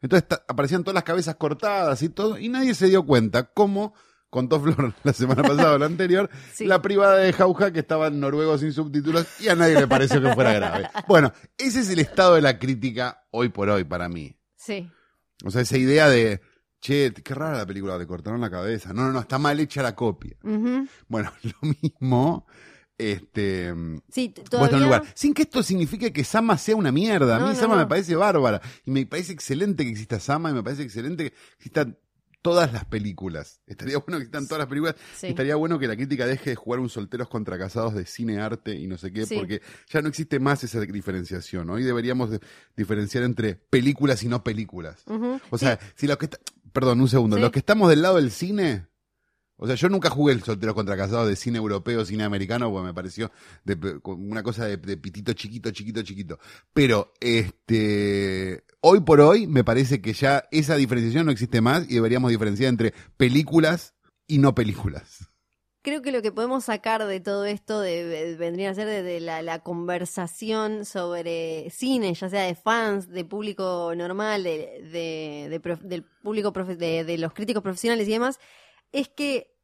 entonces 0.00 0.28
aparecían 0.46 0.84
todas 0.84 0.94
las 0.94 1.04
cabezas 1.04 1.36
cortadas 1.36 2.02
y 2.02 2.10
todo, 2.10 2.38
y 2.38 2.48
nadie 2.48 2.74
se 2.74 2.88
dio 2.88 3.04
cuenta 3.06 3.44
cómo, 3.52 3.94
contó 4.30 4.60
Flor 4.60 4.92
la 5.02 5.12
semana 5.14 5.42
pasada 5.42 5.74
o 5.74 5.78
la 5.78 5.86
anterior, 5.86 6.28
Sí. 6.52 6.66
la 6.66 6.82
privada 6.82 7.16
de 7.16 7.32
Jauja 7.32 7.72
que 7.72 7.80
estaba 7.80 8.08
en 8.08 8.20
noruego 8.20 8.58
sin 8.58 8.72
subtítulos 8.72 9.26
y 9.40 9.48
a 9.48 9.54
nadie 9.54 9.74
le 9.74 9.88
pareció 9.88 10.20
que 10.20 10.34
fuera 10.34 10.52
grave. 10.52 10.90
Bueno, 11.08 11.32
ese 11.56 11.80
es 11.80 11.88
el 11.90 12.00
estado 12.00 12.34
de 12.34 12.42
la 12.42 12.58
crítica 12.58 13.26
hoy 13.30 13.48
por 13.48 13.70
hoy 13.70 13.84
para 13.84 14.08
mí. 14.08 14.36
Sí. 14.56 14.90
O 15.44 15.50
sea, 15.50 15.60
esa 15.62 15.76
idea 15.78 16.08
de, 16.08 16.40
che, 16.80 17.12
qué 17.12 17.34
rara 17.34 17.58
la 17.58 17.66
película, 17.66 17.96
le 17.98 18.06
cortaron 18.06 18.40
la 18.40 18.50
cabeza. 18.50 18.92
No, 18.92 19.02
no, 19.02 19.12
no, 19.12 19.20
está 19.20 19.38
mal 19.38 19.58
hecha 19.60 19.82
la 19.82 19.94
copia. 19.94 20.36
Bueno, 21.08 21.32
lo 21.42 21.68
mismo, 21.82 22.46
este, 22.96 23.72
Sí, 24.10 24.32
en 24.36 24.44
todavía... 24.44 24.76
el 24.78 24.82
lugar. 24.84 25.04
Sin 25.14 25.32
que 25.34 25.42
esto 25.42 25.62
signifique 25.62 26.12
que 26.12 26.24
Sama 26.24 26.58
sea 26.58 26.74
una 26.76 26.90
mierda. 26.92 27.36
A 27.36 27.40
mí 27.40 27.46
No, 27.46 27.54
Sama 27.54 27.74
no. 27.76 27.80
me 27.82 27.86
parece 27.86 28.16
bárbara. 28.16 28.60
Y 28.84 28.90
me 28.90 29.06
parece 29.06 29.32
excelente 29.32 29.84
que 29.84 29.90
exista 29.90 30.18
Sama 30.18 30.50
y 30.50 30.54
me 30.54 30.62
parece 30.62 30.82
excelente 30.82 31.30
que 31.30 31.36
existan 31.56 31.96
todas 32.42 32.72
las 32.72 32.84
películas. 32.84 33.60
Estaría 33.66 33.98
bueno 34.06 34.18
que 34.18 34.22
existan 34.24 34.46
todas 34.46 34.60
las 34.60 34.68
películas. 34.68 34.94
Sí. 35.16 35.28
Estaría 35.28 35.56
bueno 35.56 35.78
que 35.78 35.88
la 35.88 35.96
crítica 35.96 36.26
deje 36.26 36.50
de 36.50 36.56
jugar 36.56 36.80
un 36.80 36.88
solteros 36.88 37.28
contra 37.28 37.58
casados 37.58 37.94
de 37.94 38.06
cine, 38.06 38.40
arte 38.40 38.74
y 38.74 38.86
no 38.86 38.96
sé 38.98 39.12
qué, 39.12 39.26
Sí. 39.26 39.36
porque 39.36 39.60
ya 39.88 40.00
no 40.02 40.08
existe 40.08 40.38
más 40.40 40.62
esa 40.64 40.80
diferenciación. 40.80 41.68
Hoy 41.70 41.82
deberíamos 41.84 42.30
de- 42.30 42.40
diferenciar 42.76 43.24
entre 43.24 43.54
películas 43.56 44.22
y 44.22 44.28
no 44.28 44.42
películas. 44.44 45.02
O 45.50 45.58
sea, 45.58 45.78
si 45.96 46.06
los 46.06 46.16
que 46.18 46.28
perdón, 46.72 47.00
un 47.00 47.08
segundo, 47.08 47.38
los 47.38 47.50
que 47.50 47.58
estamos 47.58 47.88
del 47.88 48.02
lado 48.02 48.16
del 48.16 48.30
cine, 48.30 48.86
o 49.58 49.66
sea, 49.66 49.74
yo 49.76 49.88
nunca 49.88 50.08
jugué 50.08 50.32
el 50.32 50.42
solteros 50.42 50.74
contra 50.74 50.96
casados 50.96 51.28
de 51.28 51.36
cine 51.36 51.58
europeo, 51.58 52.04
cine 52.04 52.24
americano, 52.24 52.70
porque 52.70 52.86
me 52.86 52.94
pareció 52.94 53.30
de- 53.64 54.00
una 54.04 54.42
cosa 54.42 54.64
de, 54.66 54.76
de 54.78 54.96
pitito 54.96 55.32
chiquito, 55.34 55.70
chiquito, 55.72 56.02
chiquito. 56.02 56.38
Pero, 56.72 57.12
este, 57.20 58.64
hoy 58.80 59.00
por 59.00 59.20
hoy, 59.20 59.46
me 59.46 59.64
parece 59.64 60.00
que 60.00 60.12
ya 60.12 60.44
esa 60.50 60.76
diferenciación 60.76 61.26
no 61.26 61.32
existe 61.32 61.60
más 61.60 61.90
y 61.90 61.94
deberíamos 61.94 62.30
diferenciar 62.30 62.68
entre 62.70 62.94
películas 63.16 63.94
y 64.26 64.38
no 64.38 64.54
películas. 64.54 65.28
Creo 65.82 66.02
que 66.02 66.12
lo 66.12 66.22
que 66.22 66.32
podemos 66.32 66.64
sacar 66.64 67.06
de 67.06 67.20
todo 67.20 67.44
esto 67.46 67.80
de, 67.80 68.36
vendría 68.38 68.70
a 68.70 68.74
ser 68.74 68.86
de, 68.86 69.02
de 69.02 69.20
la, 69.20 69.60
conversación 69.60 70.84
sobre 70.84 71.70
cine, 71.70 72.12
ya 72.14 72.28
sea 72.28 72.42
de 72.42 72.54
fans, 72.56 73.08
de 73.08 73.24
público 73.24 73.92
normal, 73.96 74.42
de, 74.42 75.48
del 75.82 76.04
público 76.22 76.52
profe- 76.52 76.76
de 76.76 77.18
los 77.18 77.32
críticos 77.32 77.62
profesionales 77.62 78.06
y 78.08 78.12
demás, 78.12 78.38
es 78.92 79.08
que 79.08 79.54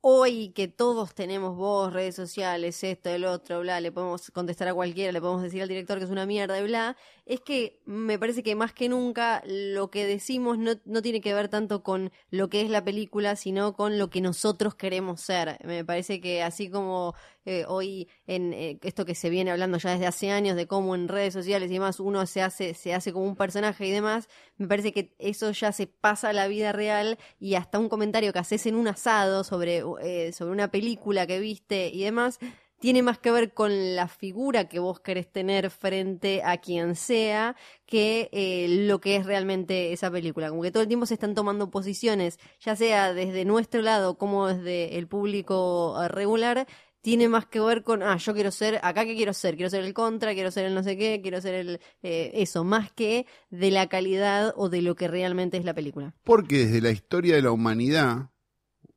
hoy 0.00 0.50
que 0.50 0.68
todos 0.68 1.14
tenemos 1.14 1.56
voz, 1.56 1.92
redes 1.92 2.16
sociales, 2.16 2.82
esto, 2.84 3.10
el 3.10 3.24
otro, 3.24 3.60
bla, 3.60 3.80
le 3.80 3.92
podemos 3.92 4.30
contestar 4.32 4.68
a 4.68 4.74
cualquiera, 4.74 5.12
le 5.12 5.20
podemos 5.20 5.42
decir 5.42 5.62
al 5.62 5.68
director 5.68 5.98
que 5.98 6.04
es 6.04 6.10
una 6.10 6.26
mierda 6.26 6.58
y 6.58 6.64
bla, 6.64 6.96
es 7.32 7.40
que 7.40 7.80
me 7.86 8.18
parece 8.18 8.42
que 8.42 8.54
más 8.54 8.74
que 8.74 8.90
nunca 8.90 9.42
lo 9.46 9.90
que 9.90 10.06
decimos 10.06 10.58
no, 10.58 10.72
no 10.84 11.00
tiene 11.00 11.22
que 11.22 11.32
ver 11.32 11.48
tanto 11.48 11.82
con 11.82 12.12
lo 12.30 12.50
que 12.50 12.60
es 12.60 12.68
la 12.68 12.84
película, 12.84 13.36
sino 13.36 13.74
con 13.74 13.98
lo 13.98 14.10
que 14.10 14.20
nosotros 14.20 14.74
queremos 14.74 15.22
ser. 15.22 15.58
Me 15.64 15.82
parece 15.82 16.20
que 16.20 16.42
así 16.42 16.68
como 16.68 17.14
eh, 17.46 17.64
hoy 17.66 18.08
en 18.26 18.52
eh, 18.52 18.78
esto 18.82 19.06
que 19.06 19.14
se 19.14 19.30
viene 19.30 19.50
hablando 19.50 19.78
ya 19.78 19.92
desde 19.92 20.06
hace 20.06 20.30
años 20.30 20.56
de 20.56 20.66
cómo 20.66 20.94
en 20.94 21.08
redes 21.08 21.32
sociales 21.32 21.70
y 21.70 21.74
demás 21.74 22.00
uno 22.00 22.26
se 22.26 22.42
hace, 22.42 22.74
se 22.74 22.92
hace 22.92 23.14
como 23.14 23.24
un 23.24 23.34
personaje 23.34 23.86
y 23.86 23.90
demás, 23.90 24.28
me 24.58 24.68
parece 24.68 24.92
que 24.92 25.14
eso 25.18 25.50
ya 25.52 25.72
se 25.72 25.86
pasa 25.86 26.28
a 26.28 26.32
la 26.34 26.48
vida 26.48 26.72
real 26.72 27.18
y 27.40 27.54
hasta 27.54 27.78
un 27.78 27.88
comentario 27.88 28.32
que 28.34 28.38
haces 28.40 28.66
en 28.66 28.74
un 28.74 28.88
asado 28.88 29.42
sobre, 29.42 29.82
eh, 30.02 30.32
sobre 30.32 30.52
una 30.52 30.70
película 30.70 31.26
que 31.26 31.40
viste 31.40 31.88
y 31.88 32.04
demás, 32.04 32.38
tiene 32.82 33.04
más 33.04 33.16
que 33.16 33.30
ver 33.30 33.54
con 33.54 33.94
la 33.94 34.08
figura 34.08 34.68
que 34.68 34.80
vos 34.80 34.98
querés 34.98 35.30
tener 35.30 35.70
frente 35.70 36.42
a 36.44 36.56
quien 36.56 36.96
sea 36.96 37.54
que 37.86 38.28
eh, 38.32 38.66
lo 38.88 39.00
que 39.00 39.14
es 39.14 39.24
realmente 39.24 39.92
esa 39.92 40.10
película. 40.10 40.50
Como 40.50 40.62
que 40.62 40.72
todo 40.72 40.82
el 40.82 40.88
tiempo 40.88 41.06
se 41.06 41.14
están 41.14 41.36
tomando 41.36 41.70
posiciones, 41.70 42.40
ya 42.58 42.74
sea 42.74 43.14
desde 43.14 43.44
nuestro 43.44 43.82
lado 43.82 44.18
como 44.18 44.48
desde 44.48 44.98
el 44.98 45.06
público 45.06 45.96
eh, 46.02 46.08
regular, 46.08 46.66
tiene 47.02 47.28
más 47.28 47.46
que 47.46 47.60
ver 47.60 47.84
con, 47.84 48.02
ah, 48.02 48.16
yo 48.16 48.34
quiero 48.34 48.50
ser, 48.50 48.80
acá 48.82 49.04
que 49.04 49.14
quiero 49.14 49.32
ser, 49.32 49.54
quiero 49.54 49.70
ser 49.70 49.84
el 49.84 49.94
contra, 49.94 50.34
quiero 50.34 50.50
ser 50.50 50.64
el 50.64 50.74
no 50.74 50.82
sé 50.82 50.96
qué, 50.96 51.20
quiero 51.22 51.40
ser 51.40 51.54
el, 51.54 51.80
eh, 52.02 52.32
eso, 52.34 52.64
más 52.64 52.90
que 52.90 53.26
de 53.50 53.70
la 53.70 53.88
calidad 53.88 54.52
o 54.56 54.68
de 54.68 54.82
lo 54.82 54.96
que 54.96 55.06
realmente 55.06 55.56
es 55.56 55.64
la 55.64 55.74
película. 55.74 56.16
Porque 56.24 56.66
desde 56.66 56.80
la 56.80 56.90
historia 56.90 57.36
de 57.36 57.42
la 57.42 57.52
humanidad, 57.52 58.30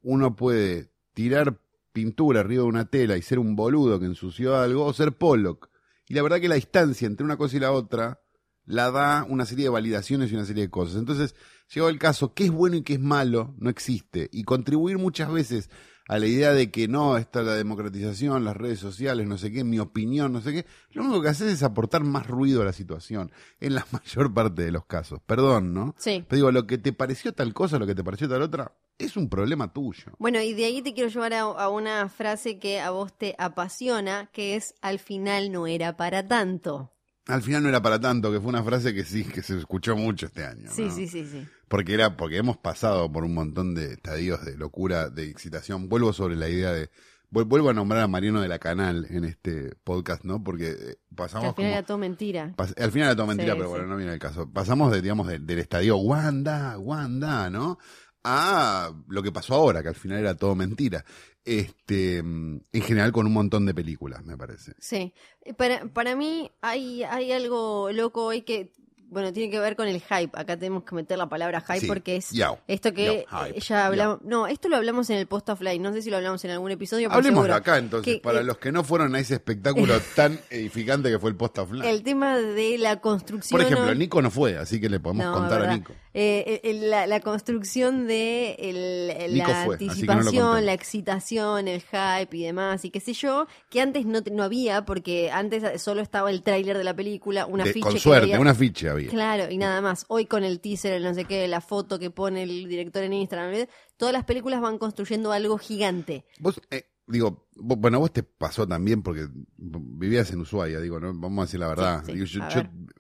uno 0.02 0.36
puede 0.36 0.90
tirar 1.14 1.60
pintura 1.96 2.42
arriba 2.42 2.64
de 2.64 2.70
una 2.70 2.86
tela 2.86 3.16
y 3.16 3.22
ser 3.22 3.40
un 3.40 3.56
boludo 3.56 4.00
que 4.00 4.06
ensució 4.06 4.58
algo, 4.58 4.86
o 4.86 4.94
ser 4.94 5.14
Pollock. 5.14 5.70
Y 6.08 6.14
la 6.14 6.22
verdad 6.22 6.42
que 6.42 6.50
la 6.50 6.56
distancia 6.56 7.08
entre 7.08 7.24
una 7.26 7.38
cosa 7.38 7.56
y 7.56 7.62
la 7.62 7.72
otra 7.72 8.22
la 8.66 8.92
da 8.92 9.26
una 9.30 9.46
serie 9.46 9.66
de 9.66 9.70
validaciones 9.70 10.30
y 10.30 10.36
una 10.36 10.46
serie 10.46 10.64
de 10.64 10.70
cosas. 10.70 10.98
Entonces, 10.98 11.36
llegó 11.74 11.88
el 11.88 11.98
caso, 11.98 12.34
qué 12.34 12.46
es 12.46 12.52
bueno 12.52 12.76
y 12.76 12.84
qué 12.84 12.94
es 12.96 13.00
malo, 13.00 13.56
no 13.58 13.70
existe. 13.70 14.30
Y 14.34 14.44
contribuir 14.44 14.98
muchas 14.98 15.32
veces 15.32 15.70
a 16.08 16.20
la 16.20 16.28
idea 16.28 16.54
de 16.54 16.70
que 16.70 16.88
no, 16.88 17.18
está 17.18 17.42
la 17.42 17.56
democratización, 17.56 18.46
las 18.46 18.56
redes 18.56 18.80
sociales, 18.80 19.28
no 19.28 19.38
sé 19.38 19.52
qué, 19.52 19.64
mi 19.64 19.80
opinión, 19.80 20.34
no 20.34 20.42
sé 20.42 20.54
qué, 20.54 20.66
lo 20.92 21.04
único 21.04 21.22
que 21.22 21.30
haces 21.30 21.52
es 21.52 21.64
aportar 21.64 22.04
más 22.04 22.28
ruido 22.28 22.62
a 22.62 22.66
la 22.66 22.74
situación, 22.74 23.32
en 23.60 23.76
la 23.76 23.86
mayor 23.92 24.34
parte 24.34 24.64
de 24.64 24.72
los 24.72 24.86
casos. 24.86 25.20
Perdón, 25.26 25.74
¿no? 25.74 25.96
Sí. 25.98 26.24
Te 26.28 26.36
digo, 26.36 26.52
lo 26.52 26.68
que 26.68 26.78
te 26.78 26.94
pareció 26.94 27.34
tal 27.34 27.54
cosa, 27.54 27.80
lo 27.80 27.88
que 27.88 27.96
te 27.96 28.04
pareció 28.04 28.30
tal 28.30 28.42
otra, 28.42 28.74
es 28.98 29.18
un 29.18 29.30
problema 29.30 29.74
tuyo. 29.74 30.14
Bueno, 30.20 30.42
y 30.42 30.54
de 30.54 30.66
ahí 30.66 30.82
te 30.82 30.94
quiero 30.94 31.10
llevar 31.10 31.34
a, 31.34 31.42
a 31.42 31.70
una 31.70 32.08
frase 32.10 32.60
que 32.60 32.80
a 32.80 32.92
vos 32.92 33.18
te 33.18 33.36
apasiona, 33.38 34.30
que 34.32 34.56
es 34.56 34.76
al 34.82 35.00
final 35.00 35.52
no 35.52 35.68
era 35.68 35.98
para 35.98 36.28
tanto. 36.28 36.95
Al 37.28 37.42
final 37.42 37.64
no 37.64 37.70
era 37.70 37.82
para 37.82 38.00
tanto, 38.00 38.32
que 38.32 38.40
fue 38.40 38.50
una 38.50 38.64
frase 38.64 38.94
que 38.94 39.04
sí, 39.04 39.24
que 39.24 39.42
se 39.42 39.58
escuchó 39.58 39.96
mucho 39.96 40.28
este 40.28 40.46
año. 40.46 40.70
Sí, 40.72 40.86
¿no? 40.86 40.92
sí, 40.96 41.08
sí, 41.08 41.26
sí. 41.26 41.46
Porque 41.68 41.94
era, 41.96 42.16
porque 42.18 42.38
hemos 42.38 42.58
pasado 42.58 43.12
por 43.12 43.24
un 43.24 43.34
montón 43.34 43.74
de 43.74 43.94
estadios 43.94 44.46
de 44.46 44.56
locura, 44.58 45.10
de 45.10 45.28
excitación. 45.30 45.90
Vuelvo 45.90 46.14
sobre 46.14 46.36
la 46.36 46.48
idea 46.50 46.72
de, 46.72 46.92
vuel- 47.32 47.48
vuelvo 47.48 47.70
a 47.72 47.74
nombrar 47.74 48.02
a 48.04 48.08
Mariano 48.08 48.42
de 48.42 48.48
la 48.48 48.60
Canal 48.60 49.08
en 49.10 49.24
este 49.26 49.76
podcast, 49.84 50.24
¿no? 50.24 50.44
Porque 50.44 50.70
eh, 50.70 50.76
Que 51.10 51.16
pasamos 51.16 51.48
al 51.50 51.56
final 51.56 51.72
como- 51.72 51.78
era 51.80 51.84
todo 51.84 51.98
mentira. 51.98 52.54
pas- 52.56 52.80
al 52.80 52.92
final 52.92 53.08
era 53.08 53.16
todo 53.16 53.26
mentira, 53.28 53.54
Sí, 53.54 53.58
pero 53.58 53.70
sí. 53.70 53.72
bueno, 53.72 53.88
no 53.88 53.98
viene 53.98 54.14
el 54.14 54.20
caso. 54.20 54.48
Pasamos 54.52 54.92
de, 54.92 55.02
digamos, 55.02 55.28
de- 55.28 55.40
del 55.40 55.58
estadio 55.60 55.98
Wanda, 55.98 56.78
Wanda, 56.78 57.50
¿no? 57.50 57.80
A 58.28 58.92
lo 59.08 59.22
que 59.22 59.32
pasó 59.32 59.54
ahora, 59.54 59.84
que 59.84 59.90
al 59.90 59.96
final 59.96 60.18
era 60.20 60.36
todo 60.36 60.56
mentira. 60.56 61.06
Este, 61.46 62.18
en 62.18 62.64
general 62.72 63.12
con 63.12 63.28
un 63.28 63.34
montón 63.34 63.68
de 63.68 63.76
películas, 63.76 64.26
me 64.26 64.36
parece. 64.36 64.74
Sí. 64.80 65.14
Eh, 65.42 65.54
Para, 65.54 65.86
para 65.86 66.16
mí 66.16 66.52
hay, 66.60 67.04
hay 67.04 67.32
algo 67.32 67.92
loco 67.92 68.26
hoy 68.26 68.42
que, 68.42 68.72
bueno, 69.16 69.34
tiene 69.34 69.50
que 69.50 69.60
ver 69.60 69.76
con 69.76 69.88
el 69.88 70.02
hype. 70.02 70.30
Acá 70.34 70.58
tenemos 70.58 70.84
que 70.84 70.94
meter 70.94 71.18
la 71.18 71.28
palabra 71.28 71.62
hype 71.62 71.80
Sí. 71.80 71.88
porque 71.88 72.18
es 72.18 72.30
esto 72.68 72.94
que 72.94 73.26
Yao, 73.32 73.46
hype. 73.46 73.58
eh, 73.58 73.62
ya 73.62 73.86
hablamos. 73.88 74.22
No, 74.24 74.46
esto 74.48 74.68
lo 74.70 74.76
hablamos 74.76 75.10
en 75.10 75.18
el 75.18 75.26
post 75.26 75.50
offline. 75.50 75.82
No 75.82 75.94
sé 75.94 76.02
si 76.02 76.10
lo 76.10 76.18
hablamos 76.18 76.44
en 76.46 76.52
algún 76.52 76.70
episodio. 76.72 77.12
Hablemos 77.12 77.50
acá 77.50 77.78
entonces, 77.78 78.16
Que, 78.16 78.20
para 78.22 78.42
eh, 78.42 78.44
los 78.44 78.58
que 78.58 78.72
no 78.72 78.84
fueron 78.84 79.16
a 79.16 79.20
ese 79.20 79.36
espectáculo 79.36 79.96
tan 80.16 80.40
edificante 80.50 81.10
que 81.10 81.18
fue 81.18 81.30
el 81.30 81.36
post 81.36 81.58
offline. 81.58 81.84
El 81.86 82.04
tema 82.04 82.38
de 82.38 82.78
la 82.78 83.00
construcción. 83.00 83.58
Por 83.60 83.66
ejemplo, 83.66 83.96
Nico 83.96 84.22
no 84.22 84.30
fue, 84.30 84.58
así 84.58 84.80
que 84.80 84.90
le 84.90 85.00
podemos 85.00 85.26
No, 85.26 85.34
contar 85.34 85.64
a. 85.64 85.74
Nico. 85.74 85.94
Eh, 86.18 86.62
el- 86.64 86.90
la, 86.90 87.08
la 87.08 87.20
construcción 87.20 88.08
de 88.08 88.56
el- 88.60 89.38
la 89.38 89.46
fue, 89.66 89.66
no 89.66 89.72
anticipación, 89.74 90.66
la 90.66 90.74
excitación, 90.74 91.68
el 91.68 91.82
hype 91.82 92.38
y 92.38 92.44
demás, 92.44 92.86
y 92.86 92.90
qué 92.90 93.00
sé 93.00 93.14
yo, 93.14 93.48
que 93.70 93.82
antes 93.82 94.06
no, 94.06 94.22
no 94.32 94.44
había, 94.44 94.86
porque 94.86 95.30
antes 95.32 95.82
solo 95.82 96.02
estaba 96.02 96.30
el 96.32 96.42
tráiler 96.42 96.78
de 96.78 96.84
la 96.84 96.94
película, 96.96 97.46
una 97.46 97.64
De- 97.66 97.74
ficha 97.74 97.90
con 97.90 98.00
suerte, 98.00 98.38
una 98.40 98.56
ficha 98.56 98.92
había. 98.92 99.05
Claro, 99.10 99.52
y 99.52 99.58
nada 99.58 99.82
más. 99.82 100.06
Hoy 100.10 100.26
con 100.26 100.44
el 100.44 100.60
teaser, 100.60 100.94
el 100.94 101.04
no 101.04 101.14
sé 101.14 101.26
qué, 101.26 101.48
la 101.48 101.62
foto 101.62 102.00
que 102.00 102.10
pone 102.12 102.44
el 102.44 102.68
director 102.68 103.04
en 103.04 103.14
Instagram, 103.14 103.68
todas 103.98 104.14
las 104.14 104.24
películas 104.26 104.62
van 104.62 104.78
construyendo 104.78 105.32
algo 105.32 105.58
gigante. 105.58 106.26
Vos, 106.40 106.62
eh, 106.72 106.86
digo, 107.08 107.48
vos- 107.56 107.78
bueno, 107.80 107.98
a 107.98 108.00
vos 108.02 108.14
te 108.14 108.24
pasó 108.24 108.68
también 108.68 109.02
porque 109.04 109.28
vivías 109.58 110.32
en 110.32 110.40
Ushuaia, 110.42 110.80
digo, 110.80 111.00
¿no? 111.00 111.08
Vamos 111.14 111.40
a 111.40 111.46
decir 111.46 111.60
la 111.60 111.68
verdad. 111.68 112.00
Sí, 112.02 112.06
sí, 112.08 112.14
Digo, 112.14 112.26
yo 112.26 112.44
a 112.44 112.50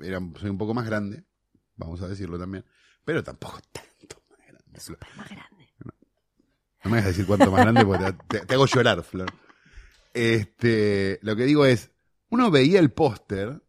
era- 0.03 0.21
soy 0.39 0.49
un 0.49 0.57
poco 0.57 0.73
más 0.73 0.85
grande, 0.85 1.23
vamos 1.75 2.01
a 2.01 2.07
decirlo 2.07 2.37
también, 2.39 2.65
pero 3.03 3.23
tampoco 3.23 3.59
tanto 3.71 4.21
más 4.29 4.39
grande. 4.47 4.79
Súper 4.79 5.07
más 5.17 5.29
grande. 5.29 5.69
No 6.83 6.91
me 6.91 6.97
dejas 6.97 7.13
decir 7.13 7.25
cuánto 7.25 7.49
más 7.51 7.61
grande 7.61 7.83
porque 7.83 8.13
te, 8.27 8.39
te- 8.39 8.45
te 8.45 8.53
hago 8.53 8.67
llorar, 8.67 9.01
Flor. 9.03 9.31
Este, 10.13 11.19
lo 11.23 11.35
que 11.35 11.43
digo 11.45 11.65
es, 11.65 11.91
uno 12.29 12.51
veía 12.51 12.79
el 12.79 12.91
póster 12.91 13.61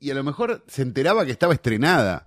y 0.00 0.10
a 0.10 0.14
lo 0.14 0.24
mejor 0.24 0.64
se 0.66 0.82
enteraba 0.82 1.24
que 1.24 1.32
estaba 1.32 1.54
estrenada. 1.54 2.26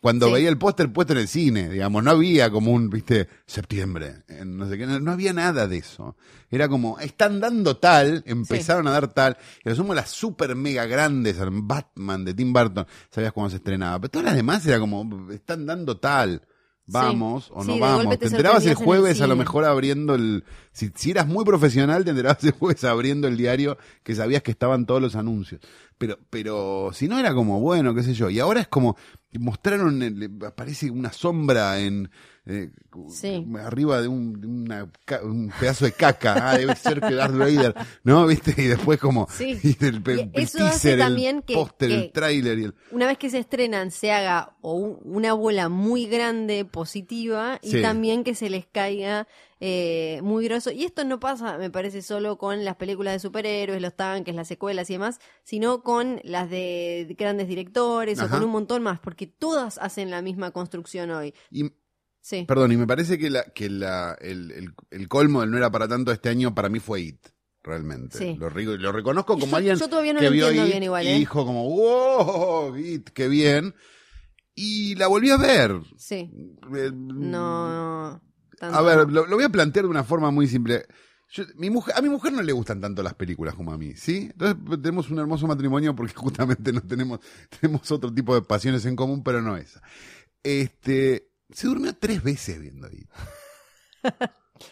Cuando 0.00 0.26
Sí. 0.26 0.32
veía 0.34 0.50
el 0.50 0.58
póster 0.58 0.92
puesto 0.92 1.14
en 1.14 1.20
el 1.20 1.28
cine, 1.28 1.70
digamos, 1.70 2.04
no 2.04 2.10
había 2.10 2.50
como 2.50 2.72
un, 2.72 2.90
viste, 2.90 3.26
septiembre, 3.46 4.16
no 4.44 4.68
sé 4.68 4.76
qué, 4.76 4.86
no, 4.86 5.00
no 5.00 5.12
había 5.12 5.32
nada 5.32 5.66
de 5.66 5.78
eso. 5.78 6.14
Era 6.50 6.68
como, 6.68 6.98
están 7.00 7.40
dando 7.40 7.78
tal, 7.78 8.22
empezaron 8.26 8.86
a 8.86 8.90
dar 8.90 9.08
tal, 9.14 9.38
y 9.64 9.68
lo 9.70 9.74
sumo 9.74 9.94
las 9.94 10.10
super 10.10 10.54
mega 10.56 10.84
grandes, 10.84 11.38
Batman 11.40 12.22
de 12.22 12.34
Tim 12.34 12.52
Burton, 12.52 12.86
sabías 13.10 13.32
cuándo 13.32 13.48
se 13.48 13.56
estrenaba, 13.56 13.98
pero 13.98 14.10
todas 14.10 14.26
las 14.26 14.34
demás 14.36 14.66
era 14.66 14.78
como, 14.78 15.30
están 15.32 15.64
dando 15.64 15.96
tal, 15.96 16.42
vamos 16.86 17.50
o 17.54 17.64
no 17.64 17.74
vamos. 17.80 18.04
te 18.10 18.18
Te 18.18 18.26
enterabas 18.26 18.64
el 18.66 18.74
jueves 18.84 19.20
a 19.20 19.26
lo 19.26 19.36
mejor 19.36 19.64
abriendo 19.64 20.14
el, 20.14 20.44
si, 20.72 20.90
si 20.94 21.10
eras 21.10 21.26
muy 21.26 21.44
profesional 21.44 22.04
te 22.04 22.10
enterabas 22.10 22.42
el 22.44 22.52
jueves 22.52 22.84
abriendo 22.84 23.26
el 23.28 23.36
diario 23.36 23.78
que 24.02 24.14
sabías 24.14 24.42
que 24.42 24.50
estaban 24.50 24.86
todos 24.86 25.00
los 25.00 25.16
anuncios. 25.16 25.60
Pero, 25.98 26.18
pero 26.30 26.90
si 26.92 27.08
no 27.08 27.18
era 27.18 27.32
como, 27.34 27.60
bueno, 27.60 27.94
qué 27.94 28.02
sé 28.02 28.14
yo, 28.14 28.28
y 28.28 28.40
ahora 28.40 28.60
es 28.60 28.68
como, 28.68 28.96
mostraron, 29.38 30.02
el- 30.02 30.38
aparece 30.46 30.90
una 30.90 31.12
sombra 31.12 31.78
en, 31.80 32.10
eh, 32.46 32.70
Sí. 33.08 33.44
arriba 33.58 34.00
de 34.02 34.08
un, 34.08 34.40
de 34.40 34.46
una 34.46 34.90
ca- 35.04 35.22
un 35.22 35.50
pedazo 35.58 35.84
de 35.86 35.92
caca, 35.92 36.50
ah, 36.50 36.58
debe 36.58 36.76
ser 36.76 37.00
que 37.00 37.14
Darth 37.14 37.34
Vader, 37.36 37.74
¿no? 38.04 38.26
¿Viste? 38.26 38.54
Y 38.56 38.66
después 38.66 39.00
como, 39.00 39.26
Sí. 39.30 39.58
y 39.62 39.84
el, 39.84 40.02
el- 40.06 40.30
el 40.32 40.50
teaser, 40.50 40.98
también 40.98 41.42
el 41.46 41.54
póster, 41.56 42.10
tráiler 42.12 42.58
y 42.58 42.64
el... 42.64 42.74
Una 42.92 43.06
vez 43.06 43.18
que 43.18 43.30
se 43.30 43.38
estrenan, 43.38 43.90
se 43.90 44.12
haga 44.12 44.54
o 44.60 44.74
un- 44.74 44.98
una 45.04 45.32
bola 45.32 45.68
muy 45.68 46.06
grande, 46.06 46.64
positiva, 46.64 47.58
y 47.62 47.70
Sí. 47.72 47.82
también 47.82 48.24
que 48.24 48.34
se 48.34 48.50
les 48.50 48.66
caiga 48.66 49.26
eh, 49.66 50.20
muy 50.22 50.44
grosso. 50.44 50.70
Y 50.70 50.84
esto 50.84 51.04
no 51.04 51.18
pasa, 51.20 51.56
me 51.56 51.70
parece, 51.70 52.02
solo 52.02 52.36
con 52.36 52.64
las 52.66 52.76
películas 52.76 53.14
de 53.14 53.18
superhéroes, 53.20 53.80
los 53.80 53.94
tanques, 53.96 54.34
las 54.34 54.46
secuelas 54.46 54.90
y 54.90 54.94
demás, 54.94 55.20
sino 55.42 55.82
con 55.82 56.20
las 56.22 56.50
de 56.50 57.14
grandes 57.18 57.48
directores 57.48 58.18
Ajá. 58.18 58.26
o 58.26 58.30
con 58.38 58.44
un 58.44 58.50
montón 58.52 58.82
más, 58.82 59.00
porque 59.00 59.26
todas 59.26 59.78
hacen 59.78 60.10
la 60.10 60.20
misma 60.20 60.50
construcción 60.50 61.10
hoy. 61.12 61.32
y 61.50 61.70
Sí. 62.26 62.46
Perdón, 62.48 62.72
y 62.72 62.78
me 62.78 62.86
parece 62.86 63.18
que, 63.18 63.28
la, 63.28 63.42
que 63.44 63.68
la, 63.68 64.16
el, 64.18 64.50
el, 64.52 64.74
el 64.90 65.08
colmo 65.08 65.42
del 65.42 65.50
no 65.50 65.58
era 65.58 65.70
para 65.70 65.86
tanto 65.86 66.10
este 66.10 66.30
año 66.30 66.54
para 66.54 66.70
mí 66.70 66.80
fue 66.80 67.02
It, 67.02 67.20
realmente. 67.62 68.16
Sí. 68.16 68.34
Lo, 68.38 68.48
lo 68.48 68.92
reconozco 68.92 69.34
como 69.38 69.50
Yo- 69.50 69.56
alguien 69.58 69.76
yo 69.76 69.88
todavía 69.90 70.14
no 70.14 70.20
que 70.20 70.24
lo 70.26 70.30
vio 70.32 70.46
entiendo 70.46 70.66
It 70.66 70.72
bien 70.72 70.82
igual, 70.84 71.04
y 71.04 71.08
¿eh? 71.08 71.18
dijo 71.18 71.44
como, 71.44 71.68
wow, 71.68 72.76
It, 72.78 73.10
qué 73.10 73.28
bien. 73.28 73.74
Y 74.54 74.94
la 74.94 75.06
volví 75.08 75.28
a 75.28 75.36
ver. 75.36 75.72
Sí. 75.98 76.30
Eh, 76.74 76.90
No. 76.94 78.22
tanto 78.58 78.78
A 78.78 78.80
ver, 78.80 79.10
lo, 79.12 79.26
lo 79.26 79.36
voy 79.36 79.44
a 79.44 79.50
plantear 79.50 79.84
de 79.84 79.90
una 79.90 80.04
forma 80.04 80.30
muy 80.30 80.46
simple. 80.46 80.86
Yo- 81.30 81.44
mi 81.56 81.68
mujer, 81.68 81.94
a 81.94 82.00
mi 82.00 82.08
mujer 82.08 82.32
no 82.32 82.40
le 82.40 82.52
gustan 82.52 82.80
tanto 82.80 83.02
las 83.02 83.12
películas 83.14 83.54
como 83.54 83.70
a 83.70 83.76
mí, 83.76 83.94
¿sí? 83.96 84.28
Entonces 84.32 84.56
pues, 84.64 84.80
tenemos 84.80 85.10
un 85.10 85.18
hermoso 85.18 85.46
matrimonio 85.46 85.94
porque 85.94 86.14
justamente 86.16 86.72
no 86.72 86.80
tenemos, 86.80 87.20
tenemos 87.60 87.90
otro 87.92 88.10
tipo 88.14 88.34
de 88.34 88.40
pasiones 88.40 88.86
en 88.86 88.96
común, 88.96 89.22
pero 89.22 89.42
no 89.42 89.58
esa. 89.58 89.82
Este, 90.42 91.28
se 91.52 91.66
durmió 91.66 91.94
tres 91.96 92.22
veces 92.22 92.60
viendo 92.60 92.88
It. 92.90 93.08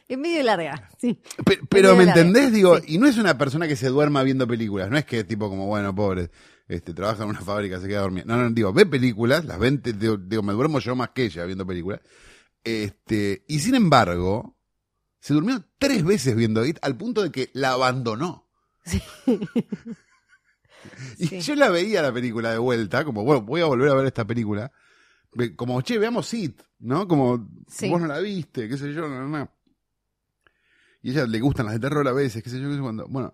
Es 0.09 0.19
medio 0.19 0.43
larga, 0.43 0.89
sí. 0.99 1.21
Pe- 1.45 1.61
Pero, 1.69 1.91
medio 1.91 1.97
¿me 1.97 2.05
larga, 2.07 2.21
entendés? 2.23 2.53
Digo, 2.53 2.79
sí. 2.79 2.95
y 2.95 2.99
no 2.99 3.07
es 3.07 3.17
una 3.19 3.37
persona 3.39 3.67
que 3.69 3.77
se 3.77 3.89
duerma 3.89 4.23
viendo 4.23 4.47
películas, 4.47 4.91
no 4.91 4.97
es 4.99 5.05
que 5.05 5.25
tipo 5.25 5.49
como, 5.49 5.67
bueno, 5.67 5.95
pobre, 5.95 6.31
este, 6.69 6.95
trabaja 6.95 7.25
en 7.25 7.31
una 7.31 7.41
fábrica, 7.41 7.81
se 7.81 7.89
queda 7.89 8.01
dormida. 8.01 8.25
No, 8.27 8.37
no, 8.37 8.51
digo, 8.51 8.73
ve 8.73 8.87
películas, 8.87 9.45
las 9.45 9.59
ven, 9.59 9.83
te- 9.83 9.93
digo, 9.93 10.17
digo, 10.17 10.43
me 10.43 10.53
duermo 10.53 10.79
yo 10.79 10.95
más 10.97 11.11
que 11.11 11.25
ella 11.25 11.45
viendo 11.45 11.67
películas. 11.67 12.01
Este, 12.65 13.45
y 13.49 13.59
sin 13.59 13.75
embargo, 13.75 14.57
se 15.21 15.35
durmió 15.35 15.65
tres 15.79 16.05
veces 16.05 16.35
viendo 16.37 16.65
It 16.65 16.79
al 16.83 16.97
punto 16.97 17.23
de 17.23 17.31
que 17.33 17.51
la 17.55 17.73
abandonó. 17.73 18.49
Sí. 18.85 19.03
Y 21.19 21.29
Sí. 21.29 21.41
yo 21.41 21.55
la 21.55 21.69
veía 21.71 22.03
la 22.03 22.13
película 22.13 22.51
de 22.51 22.59
vuelta, 22.59 23.05
como, 23.05 23.23
bueno, 23.25 23.43
voy 23.43 23.61
a 23.61 23.67
volver 23.67 23.89
a 23.91 23.95
ver 23.95 24.07
esta 24.07 24.25
película. 24.27 24.73
Como, 25.57 25.81
che, 25.83 25.99
veamos 25.99 26.33
It, 26.35 26.61
¿no? 26.81 27.09
Como, 27.09 27.49
Sí. 27.67 27.89
vos 27.89 28.01
no 28.01 28.07
la 28.07 28.19
viste, 28.19 28.69
qué 28.69 28.77
sé 28.77 28.93
yo, 28.93 29.09
no, 29.09 29.27
no, 29.27 29.29
no. 29.39 29.51
Y 31.03 31.11
a 31.11 31.13
ella 31.13 31.27
le 31.27 31.41
gustan 31.41 31.67
las 31.67 31.75
de 31.77 31.81
terror 31.81 32.07
a 32.07 32.13
veces, 32.13 32.43
qué 32.43 32.51
sé 32.51 32.61
yo, 32.61 32.69
qué 32.69 32.77
sé 32.77 32.81
cuándo. 32.81 33.07
Bueno. 33.09 33.33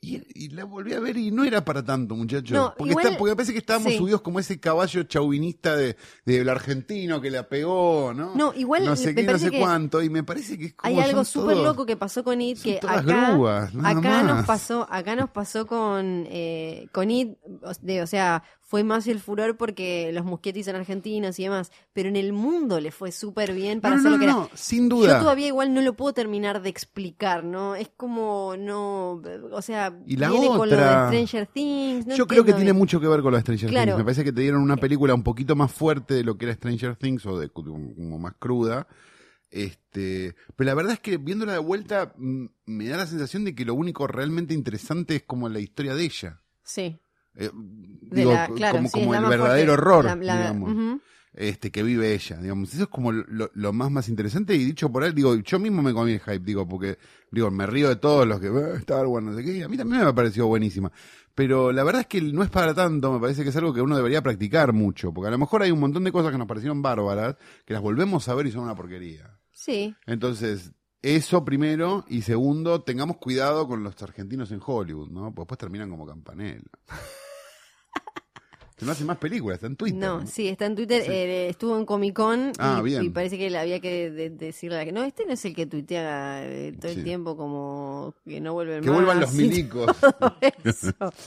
Y, 0.00 0.22
y 0.44 0.48
la 0.50 0.62
volví 0.64 0.92
a 0.92 1.00
ver 1.00 1.16
y 1.16 1.32
no 1.32 1.42
era 1.42 1.64
para 1.64 1.84
tanto, 1.84 2.14
muchachos. 2.14 2.52
No, 2.56 2.72
porque, 2.78 2.92
igual- 2.92 3.06
está- 3.06 3.18
porque 3.18 3.32
me 3.32 3.36
parece 3.36 3.52
que 3.52 3.58
estábamos 3.58 3.90
sí. 3.92 3.98
subidos 3.98 4.20
como 4.22 4.38
ese 4.38 4.60
caballo 4.60 5.02
chauvinista 5.02 5.76
de, 5.76 5.96
del 6.24 6.48
argentino 6.48 7.20
que 7.20 7.32
la 7.32 7.48
pegó, 7.48 8.14
¿no? 8.14 8.32
No, 8.36 8.54
igual 8.54 8.84
no 8.84 8.94
sé 8.94 9.08
me 9.12 9.14
qué, 9.16 9.22
no 9.24 9.38
sé 9.38 9.50
que 9.50 9.58
cuánto. 9.58 10.00
Y 10.00 10.08
me 10.08 10.22
parece 10.22 10.56
que 10.56 10.66
es 10.66 10.74
como 10.74 10.88
Hay 10.88 11.00
algo 11.04 11.24
súper 11.24 11.56
loco 11.56 11.84
que 11.84 11.96
pasó 11.96 12.22
con 12.22 12.40
It 12.40 12.62
que 12.62 12.78
acá, 12.78 13.02
grúas, 13.32 13.72
acá 13.82 14.22
nos 14.22 14.46
pasó, 14.46 14.86
acá 14.88 15.16
nos 15.16 15.30
pasó 15.30 15.66
con 15.66 16.26
eh, 16.28 16.86
con 16.92 17.10
It, 17.10 17.36
de- 17.82 18.00
o 18.02 18.06
sea, 18.06 18.44
fue 18.70 18.84
más 18.84 19.06
el 19.06 19.18
furor 19.18 19.56
porque 19.56 20.12
los 20.12 20.26
Muschietti 20.26 20.62
son 20.62 20.76
argentinos 20.76 21.38
y 21.38 21.44
demás, 21.44 21.72
pero 21.94 22.10
en 22.10 22.16
el 22.16 22.34
mundo 22.34 22.80
le 22.80 22.90
fue 22.90 23.12
súper 23.12 23.54
bien 23.54 23.80
para 23.80 23.94
no, 23.96 24.00
hacer 24.00 24.10
no, 24.10 24.16
lo 24.18 24.20
que 24.20 24.26
no, 24.30 24.44
era. 24.48 24.56
sin 24.58 24.90
duda. 24.90 25.14
Yo 25.14 25.20
todavía 25.20 25.46
igual 25.46 25.72
no 25.72 25.80
lo 25.80 25.94
puedo 25.94 26.12
terminar 26.12 26.60
de 26.60 26.68
explicar, 26.68 27.44
¿no? 27.44 27.74
Es 27.74 27.88
como 27.96 28.56
no, 28.58 29.22
o 29.52 29.62
sea, 29.62 29.98
Y 30.06 30.16
la 30.16 30.28
viene 30.30 30.48
con 30.48 30.68
lo 30.68 30.76
de 30.76 30.82
otra- 30.82 31.06
Stranger 31.08 31.46
Things. 31.46 32.06
no 32.06 32.14
Yo 32.14 32.26
creo 32.26 32.44
que 32.44 32.52
tiene 32.52 32.74
mucho 32.74 33.00
que 33.00 33.08
ver 33.08 33.22
con 33.22 33.30
lo 33.32 33.38
de 33.38 33.42
Stranger 33.42 33.70
Claro. 33.70 33.86
Things. 33.92 33.98
Me 33.98 34.04
parece 34.04 34.22
que 34.24 34.32
te 34.32 34.42
dieron 34.42 34.60
una 34.60 34.76
película 34.76 35.14
un 35.14 35.22
poquito 35.22 35.56
más 35.56 35.72
fuerte 35.72 36.12
de 36.12 36.22
lo 36.24 36.36
que 36.36 36.44
era 36.44 36.54
Stranger 36.54 36.94
Things 36.96 37.24
o 37.24 37.38
de 37.38 37.48
como 37.48 38.18
más 38.18 38.34
cruda. 38.38 38.86
Este, 39.50 40.34
pero 40.56 40.66
la 40.68 40.74
verdad 40.74 40.92
es 40.92 41.00
que 41.00 41.16
viéndola 41.16 41.52
de 41.54 41.58
vuelta 41.58 42.12
mm, 42.16 42.44
me 42.66 42.86
da 42.88 42.98
la 42.98 43.06
sensación 43.06 43.44
de 43.44 43.54
que 43.54 43.64
lo 43.64 43.74
único 43.74 44.06
realmente 44.06 44.52
interesante 44.52 45.16
es 45.16 45.22
como 45.22 45.48
la 45.48 45.58
historia 45.58 45.94
de 45.94 46.04
ella. 46.04 46.42
Sí. 46.62 46.98
Eh, 47.38 47.50
De 47.54 48.20
digo, 48.20 48.32
la- 48.32 48.48
claro, 48.48 48.78
como, 48.78 48.88
sí, 48.88 48.92
como 49.00 49.14
el 49.14 49.20
verdadero 49.26 49.72
horror, 49.74 50.04
La- 50.04 50.16
la- 50.16 50.38
digamos. 50.38 50.98
este, 51.34 51.70
que 51.70 51.82
vive 51.84 52.12
ella, 52.14 52.36
digamos. 52.38 52.74
Eso 52.74 52.82
es 52.84 52.88
como 52.88 53.12
lo, 53.12 53.50
lo 53.54 53.72
más 53.72 53.90
más 53.92 54.08
interesante 54.08 54.54
y 54.56 54.64
dicho 54.64 54.90
por 54.90 55.04
él, 55.04 55.14
digo, 55.14 55.34
yo 55.36 55.58
mismo 55.60 55.82
me 55.82 55.92
comí 55.94 56.12
el 56.12 56.20
hype, 56.20 56.40
digo, 56.40 56.66
porque, 56.66 56.98
digo, 57.30 57.50
me 57.50 57.64
río 57.66 57.88
de 57.90 57.96
todos 57.96 58.26
los 58.26 58.40
que, 58.40 58.48
"Ah, 58.48 58.76
Star 58.78 59.06
Wars, 59.06 59.24
no 59.24 59.36
sé 59.36 59.44
qué, 59.44 59.58
y 59.58 59.62
a 59.62 59.68
mí 59.68 59.76
también 59.76 60.04
me 60.04 60.12
pareció 60.12 60.46
buenísima. 60.48 60.90
Pero 61.36 61.70
la 61.70 61.84
verdad 61.84 62.00
es 62.00 62.06
que 62.08 62.20
no 62.20 62.42
es 62.42 62.50
para 62.50 62.74
tanto, 62.74 63.12
me 63.12 63.20
parece 63.20 63.44
que 63.44 63.50
es 63.50 63.56
algo 63.56 63.72
que 63.72 63.80
uno 63.82 63.94
debería 63.96 64.20
practicar 64.22 64.72
mucho, 64.72 65.12
porque 65.14 65.28
a 65.28 65.30
lo 65.30 65.38
mejor 65.38 65.62
hay 65.62 65.70
un 65.70 65.78
montón 65.78 66.02
de 66.02 66.10
cosas 66.10 66.32
que 66.32 66.38
nos 66.38 66.48
parecieron 66.48 66.82
bárbaras, 66.82 67.36
que 67.64 67.72
las 67.74 67.82
volvemos 67.82 68.28
a 68.28 68.34
ver 68.34 68.46
y 68.48 68.50
son 68.50 68.62
una 68.64 68.74
porquería. 68.74 69.38
Sí, 69.52 69.94
Entonces, 70.06 70.72
eso 71.02 71.44
primero, 71.44 72.04
y 72.08 72.22
segundo, 72.22 72.82
tengamos 72.82 73.18
cuidado 73.18 73.68
con 73.68 73.84
los 73.84 74.02
argentinos 74.02 74.50
en 74.50 74.60
Hollywood, 74.64 75.10
¿no? 75.10 75.26
Porque 75.32 75.42
después 75.42 75.58
terminan 75.58 75.90
como 75.90 76.04
campanela. 76.06 76.62
No 78.84 78.92
hacen 78.92 79.06
más 79.06 79.18
películas, 79.18 79.56
está 79.56 79.66
en 79.66 79.76
Twitter. 79.76 79.98
no, 79.98 80.26
sí, 80.26 80.48
está 80.48 80.66
en 80.66 80.74
Twitter, 80.76 81.02
Sí. 81.02 81.10
eh, 81.10 81.48
estuvo 81.48 81.76
en 81.78 81.84
Comic 81.84 82.14
Con 82.14 82.52
Ah, 82.58 82.78
y, 82.80 82.82
bien. 82.84 83.04
y 83.04 83.08
parece 83.10 83.36
que 83.38 83.50
le 83.50 83.58
había 83.58 83.80
que 83.80 84.10
de- 84.10 84.30
decirle 84.30 84.76
a 84.76 84.78
la 84.80 84.84
que 84.84 84.92
no, 84.92 85.02
este 85.04 85.26
no 85.26 85.32
es 85.32 85.44
el 85.44 85.54
que 85.54 85.66
tuitea 85.66 86.44
eh, 86.44 86.72
todo 86.80 86.92
Sí. 86.92 86.98
el 86.98 87.04
tiempo 87.04 87.36
como 87.36 88.14
que 88.26 88.40
no 88.40 88.52
vuelven 88.52 88.82
Que 88.82 88.88
más. 88.90 88.96
vuelvan 88.96 89.20
los 89.20 89.32
milicos. 89.34 89.86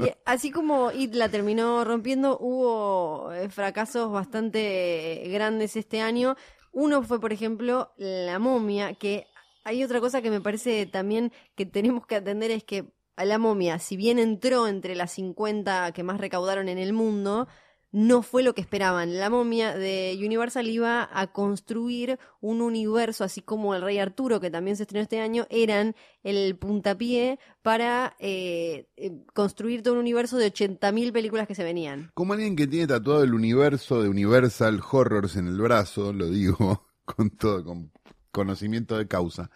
Y 0.00 0.12
así 0.24 0.50
como 0.50 0.90
It 0.92 1.14
la 1.14 1.28
terminó 1.28 1.84
rompiendo, 1.84 2.38
hubo 2.40 3.32
eh, 3.32 3.48
fracasos 3.48 4.10
bastante 4.12 5.22
grandes 5.32 5.76
este 5.76 6.00
año. 6.00 6.36
Uno 6.72 7.02
fue, 7.02 7.20
por 7.20 7.32
ejemplo, 7.32 7.92
La 7.98 8.38
momia, 8.38 8.94
que 8.94 9.26
hay 9.64 9.82
otra 9.84 10.00
cosa 10.00 10.20
que 10.22 10.30
me 10.30 10.40
parece 10.40 10.86
también 10.86 11.32
que 11.54 11.66
tenemos 11.66 12.06
que 12.06 12.16
atender 12.16 12.50
es 12.50 12.64
que 12.64 12.84
a 13.16 13.24
La 13.24 13.38
momia, 13.38 13.78
si 13.78 13.96
bien 13.96 14.18
entró 14.18 14.66
entre 14.66 14.94
las 14.94 15.12
50 15.12 15.92
que 15.92 16.02
más 16.02 16.20
recaudaron 16.20 16.68
en 16.68 16.78
el 16.78 16.92
mundo, 16.92 17.48
no 17.94 18.22
fue 18.22 18.42
lo 18.42 18.56
que 18.56 18.60
esperaban. 18.60 19.18
La 19.20 19.30
momia 19.30 19.72
de 19.76 20.18
Universal 20.18 20.66
iba 20.66 21.08
a 21.12 21.28
construir 21.28 22.18
un 22.40 22.60
universo, 22.60 23.22
así 23.22 23.40
como 23.40 23.72
el 23.72 23.82
Rey 23.82 23.98
Arturo, 23.98 24.40
que 24.40 24.50
también 24.50 24.76
se 24.76 24.82
estrenó 24.82 25.04
este 25.04 25.20
año, 25.20 25.46
eran 25.48 25.94
el 26.24 26.56
puntapié 26.56 27.38
para 27.62 28.16
eh, 28.18 28.88
eh, 28.96 29.12
construir 29.32 29.84
todo 29.84 29.94
un 29.94 30.00
universo 30.00 30.38
de 30.38 30.52
80.000 30.52 31.12
películas 31.12 31.46
que 31.46 31.54
se 31.54 31.62
venían. 31.62 32.10
Como 32.14 32.32
alguien 32.32 32.56
que 32.56 32.66
tiene 32.66 32.88
tatuado 32.88 33.22
el 33.22 33.32
universo 33.32 34.02
de 34.02 34.08
Universal 34.08 34.82
Horrors 34.90 35.36
en 35.36 35.46
el 35.46 35.60
brazo, 35.60 36.12
lo 36.12 36.28
digo 36.28 36.88
con 37.04 37.30
todo, 37.30 37.64
con 37.64 37.92
conocimiento 38.32 38.98
de 38.98 39.06
causa. 39.06 39.52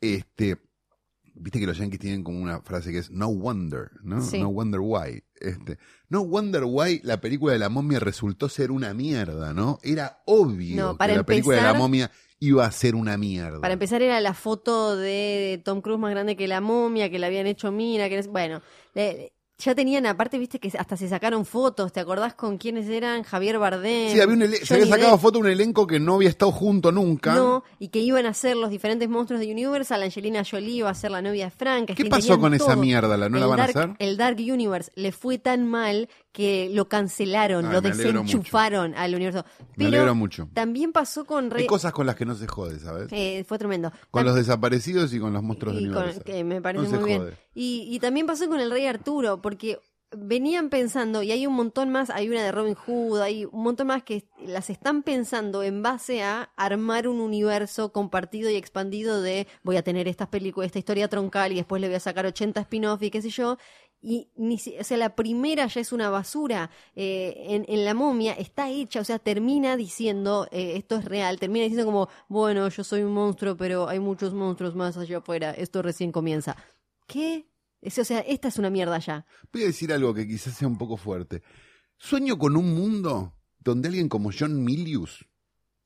Este, 0.00 0.56
viste 1.38 1.60
que 1.60 1.66
los 1.66 1.78
yankees 1.78 2.00
tienen 2.00 2.22
como 2.24 2.40
una 2.40 2.60
frase 2.62 2.90
que 2.92 2.98
es 2.98 3.10
no 3.10 3.28
wonder, 3.28 3.90
¿no? 4.02 4.20
Sí. 4.22 4.40
No 4.40 4.48
wonder 4.50 4.80
why. 4.80 5.22
Este, 5.40 5.78
no 6.08 6.22
wonder 6.22 6.64
why 6.64 7.00
la 7.04 7.20
película 7.20 7.52
de 7.52 7.58
la 7.58 7.68
momia 7.68 8.00
resultó 8.00 8.48
ser 8.48 8.70
una 8.70 8.94
mierda, 8.94 9.52
¿no? 9.52 9.78
Era 9.82 10.22
obvio 10.26 10.76
No, 10.76 10.98
que 10.98 11.08
la 11.14 11.22
película 11.24 11.56
de 11.56 11.62
la 11.62 11.74
momia 11.74 12.10
iba 12.38 12.64
a 12.66 12.72
ser 12.72 12.94
una 12.94 13.16
mierda. 13.16 13.60
Para 13.60 13.74
empezar 13.74 14.02
era 14.02 14.20
la 14.20 14.34
foto 14.34 14.96
de 14.96 15.60
Tom 15.64 15.80
Cruise 15.82 16.00
más 16.00 16.10
grande 16.10 16.36
que 16.36 16.48
la 16.48 16.60
momia, 16.60 17.10
que 17.10 17.18
la 17.18 17.26
habían 17.28 17.46
hecho 17.46 17.70
Mira, 17.72 18.08
que 18.08 18.20
bueno, 18.22 18.62
le- 18.94 19.32
ya 19.58 19.74
tenían 19.74 20.06
aparte, 20.06 20.38
viste 20.38 20.58
que 20.58 20.70
hasta 20.78 20.96
se 20.96 21.08
sacaron 21.08 21.46
fotos, 21.46 21.92
¿te 21.92 22.00
acordás 22.00 22.34
con 22.34 22.58
quiénes 22.58 22.88
eran? 22.88 23.22
Javier 23.22 23.58
Bardem. 23.58 24.12
Sí, 24.12 24.20
había 24.20 24.46
un 24.46 24.52
se 24.52 24.74
había 24.74 24.86
sacado 24.86 25.12
Depp. 25.12 25.20
foto 25.20 25.38
un 25.38 25.46
elenco 25.46 25.86
que 25.86 25.98
no 25.98 26.16
había 26.16 26.28
estado 26.28 26.52
junto 26.52 26.92
nunca. 26.92 27.34
No, 27.34 27.64
y 27.78 27.88
que 27.88 28.00
iban 28.00 28.26
a 28.26 28.34
ser 28.34 28.56
los 28.56 28.70
diferentes 28.70 29.08
monstruos 29.08 29.40
de 29.40 29.50
Universal. 29.50 30.02
Angelina 30.02 30.42
Jolie 30.48 30.76
iba 30.76 30.90
a 30.90 30.94
ser 30.94 31.10
la 31.10 31.22
novia 31.22 31.46
de 31.46 31.50
Frank. 31.50 31.94
¿Qué 31.94 32.04
pasó 32.04 32.38
con 32.38 32.54
esa 32.54 32.76
mierda? 32.76 33.16
¿La 33.16 33.28
no 33.28 33.38
la 33.38 33.46
van 33.46 33.60
a 33.60 33.64
hacer? 33.64 33.90
El 33.98 34.16
Dark 34.16 34.36
Universe 34.38 34.92
le 34.94 35.12
fue 35.12 35.38
tan 35.38 35.66
mal 35.66 36.08
que 36.36 36.68
lo 36.70 36.86
cancelaron, 36.86 37.72
lo 37.72 37.80
desenchufaron 37.80 38.94
al 38.94 39.14
universo. 39.14 39.42
Me 39.76 39.86
alegro 39.86 40.14
mucho. 40.14 40.48
también 40.52 40.92
pasó 40.92 41.24
con 41.24 41.50
Rey. 41.50 41.62
Hay 41.62 41.66
cosas 41.66 41.92
con 41.92 42.04
las 42.06 42.14
que 42.14 42.26
no 42.26 42.34
se 42.34 42.46
jode, 42.46 42.78
¿sabes? 42.78 43.08
eh, 43.10 43.42
fue 43.48 43.56
tremendo. 43.58 43.90
Con 44.10 44.26
los 44.26 44.34
desaparecidos 44.34 45.14
y 45.14 45.18
con 45.18 45.32
los 45.32 45.42
monstruos 45.42 45.76
de 45.76 45.80
y 45.82 45.84
con- 45.86 45.94
Universal. 45.96 46.24
que 46.24 46.44
me 46.44 46.60
parece 46.60 46.84
No 46.84 46.90
se 46.90 46.96
muy 46.98 47.08
bien. 47.08 47.20
jode. 47.22 47.36
Y, 47.54 47.88
y 47.90 47.98
también 48.00 48.26
pasó 48.26 48.46
con 48.48 48.60
el 48.60 48.70
Rey 48.70 48.84
Arturo, 48.86 49.40
porque 49.40 49.78
venían 50.16 50.68
pensando, 50.70 51.22
y 51.22 51.32
hay 51.32 51.46
un 51.46 51.54
montón 51.54 51.90
más, 51.90 52.10
hay 52.10 52.28
una 52.28 52.42
de 52.44 52.52
Robin 52.52 52.74
Hood, 52.74 53.20
hay 53.22 53.44
un 53.44 53.62
montón 53.62 53.88
más 53.88 54.02
que 54.04 54.24
las 54.46 54.70
están 54.70 55.02
pensando 55.02 55.62
en 55.62 55.82
base 55.82 56.22
a 56.22 56.50
armar 56.56 57.08
un 57.08 57.18
universo 57.20 57.92
compartido 57.92 58.48
y 58.48 58.54
expandido 58.54 59.20
de 59.20 59.46
voy 59.64 59.76
a 59.78 59.82
tener 59.82 60.06
estas 60.06 60.28
películas, 60.28 60.66
esta 60.66 60.78
historia 60.78 61.08
troncal 61.08 61.52
y 61.52 61.56
después 61.56 61.80
le 61.80 61.88
voy 61.88 61.96
a 61.96 62.00
sacar 62.00 62.24
80 62.24 62.60
spin-off 62.60 63.02
y 63.02 63.10
qué 63.10 63.20
sé 63.20 63.30
yo. 63.30 63.58
Y 64.02 64.28
ni 64.36 64.56
o 64.78 64.84
sea, 64.84 64.96
la 64.98 65.16
primera 65.16 65.66
ya 65.66 65.80
es 65.80 65.90
una 65.92 66.10
basura. 66.10 66.70
Eh, 66.94 67.34
en, 67.48 67.64
en 67.68 67.84
la 67.84 67.94
momia 67.94 68.34
está 68.34 68.70
hecha, 68.70 69.00
o 69.00 69.04
sea, 69.04 69.18
termina 69.18 69.76
diciendo 69.76 70.46
eh, 70.52 70.76
esto 70.76 70.96
es 70.96 71.04
real, 71.06 71.40
termina 71.40 71.64
diciendo 71.64 71.86
como, 71.86 72.08
bueno, 72.28 72.68
yo 72.68 72.84
soy 72.84 73.02
un 73.02 73.12
monstruo, 73.12 73.56
pero 73.56 73.88
hay 73.88 73.98
muchos 73.98 74.32
monstruos 74.32 74.74
más 74.76 74.96
allá 74.96 75.18
afuera, 75.18 75.50
esto 75.52 75.82
recién 75.82 76.12
comienza. 76.12 76.56
¿Qué? 77.06 77.46
Es- 77.82 77.98
O 77.98 78.04
sea, 78.04 78.20
esta 78.20 78.48
es 78.48 78.58
una 78.58 78.70
mierda 78.70 78.98
ya. 78.98 79.26
Voy 79.52 79.62
a 79.62 79.66
decir 79.66 79.92
algo 79.92 80.14
que 80.14 80.26
quizás 80.26 80.54
sea 80.54 80.68
un 80.68 80.78
poco 80.78 80.96
fuerte. 80.96 81.42
Sueño 81.98 82.38
con 82.38 82.56
un 82.56 82.74
mundo 82.74 83.32
donde 83.58 83.88
alguien 83.88 84.08
como 84.08 84.30
John 84.38 84.62
Milius 84.62 85.26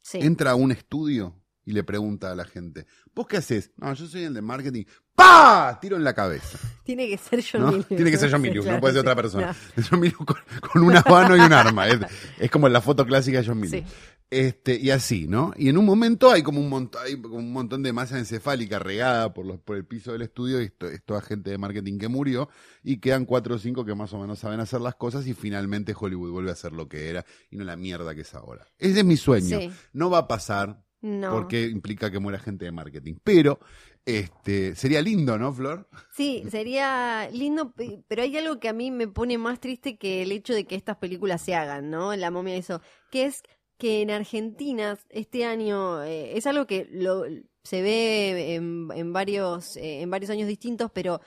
Sí. 0.03 0.19
entra 0.21 0.51
a 0.53 0.55
un 0.57 0.73
estudio 0.73 1.40
y 1.71 1.73
le 1.73 1.85
pregunta 1.85 2.31
a 2.33 2.35
la 2.35 2.45
gente, 2.45 2.87
¿vos 3.15 3.27
qué 3.27 3.37
haces? 3.39 3.71
No, 3.77 3.93
yo 3.95 4.07
soy 4.07 4.25
el 4.25 4.35
de 4.35 4.43
marketing. 4.43 4.85
¡Pah! 5.15 5.79
Tiro 5.81 5.97
en 5.97 6.05
la 6.05 6.15
cabeza. 6.15 6.59
Tiene 6.85 7.09
que 7.09 7.17
ser 7.19 7.45
John 7.51 7.61
¿no? 7.63 7.67
Milius. 7.69 7.87
Tiene 7.89 8.11
que 8.11 8.17
ser 8.17 8.31
John 8.31 8.41
Milius, 8.43 8.65
claro, 8.65 8.77
no 8.79 8.81
puede 8.81 8.95
ser 8.95 9.01
sí. 9.03 9.07
otra 9.09 9.17
persona. 9.17 9.57
No. 9.77 9.83
John 9.91 10.01
Milius 10.01 10.19
con, 10.19 10.37
con 10.73 10.83
un 10.83 10.97
habano 10.97 11.37
y 11.37 11.41
un 11.41 11.53
arma. 11.53 11.89
Es, 11.89 12.01
es 12.39 12.51
como 12.51 12.69
la 12.69 12.81
foto 12.81 13.07
clásica 13.07 13.41
de 13.41 13.47
John 13.47 13.61
Milius. 13.61 13.85
Sí. 13.89 13.95
Este, 14.33 14.77
y 14.79 14.91
así, 14.91 15.27
¿no? 15.27 15.53
Y 15.57 15.69
en 15.71 15.77
un 15.77 15.85
momento 15.85 16.31
hay 16.31 16.43
como 16.45 16.61
un, 16.61 16.71
mont- 16.71 16.97
hay 17.05 17.21
como 17.21 17.35
un 17.37 17.53
montón 17.53 17.83
de 17.83 17.93
masa 17.93 18.17
encefálica 18.17 18.79
regada 18.79 19.35
por, 19.35 19.45
los, 19.45 19.59
por 19.59 19.77
el 19.77 19.85
piso 19.85 20.13
del 20.13 20.23
estudio 20.23 20.63
y 20.63 20.67
esto, 20.67 20.87
es 20.87 21.05
toda 21.05 21.21
gente 21.21 21.51
de 21.51 21.59
marketing 21.59 21.99
que 21.99 22.07
murió 22.07 22.49
y 22.85 22.99
quedan 22.99 23.25
cuatro 23.25 23.57
o 23.57 23.59
cinco 23.59 23.85
que 23.85 23.95
más 23.97 24.13
o 24.13 24.21
menos 24.21 24.39
saben 24.39 24.61
hacer 24.61 24.81
las 24.81 24.95
cosas 24.95 25.27
y 25.27 25.35
finalmente 25.35 25.95
Hollywood 25.99 26.31
vuelve 26.31 26.53
a 26.53 26.55
ser 26.55 26.73
lo 26.73 26.89
que 26.89 27.09
era 27.11 27.27
y 27.51 27.57
no 27.57 27.65
la 27.65 27.77
mierda 27.77 28.15
que 28.15 28.21
es 28.21 28.33
ahora. 28.35 28.67
Ese 28.79 29.01
es 29.01 29.05
mi 29.05 29.17
sueño. 29.17 29.59
Sí. 29.59 29.71
No 29.93 30.11
va 30.11 30.19
a 30.19 30.29
pasar 30.29 30.81
No. 31.03 31.31
porque 31.33 31.65
implica 31.65 32.11
que 32.11 32.19
muera 32.19 32.39
gente 32.39 32.65
de 32.67 32.73
marketing. 32.73 33.15
Pero 33.25 33.59
este 34.05 34.75
sería 34.75 35.01
lindo, 35.03 35.39
¿no, 35.39 35.53
Flor? 35.53 35.89
Sí, 36.13 36.45
sería 36.51 37.29
lindo, 37.33 37.73
pe- 37.73 38.03
pero 38.09 38.23
hay 38.23 38.37
algo 38.37 38.59
que 38.61 38.69
a 38.69 38.73
mí 38.73 38.91
me 38.91 39.09
pone 39.09 39.39
más 39.39 39.61
triste 39.61 39.97
que 39.99 40.23
el 40.23 40.33
hecho 40.33 40.55
de 40.55 40.67
que 40.67 40.75
estas 40.75 40.97
películas 40.97 41.43
se 41.43 41.55
hagan, 41.55 41.91
¿no? 41.91 42.15
La 42.17 42.31
momia 42.31 42.57
hizo, 42.57 42.81
que 43.11 43.25
es 43.25 43.43
que 43.79 44.03
en 44.03 44.11
Argentina 44.11 44.99
este 45.09 45.45
año 45.45 46.03
eh, 46.03 46.37
es 46.37 46.47
algo 46.47 46.67
que 46.67 46.87
lo, 46.91 47.25
se 47.65 47.81
ve 47.83 48.55
en, 48.55 48.89
en 48.95 49.13
varios 49.13 49.77
eh, 49.77 50.03
en 50.03 50.11
varios 50.11 50.31
años 50.31 50.49
distintos, 50.49 50.91
pero 50.93 51.21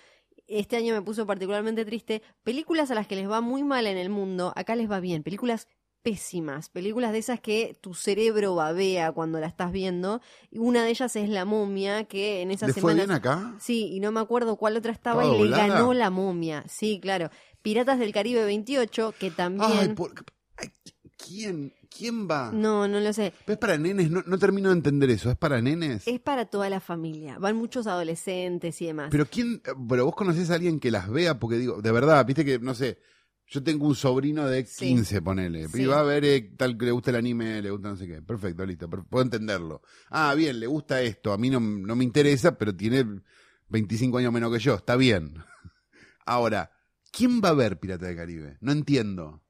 este 0.46 0.76
año 0.76 0.94
me 0.94 1.02
puso 1.02 1.26
particularmente 1.26 1.86
triste. 1.86 2.22
Películas 2.44 2.92
a 2.92 2.96
las 2.96 3.08
que 3.08 3.16
les 3.16 3.30
va 3.30 3.42
muy 3.42 3.64
mal 3.64 3.88
en 3.88 3.98
el 3.98 4.10
mundo, 4.10 4.54
acá 4.56 4.76
les 4.76 4.90
va 4.92 5.00
bien. 5.00 5.24
Películas 5.24 5.68
pésimas, 6.04 6.70
películas 6.70 7.14
de 7.14 7.18
esas 7.20 7.40
que 7.40 7.78
tu 7.82 7.94
cerebro 7.94 8.56
babea 8.56 9.12
cuando 9.14 9.40
la 9.40 9.48
estás 9.48 9.72
viendo. 9.72 10.22
Y 10.52 10.60
una 10.60 10.84
de 10.84 10.90
ellas 10.92 11.16
es 11.16 11.30
La 11.30 11.46
momia, 11.46 12.04
que 12.04 12.42
en 12.42 12.52
esas 12.52 12.68
¿Le 12.76 12.82
fue 12.82 12.94
bien 12.94 13.10
acá? 13.12 13.56
Sí, 13.60 13.90
y 13.94 14.00
no 14.02 14.12
me 14.12 14.20
acuerdo 14.20 14.58
cuál 14.58 14.78
otra 14.78 14.92
estaba 14.92 15.24
¿Estaba 15.24 15.42
y 15.44 15.50
le 15.50 15.56
ganó 15.56 15.94
la 15.94 16.10
momia. 16.10 16.64
Sí, 16.68 17.00
claro. 17.02 17.30
Piratas 17.62 17.98
del 17.98 18.12
Caribe 18.12 18.44
28, 18.44 19.16
que 19.18 19.32
también... 19.32 19.72
Ay, 19.72 19.88
por- 19.96 20.12
ay, 20.58 20.70
¿quién, 21.18 21.74
¿quién 21.90 22.28
va? 22.30 22.52
No, 22.54 22.88
no 22.90 23.00
lo 23.00 23.14
sé. 23.14 23.34
Pero 23.46 23.54
es 23.54 23.60
para 23.60 23.78
nenes, 23.78 24.12
no, 24.12 24.22
no 24.26 24.38
termino 24.38 24.70
de 24.70 24.76
entender 24.76 25.10
eso, 25.10 25.32
¿es 25.32 25.38
para 25.38 25.62
nenes? 25.62 26.06
Es 26.06 26.20
para 26.20 26.46
toda 26.46 26.70
la 26.70 26.82
familia. 26.82 27.40
Van 27.40 27.56
muchos 27.56 27.88
adolescentes 27.88 28.82
y 28.82 28.88
demás. 28.88 29.08
Pero 29.10 29.26
quién, 29.26 29.62
pero 29.88 30.06
vos 30.06 30.16
conocés 30.16 30.50
a 30.52 30.56
alguien 30.56 30.82
que 30.82 30.92
las 30.92 31.10
vea, 31.10 31.40
porque 31.40 31.56
digo, 31.56 31.82
de 31.82 31.92
verdad, 31.94 32.26
viste 32.26 32.44
que, 32.44 32.60
no 32.60 32.76
sé, 32.76 33.00
yo 33.54 33.62
tengo 33.64 33.86
un 33.88 33.94
sobrino 33.96 34.48
de 34.48 34.66
Sí. 34.66 34.88
15, 34.88 35.22
ponele, 35.22 35.68
Sí. 35.68 35.84
y 35.84 35.86
va 35.86 36.00
a 36.00 36.04
ver 36.04 36.26
eh, 36.26 36.54
tal 36.58 36.76
que 36.76 36.86
le 36.86 36.92
gusta 36.92 37.12
el 37.12 37.18
anime, 37.18 37.62
le 37.62 37.70
gusta 37.70 37.90
no 37.90 37.96
sé 37.98 38.08
qué, 38.08 38.22
perfecto, 38.24 38.66
listo, 38.66 38.90
per- 38.90 39.04
puedo 39.04 39.24
entenderlo. 39.24 39.84
Ah, 40.10 40.34
bien, 40.34 40.60
le 40.60 40.66
gusta 40.66 41.02
esto, 41.04 41.32
a 41.32 41.38
mí 41.38 41.52
no, 41.52 41.60
no 41.60 41.96
me 41.96 42.04
interesa, 42.04 42.58
pero 42.58 42.76
tiene 42.76 43.06
25 43.70 44.18
años 44.18 44.34
menos 44.34 44.52
que 44.52 44.58
yo, 44.60 44.74
está 44.76 44.96
bien. 44.96 45.36
Ahora, 46.26 46.72
¿quién 47.12 47.42
va 47.44 47.50
a 47.50 47.54
ver 47.54 47.80
Pirata 47.80 48.08
del 48.08 48.16
Caribe? 48.16 48.58
No 48.62 48.72
entiendo. 48.72 49.43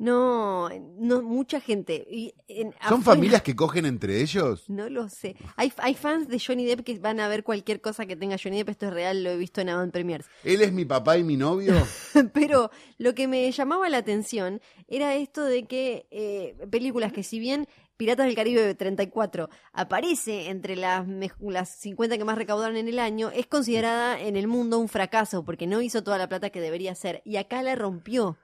No, 0.00 0.70
no, 0.98 1.20
mucha 1.20 1.60
gente. 1.60 2.06
Y 2.10 2.32
en- 2.48 2.72
¿Son 2.72 3.00
afuera- 3.00 3.02
familias 3.02 3.42
que 3.42 3.54
cogen 3.54 3.84
entre 3.84 4.22
ellos? 4.22 4.64
No 4.70 4.88
lo 4.88 5.10
sé. 5.10 5.36
Hay, 5.56 5.70
hay 5.76 5.92
fans 5.94 6.26
de 6.26 6.40
Johnny 6.40 6.64
Depp 6.64 6.80
que 6.84 6.98
van 6.98 7.20
a 7.20 7.28
ver 7.28 7.44
cualquier 7.44 7.82
cosa 7.82 8.06
que 8.06 8.16
tenga 8.16 8.36
Johnny 8.42 8.56
Depp. 8.56 8.70
Esto 8.70 8.86
es 8.86 8.94
real, 8.94 9.22
lo 9.22 9.28
he 9.28 9.36
visto 9.36 9.60
en 9.60 9.68
Avant 9.68 9.92
Premiers. 9.92 10.26
¿Él 10.42 10.62
es 10.62 10.72
mi 10.72 10.86
papá 10.86 11.18
y 11.18 11.22
mi 11.22 11.36
novio? 11.36 11.74
Pero 12.32 12.70
lo 12.96 13.14
que 13.14 13.28
me 13.28 13.52
llamaba 13.52 13.90
la 13.90 13.98
atención 13.98 14.62
era 14.88 15.14
esto 15.16 15.44
de 15.44 15.64
que 15.64 16.06
eh, 16.10 16.56
películas 16.70 17.12
que 17.12 17.22
si 17.22 17.38
bien 17.38 17.68
Piratas 17.98 18.24
del 18.24 18.34
Caribe 18.34 18.74
34 18.74 19.50
aparece 19.74 20.48
entre 20.48 20.76
las, 20.76 21.06
las 21.40 21.68
50 21.78 22.16
que 22.16 22.24
más 22.24 22.38
recaudaron 22.38 22.78
en 22.78 22.88
el 22.88 22.98
año, 22.98 23.30
es 23.34 23.46
considerada 23.46 24.18
en 24.18 24.36
el 24.36 24.46
mundo 24.48 24.78
un 24.78 24.88
fracaso 24.88 25.44
porque 25.44 25.66
no 25.66 25.82
hizo 25.82 26.02
toda 26.02 26.16
la 26.16 26.26
plata 26.26 26.48
que 26.48 26.62
debería 26.62 26.92
hacer. 26.92 27.20
Y 27.26 27.36
acá 27.36 27.62
la 27.62 27.74
rompió. 27.74 28.38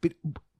Pero, 0.00 0.14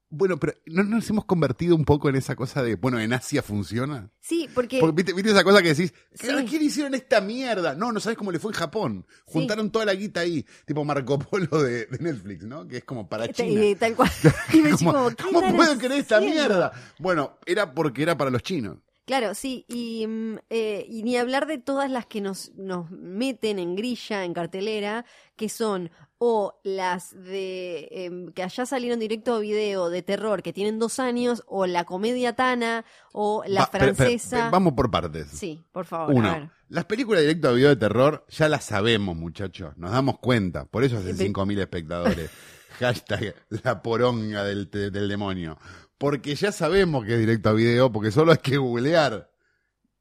bueno, 0.09 0.37
pero 0.37 0.53
¿no 0.65 0.83
nos 0.83 1.09
hemos 1.09 1.25
convertido 1.25 1.75
un 1.75 1.83
poco 1.83 2.07
en 2.09 2.15
esa 2.15 2.35
cosa 2.35 2.63
de, 2.63 2.75
bueno, 2.75 2.99
en 2.99 3.11
Asia 3.13 3.41
funciona? 3.41 4.09
Sí, 4.19 4.47
porque... 4.53 4.79
Porque, 4.79 4.95
¿viste, 4.95 5.13
viste 5.13 5.31
esa 5.31 5.43
cosa 5.43 5.61
que 5.61 5.69
decís, 5.73 5.93
Sí. 6.13 6.27
¿qué 6.27 6.45
quién 6.45 6.61
hicieron 6.63 6.93
esta 6.95 7.19
mierda? 7.21 7.75
No, 7.75 7.91
no 7.91 7.99
sabes 7.99 8.17
cómo 8.17 8.31
le 8.31 8.39
fue 8.39 8.51
en 8.51 8.57
Japón. 8.57 9.05
Sí. 9.09 9.33
Juntaron 9.33 9.69
toda 9.71 9.85
la 9.85 9.93
guita 9.93 10.21
ahí, 10.21 10.45
tipo 10.65 10.85
Marco 10.85 11.19
Polo 11.19 11.61
de, 11.61 11.85
de 11.87 11.97
Netflix, 11.99 12.43
¿no? 12.45 12.67
Que 12.67 12.77
es 12.77 12.83
como 12.83 13.09
para 13.09 13.27
China. 13.27 13.61
eh, 13.61 13.75
tal 13.75 13.95
cual. 13.95 14.09
Y 14.53 14.61
me 14.61 14.71
Como, 14.71 14.93
como, 14.93 15.09
¿qué 15.15 15.23
¿Cómo 15.23 15.55
pueden 15.55 15.77
creer 15.77 15.99
esta 16.01 16.19
mierda? 16.21 16.71
Bueno, 16.99 17.37
era 17.45 17.73
porque 17.73 18.03
era 18.03 18.17
para 18.17 18.31
los 18.31 18.43
chinos. 18.43 18.77
Claro, 19.05 19.33
sí, 19.35 19.63
y, 19.69 20.05
mm, 20.05 20.37
eh, 20.49 20.85
y 20.89 21.03
ni 21.03 21.15
hablar 21.15 21.47
de 21.47 21.57
todas 21.57 21.89
las 21.89 22.05
que 22.07 22.19
nos, 22.19 22.51
nos 22.55 22.91
meten 22.91 23.57
en 23.57 23.75
grilla, 23.77 24.25
en 24.25 24.33
cartelera, 24.33 25.05
que 25.37 25.47
son 25.47 25.89
o 26.19 26.59
las 26.63 27.11
de 27.13 27.87
em, 27.91 28.31
que 28.31 28.43
allá 28.43 28.65
salieron 28.65 28.99
directo 28.99 29.35
a 29.35 29.39
video 29.39 29.89
de 29.89 30.01
terror 30.01 30.41
que 30.41 30.53
tienen 30.53 30.79
dos 30.79 30.99
años, 30.99 31.43
o 31.47 31.65
la 31.67 31.83
comedia 31.85 32.33
Tana, 32.35 32.85
o 33.13 33.43
la 33.45 33.61
Va, 33.61 33.69
pero- 33.71 33.83
pero- 33.85 33.95
francesa. 33.95 34.37
pero 34.37 34.51
vamos 34.51 34.73
por 34.73 34.89
partes. 34.89 35.27
Sí, 35.29 35.63
por 35.71 35.85
favor. 35.85 36.13
a 36.15 36.17
Uno, 36.17 36.31
ver. 36.31 36.49
las 36.69 36.85
películas 36.85 37.21
directo 37.21 37.49
a 37.49 37.51
video 37.51 37.69
de 37.69 37.75
terror 37.75 38.25
ya 38.29 38.49
las 38.49 38.63
sabemos, 38.65 39.15
muchachos. 39.15 39.77
Nos 39.77 39.91
damos 39.91 40.17
cuenta. 40.19 40.65
Por 40.65 40.83
eso 40.83 40.97
hacen 40.97 41.17
Pe- 41.17 41.25
5.000 41.31 41.59
espectadores. 41.59 42.29
Hashtag 42.79 43.35
la 43.63 43.81
poronga 43.81 44.43
del, 44.43 44.69
del 44.69 45.07
demonio. 45.07 45.57
Porque 45.97 46.35
ya 46.35 46.51
sabemos 46.51 47.05
que 47.05 47.13
es 47.13 47.19
directo 47.19 47.49
a 47.49 47.53
video, 47.53 47.91
porque 47.91 48.11
solo 48.11 48.31
hay 48.31 48.37
que 48.37 48.57
googlear. 48.57 49.31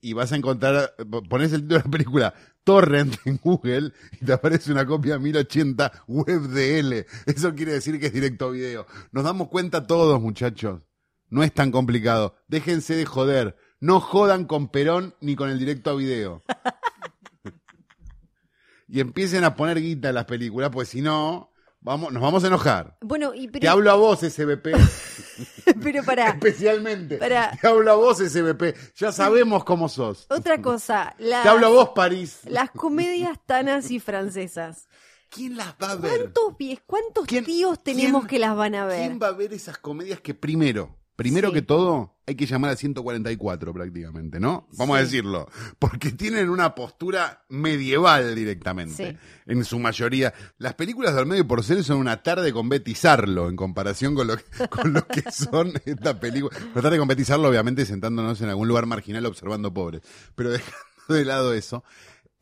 Y 0.07 0.13
vas 0.13 0.31
a 0.31 0.37
encontrar, 0.37 0.95
pones 1.29 1.53
el 1.53 1.63
título 1.63 1.79
de 1.79 1.85
la 1.85 1.91
película 1.91 2.35
Torrent 2.63 3.17
en 3.25 3.41
Google 3.43 3.93
y 4.21 4.25
te 4.25 4.33
aparece 4.33 4.71
una 4.71 4.87
copia 4.87 5.19
1080 5.19 6.05
WebDL. 6.07 7.05
Eso 7.27 7.53
quiere 7.57 7.73
decir 7.73 7.99
que 7.99 8.07
es 8.07 8.13
directo 8.13 8.47
a 8.47 8.51
video. 8.53 8.87
Nos 9.11 9.25
damos 9.25 9.49
cuenta 9.49 9.85
todos, 9.85 10.23
muchachos. 10.23 10.83
No 11.29 11.43
es 11.43 11.53
tan 11.53 11.73
complicado. 11.73 12.37
Déjense 12.47 12.95
de 12.95 13.05
joder. 13.05 13.57
No 13.81 13.99
jodan 13.99 14.45
con 14.45 14.69
Perón 14.69 15.17
ni 15.21 15.35
con 15.35 15.51
el 15.51 15.59
directo 15.59 15.91
a 15.91 15.97
video. 15.97 16.45
y 18.87 19.01
empiecen 19.01 19.43
a 19.43 19.57
poner 19.57 19.81
guita 19.81 20.11
en 20.11 20.15
las 20.15 20.27
películas, 20.27 20.71
pues 20.73 20.89
si 20.89 21.03
no, 21.03 21.51
vamos, 21.81 22.13
nos 22.13 22.23
vamos 22.23 22.45
a 22.45 22.47
enojar. 22.49 22.97
Bueno, 23.01 23.35
y 23.35 23.49
Te 23.49 23.69
hablo 23.69 23.91
a 23.91 23.95
vos, 23.95 24.21
SBP, 24.21 24.69
pero 25.83 26.03
para 26.05 26.31
especialmente. 26.31 27.17
Pará. 27.19 27.57
Te 27.61 27.67
hablo 27.67 27.91
a 27.93 27.95
vos, 27.95 28.19
SBP. 28.19 28.75
Ya 28.97 29.13
sabemos 29.13 29.65
cómo 29.65 29.89
sos. 29.89 30.27
otra 30.31 30.61
cosa, 30.63 31.15
las, 31.19 31.43
Te 31.43 31.49
hablo 31.49 31.67
a 31.67 31.71
vos, 31.71 31.89
París. 31.95 32.41
las 32.45 32.71
comedias 32.71 33.39
tanas 33.47 33.91
y 33.91 34.01
francesas. 34.01 34.89
¿Quién 35.29 35.57
las 35.57 35.75
va 35.83 35.91
a 35.91 35.97
ver? 35.97 36.11
¿Cuántos 36.21 36.55
pies, 36.57 36.81
cuántos 36.87 37.27
¿Quién- 37.27 37.45
tíos 37.45 37.83
tenemos 37.83 38.27
que 38.27 38.39
las 38.39 38.55
van 38.57 38.75
a 38.77 38.87
ver? 38.87 39.01
¿Quién 39.07 39.19
va 39.21 39.27
a 39.29 39.33
ver 39.33 39.53
esas 39.53 39.77
comedias 39.79 40.21
que 40.21 40.35
primero, 40.35 40.97
primero 41.17 41.49
Sí. 41.49 41.55
que 41.55 41.63
todo, 41.63 42.15
hay 42.27 42.35
que 42.35 42.47
llamar 42.47 42.71
a 42.73 42.77
144 42.77 43.73
prácticamente, 43.73 44.39
¿no? 44.39 44.69
Vamos 44.77 44.97
a 44.99 45.01
decirlo. 45.01 45.49
Porque 45.79 46.13
tienen 46.13 46.51
una 46.51 46.75
postura 46.75 47.45
medieval 47.49 48.35
directamente. 48.35 49.11
Sí. 49.13 49.19
En 49.47 49.65
su 49.65 49.79
mayoría. 49.79 50.35
Las 50.59 50.75
películas 50.75 51.15
del 51.15 51.27
medio 51.27 51.47
por 51.47 51.65
ser 51.65 51.83
son 51.85 51.99
una 51.99 52.23
tarde 52.23 52.53
con 52.53 52.69
Betty 52.69 52.95
Sarlo 52.95 53.49
en 53.49 53.57
comparación 53.57 54.15
con 54.15 54.27
lo 54.27 54.37
que, 54.37 54.45
con 54.69 54.93
lo 54.93 55.07
que 55.07 55.23
son 55.33 55.73
estas 55.85 56.17
películas. 56.17 56.61
Una 56.75 56.83
tarde 56.83 56.99
con 56.99 57.09
Betty 57.09 57.25
Sarlo, 57.25 57.49
obviamente, 57.49 57.87
sentándonos 57.87 58.41
en 58.41 58.49
algún 58.51 58.69
lugar 58.69 58.87
marginal 58.87 59.25
observando 59.27 59.73
pobres. 59.73 60.03
Pero 60.35 60.51
dejando 60.51 60.77
de 61.09 61.25
lado 61.25 61.55
eso, 61.55 61.83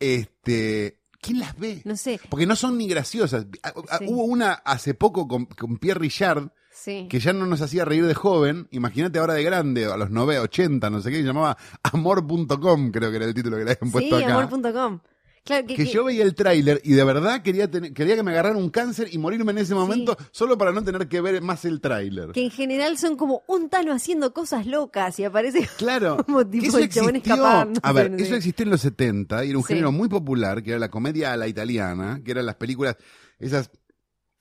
este. 0.01 1.01
¿Quién 1.21 1.39
las 1.39 1.59
ve? 1.59 1.81
No 1.85 1.97
sé, 1.97 2.21
Porque 2.29 2.45
no 2.47 2.55
son 2.55 2.77
ni 2.77 2.87
graciosas. 2.87 3.47
A- 3.63 3.73
a- 3.95 3.99
Sí. 3.99 4.05
Hubo 4.09 4.25
una 4.25 4.53
hace 4.53 4.93
poco 4.93 5.27
con, 5.27 5.47
con 5.47 5.79
Pierre 5.79 6.01
Richard 6.01 6.53
sí. 6.85 7.07
que 7.09 7.19
ya 7.21 7.33
no 7.33 7.47
nos 7.47 7.61
hacía 7.61 7.85
reír 7.85 8.07
de 8.07 8.15
joven. 8.15 8.69
Imagínate 8.71 9.19
ahora 9.19 9.35
de 9.35 9.43
grande, 9.43 9.87
a 9.87 9.97
los 9.97 10.11
9, 10.11 10.39
80, 10.39 10.91
no 10.91 11.01
sé 11.01 11.11
qué, 11.11 11.17
se 11.19 11.23
llamaba 11.25 11.57
Amor.com, 11.83 12.91
creo 12.91 13.11
que 13.11 13.17
era 13.17 13.25
el 13.27 13.35
título 13.35 13.57
que 13.57 13.65
le 13.65 13.71
habían 13.73 13.87
Sí, 13.87 13.93
puesto 13.93 14.17
acá. 14.17 14.43
amor.com. 14.43 15.01
Claro 15.47 15.67
que, 15.67 15.75
Que 15.77 15.85
que- 15.85 15.93
yo 15.93 16.05
veía 16.05 16.23
el 16.25 16.35
tráiler 16.35 16.81
y 16.85 16.95
de 16.95 17.05
verdad 17.05 17.43
quería, 17.43 17.71
tener- 17.71 17.93
quería 17.93 18.17
que 18.17 18.23
me 18.23 18.31
agarraran 18.31 18.57
un 18.57 18.71
cáncer 18.71 19.09
y 19.13 19.19
morirme 19.19 19.53
en 19.53 19.59
ese 19.59 19.75
momento 19.75 20.17
solo 20.31 20.57
para 20.57 20.73
no 20.73 20.83
tener 20.83 21.07
que 21.07 21.21
ver 21.21 21.43
más 21.43 21.67
el 21.67 21.83
tráiler. 21.83 22.33
que 22.33 22.45
en 22.45 22.51
general 22.51 22.97
son 22.97 23.17
como 23.17 23.43
un 23.47 23.69
Tano 23.69 23.93
haciendo 23.93 24.33
cosas 24.33 24.65
locas 24.67 25.19
y 25.19 25.25
aparece 25.25 25.69
Claro. 25.79 26.17
como 26.25 26.47
tipo 26.47 26.65
eso 26.67 26.79
el 26.79 26.89
chabón 26.89 27.17
existió- 27.17 27.35
escapando. 27.35 27.81
A 27.83 27.93
ver, 27.93 28.11
no 28.13 28.19
sé. 28.19 28.25
eso 28.25 28.37
existió 28.37 28.65
en 28.65 28.71
los 28.71 28.81
70 28.81 29.45
y 29.45 29.51
era 29.51 29.59
un 29.59 29.65
Sí. 29.65 29.75
género 29.75 29.93
muy 29.93 30.09
popular, 30.09 30.63
que 30.63 30.71
era 30.71 30.79
la 30.79 30.89
comedia 30.91 31.35
a 31.35 31.37
la 31.37 31.47
italiana, 31.47 32.23
que 32.25 32.31
eran 32.31 32.47
las 32.47 32.55
películas, 32.55 32.97
esas 33.39 33.71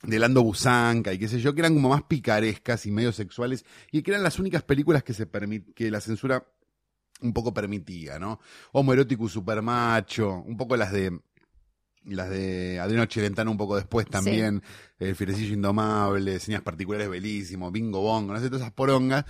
de 0.06 0.18
Lando 0.18 0.42
Busanca 0.42 1.12
y 1.12 1.18
qué 1.18 1.28
sé 1.28 1.40
yo, 1.40 1.54
que 1.54 1.60
eran 1.60 1.74
como 1.74 1.90
más 1.90 2.02
picarescas 2.02 2.86
y 2.86 2.90
medio 2.90 3.12
sexuales, 3.12 3.64
y 3.90 4.02
que 4.02 4.10
eran 4.10 4.22
las 4.22 4.38
únicas 4.38 4.62
películas 4.62 5.02
que 5.02 5.14
se 5.14 5.26
permit, 5.26 5.74
que 5.74 5.90
la 5.90 6.00
censura 6.00 6.46
un 7.20 7.32
poco 7.32 7.54
permitía, 7.54 8.18
¿no? 8.18 8.40
Homoerótico 8.72 9.28
supermacho, 9.28 10.42
un 10.46 10.56
poco 10.56 10.76
las 10.76 10.92
de 10.92 11.18
las 12.06 12.28
de 12.28 12.78
Adriano 12.80 13.06
Celentano 13.10 13.50
un 13.50 13.56
poco 13.56 13.76
después 13.76 14.06
también, 14.06 14.62
El 14.98 15.16
Fierecillo 15.16 15.54
Indomable, 15.54 16.38
Señas 16.38 16.60
Particulares 16.60 17.08
Belísimo, 17.08 17.70
Bingo 17.70 18.02
Bongo, 18.02 18.34
no 18.34 18.40
sé, 18.40 18.48
todas 18.48 18.60
esas 18.60 18.74
porongas, 18.74 19.24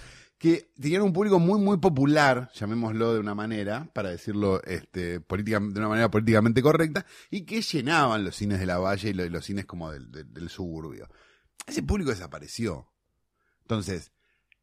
que 0.45 0.69
tenían 0.79 1.01
un 1.01 1.15
público 1.15 1.39
muy, 1.39 1.59
muy 1.59 1.79
popular, 1.79 2.51
llamémoslo 2.55 3.15
de 3.15 3.19
una 3.19 3.35
manera, 3.35 3.89
para 3.95 4.11
decirlo 4.11 4.63
este, 4.65 5.19
de 5.19 5.57
una 5.57 5.89
manera 5.89 6.11
políticamente 6.11 6.61
correcta, 6.61 7.07
y 7.31 7.47
que 7.47 7.63
llenaban 7.63 8.25
los 8.25 8.37
cines 8.37 8.61
de 8.61 8.67
la 8.67 8.77
Valle 8.77 9.09
y 9.09 9.15
lo- 9.15 9.25
y 9.25 9.31
los, 9.31 9.43
cines 9.43 9.65
como 9.65 9.91
del, 9.91 10.51
suburbio. 10.51 11.09
Ese 11.67 11.83
público 11.83 12.11
desapareció. 12.11 12.93
Entonces, 13.63 14.13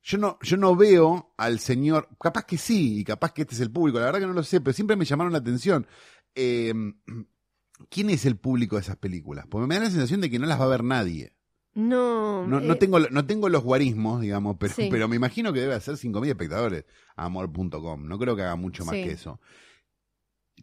yo 0.03 0.19
no, 0.19 0.37
yo 0.43 0.55
no 0.55 0.75
veo 0.75 1.33
al 1.35 1.57
señor, 1.57 2.09
capaz 2.21 2.45
que 2.45 2.59
sí, 2.59 2.99
y 2.99 3.03
capaz 3.03 3.33
que 3.33 3.41
este 3.41 3.55
es 3.55 3.61
el 3.61 3.71
público, 3.71 3.97
la 3.97 4.05
verdad 4.05 4.19
que 4.19 4.27
no 4.27 4.33
lo 4.33 4.43
sé, 4.43 4.61
pero 4.61 4.75
siempre 4.75 4.95
me 4.95 5.05
llamaron 5.05 5.33
la 5.33 5.39
atención. 5.39 5.87
Eh, 6.35 6.75
¿Quién 7.89 8.11
es 8.11 8.27
el 8.27 8.37
público 8.37 8.75
de 8.75 8.83
esas 8.83 8.97
películas? 8.97 9.47
Porque 9.49 9.65
me 9.65 9.73
da 9.73 9.85
la 9.85 9.89
sensación 9.89 10.21
de 10.21 10.29
que 10.29 10.37
no 10.37 10.45
las 10.45 10.59
va 10.61 10.65
a 10.65 10.67
ver 10.67 10.83
nadie. 10.83 11.33
No, 11.73 12.45
No, 12.47 12.59
no 12.59 12.73
eh, 12.73 12.75
tengo, 12.75 12.99
no 12.99 13.25
tengo 13.25 13.47
los 13.47 13.63
guarismos, 13.63 14.19
digamos, 14.21 14.57
pero, 14.59 14.73
Sí. 14.73 14.89
pero 14.91 15.07
me 15.07 15.15
imagino 15.15 15.53
que 15.53 15.61
debe 15.61 15.73
hacer 15.75 15.95
5.000 15.97 16.29
espectadores 16.31 16.85
amor.com. 17.15 18.07
No 18.07 18.19
creo 18.19 18.35
que 18.35 18.41
haga 18.41 18.55
mucho 18.57 18.83
más 18.85 18.95
Sí. 18.95 19.03
que 19.03 19.11
eso. 19.11 19.39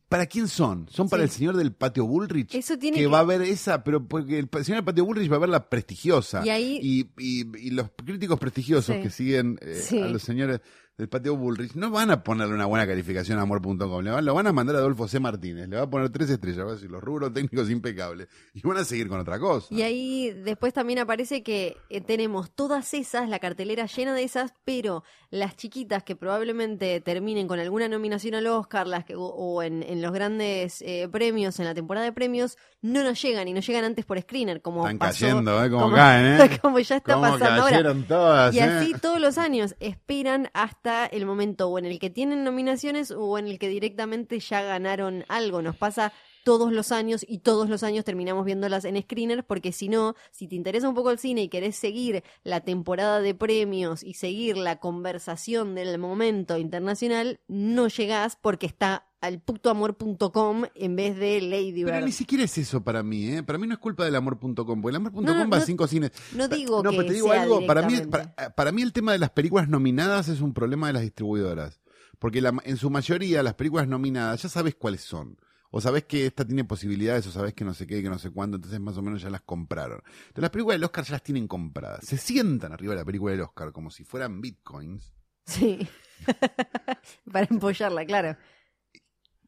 ¿Para 0.08 0.26
quién 0.26 0.48
son? 0.48 0.86
¿Son 0.90 1.08
para 1.08 1.22
Sí. 1.22 1.24
el 1.24 1.30
señor 1.30 1.56
del 1.56 1.72
patio 1.74 2.06
Bullrich? 2.06 2.54
Eso 2.54 2.78
tiene 2.78 2.96
que, 2.96 3.02
que- 3.04 3.06
va 3.08 3.20
a 3.20 3.24
ver 3.24 3.42
esa, 3.42 3.84
pero 3.84 4.06
porque 4.06 4.38
el 4.38 4.48
señor 4.64 4.78
del 4.78 4.84
patio 4.84 5.04
Bullrich 5.04 5.30
va 5.30 5.36
a 5.36 5.40
ver 5.40 5.48
la 5.48 5.68
prestigiosa. 5.68 6.42
Y 6.46 6.50
ahí- 6.50 6.78
y, 6.82 7.10
y- 7.18 7.66
y 7.66 7.70
los 7.70 7.90
críticos 8.04 8.38
prestigiosos 8.38 8.94
Sí. 8.96 9.02
que 9.02 9.10
siguen 9.10 9.58
eh, 9.60 9.74
Sí. 9.82 10.00
a 10.00 10.08
los 10.08 10.22
señores 10.22 10.60
del 10.98 11.08
patio 11.08 11.36
Bullrich 11.36 11.74
no 11.74 11.90
van 11.92 12.10
a 12.10 12.24
ponerle 12.24 12.54
una 12.54 12.66
buena 12.66 12.84
calificación 12.84 13.38
a 13.38 13.42
amor.com. 13.42 14.02
Le 14.02 14.10
van, 14.10 14.24
lo 14.24 14.34
van 14.34 14.48
a 14.48 14.52
mandar 14.52 14.74
a 14.74 14.78
Adolfo 14.80 15.06
C. 15.06 15.20
Martínez. 15.20 15.68
Le 15.68 15.76
va 15.76 15.82
a 15.84 15.88
poner 15.90 16.10
tres 16.10 16.28
estrellas. 16.28 16.66
Va 16.66 16.70
a 16.70 16.74
decir 16.74 16.90
los 16.90 17.00
rubros 17.00 17.32
técnicos 17.32 17.70
impecables. 17.70 18.26
Y 18.52 18.60
van 18.66 18.78
a 18.78 18.84
seguir 18.84 19.08
con 19.08 19.20
otra 19.20 19.38
cosa. 19.38 19.68
Y 19.72 19.82
ahí 19.82 20.32
después 20.32 20.74
también 20.74 20.98
aparece 20.98 21.44
que 21.44 21.76
eh, 21.88 22.00
tenemos 22.00 22.50
todas 22.50 22.92
esas, 22.94 23.28
la 23.28 23.38
cartelera 23.38 23.86
llena 23.86 24.12
de 24.12 24.24
esas, 24.24 24.52
pero 24.64 25.04
las 25.30 25.54
chiquitas 25.56 26.02
que 26.02 26.16
probablemente 26.16 27.00
terminen 27.00 27.46
con 27.46 27.60
alguna 27.60 27.86
nominación 27.88 28.34
al 28.34 28.48
Oscar 28.48 28.88
las 28.88 29.04
que, 29.04 29.14
o, 29.14 29.22
o 29.22 29.62
en, 29.62 29.84
en 29.84 30.02
los 30.02 30.10
grandes 30.12 30.82
eh, 30.82 31.08
premios, 31.12 31.60
en 31.60 31.66
la 31.66 31.74
temporada 31.74 32.06
de 32.06 32.12
premios, 32.12 32.56
no 32.82 33.04
nos 33.04 33.22
llegan 33.22 33.46
y 33.46 33.52
no 33.52 33.60
llegan 33.60 33.84
antes 33.84 34.04
por 34.04 34.20
screener, 34.20 34.62
como 34.62 34.80
Están 34.82 34.98
pasó- 34.98 35.26
cayendo, 35.26 35.64
¿eh? 35.64 35.70
Como 35.70 35.82
como- 35.84 35.94
caen, 35.96 36.40
¿eh? 36.40 36.58
como 36.62 36.80
ya 36.80 36.96
está 36.96 37.20
pasando 37.20 37.62
ahora. 37.62 37.70
cayeron 37.70 38.02
todas, 38.04 38.52
Y 38.52 38.58
así 38.58 38.94
todos 39.00 39.20
los 39.20 39.38
años 39.38 39.76
esperan 39.78 40.48
hasta 40.54 40.87
el 40.88 41.26
momento 41.26 41.68
o 41.68 41.78
en 41.78 41.86
el 41.86 41.98
que 41.98 42.10
tienen 42.10 42.44
nominaciones 42.44 43.10
o 43.10 43.38
en 43.38 43.46
el 43.46 43.58
que 43.58 43.68
directamente 43.68 44.40
ya 44.40 44.62
ganaron 44.62 45.24
algo. 45.28 45.62
Nos 45.62 45.76
pasa 45.76 46.12
todos 46.44 46.72
los 46.72 46.92
años 46.92 47.24
y 47.28 47.38
todos 47.38 47.68
los 47.68 47.82
años 47.82 48.04
terminamos 48.04 48.44
viéndolas 48.44 48.84
en 48.84 49.00
screener 49.02 49.44
porque 49.44 49.72
si 49.72 49.88
no, 49.88 50.14
si 50.30 50.48
te 50.48 50.54
interesa 50.56 50.88
un 50.88 50.94
poco 50.94 51.10
el 51.10 51.18
cine 51.18 51.42
y 51.42 51.48
querés 51.48 51.76
seguir 51.76 52.22
la 52.44 52.60
temporada 52.60 53.20
de 53.20 53.34
premios 53.34 54.02
y 54.02 54.14
seguir 54.14 54.56
la 54.56 54.80
conversación 54.80 55.74
del 55.74 55.98
momento 55.98 56.58
internacional, 56.58 57.40
no 57.48 57.88
llegás 57.88 58.36
porque 58.36 58.66
está 58.66 59.04
al 59.20 59.40
putoamor.com 59.40 60.64
en 60.74 60.96
vez 60.96 61.16
de 61.16 61.40
Lady 61.40 61.82
Pero 61.84 61.96
Bird. 61.96 62.04
ni 62.06 62.12
siquiera 62.12 62.44
es 62.44 62.56
eso 62.58 62.82
para 62.84 63.02
mí, 63.02 63.28
¿eh? 63.30 63.42
Para 63.42 63.58
mí 63.58 63.66
no 63.66 63.74
es 63.74 63.80
culpa 63.80 64.04
del 64.04 64.14
amor.com, 64.14 64.54
porque 64.80 64.90
el 64.90 64.96
amor.com 64.96 65.24
No, 65.24 65.32
no, 65.34 65.50
va 65.50 65.56
a 65.56 65.60
no- 65.60 65.66
cinco 65.66 65.86
cines. 65.86 66.12
No 66.34 66.46
digo 66.48 66.82
no, 66.82 66.90
que 66.90 66.96
pero 66.98 67.08
te 67.08 67.14
digo 67.14 67.28
sea 67.32 67.42
algo, 67.42 67.66
para 67.66 67.82
mí, 67.82 67.96
para, 68.10 68.34
para 68.54 68.72
mí 68.72 68.82
el 68.82 68.92
tema 68.92 69.12
de 69.12 69.18
las 69.18 69.30
películas 69.30 69.68
nominadas 69.68 70.28
es 70.28 70.40
un 70.40 70.54
problema 70.54 70.86
de 70.86 70.92
las 70.94 71.02
distribuidoras. 71.02 71.80
Porque 72.18 72.40
la- 72.40 72.54
en 72.64 72.76
su 72.76 72.90
mayoría 72.90 73.42
las 73.42 73.54
películas 73.54 73.88
nominadas 73.88 74.42
ya 74.42 74.48
sabes 74.48 74.74
cuáles 74.76 75.02
son. 75.02 75.36
O 75.70 75.80
sabes 75.80 76.04
que 76.04 76.26
esta 76.26 76.46
tiene 76.46 76.64
posibilidades, 76.64 77.26
o 77.26 77.30
sabes 77.30 77.52
que 77.54 77.64
no 77.64 77.74
sé 77.74 77.86
qué, 77.86 78.02
que 78.02 78.08
no 78.08 78.18
sé 78.18 78.30
cuánto, 78.30 78.56
entonces 78.56 78.80
más 78.80 78.96
o 78.96 79.02
menos 79.02 79.20
ya 79.20 79.28
las 79.28 79.42
compraron. 79.42 80.00
Entonces 80.04 80.42
las 80.42 80.50
películas 80.50 80.76
del 80.76 80.84
Oscar 80.84 81.04
ya 81.04 81.12
las 81.12 81.22
tienen 81.22 81.46
compradas. 81.46 82.04
Se 82.04 82.16
sientan 82.16 82.72
arriba 82.72 82.94
de 82.94 83.00
la 83.00 83.04
película 83.04 83.32
del 83.32 83.42
Oscar 83.42 83.72
como 83.72 83.90
si 83.90 84.04
fueran 84.04 84.40
bitcoins. 84.40 85.12
Sí. 85.44 85.86
para 87.32 87.46
empollarla, 87.50 88.04
claro. 88.06 88.36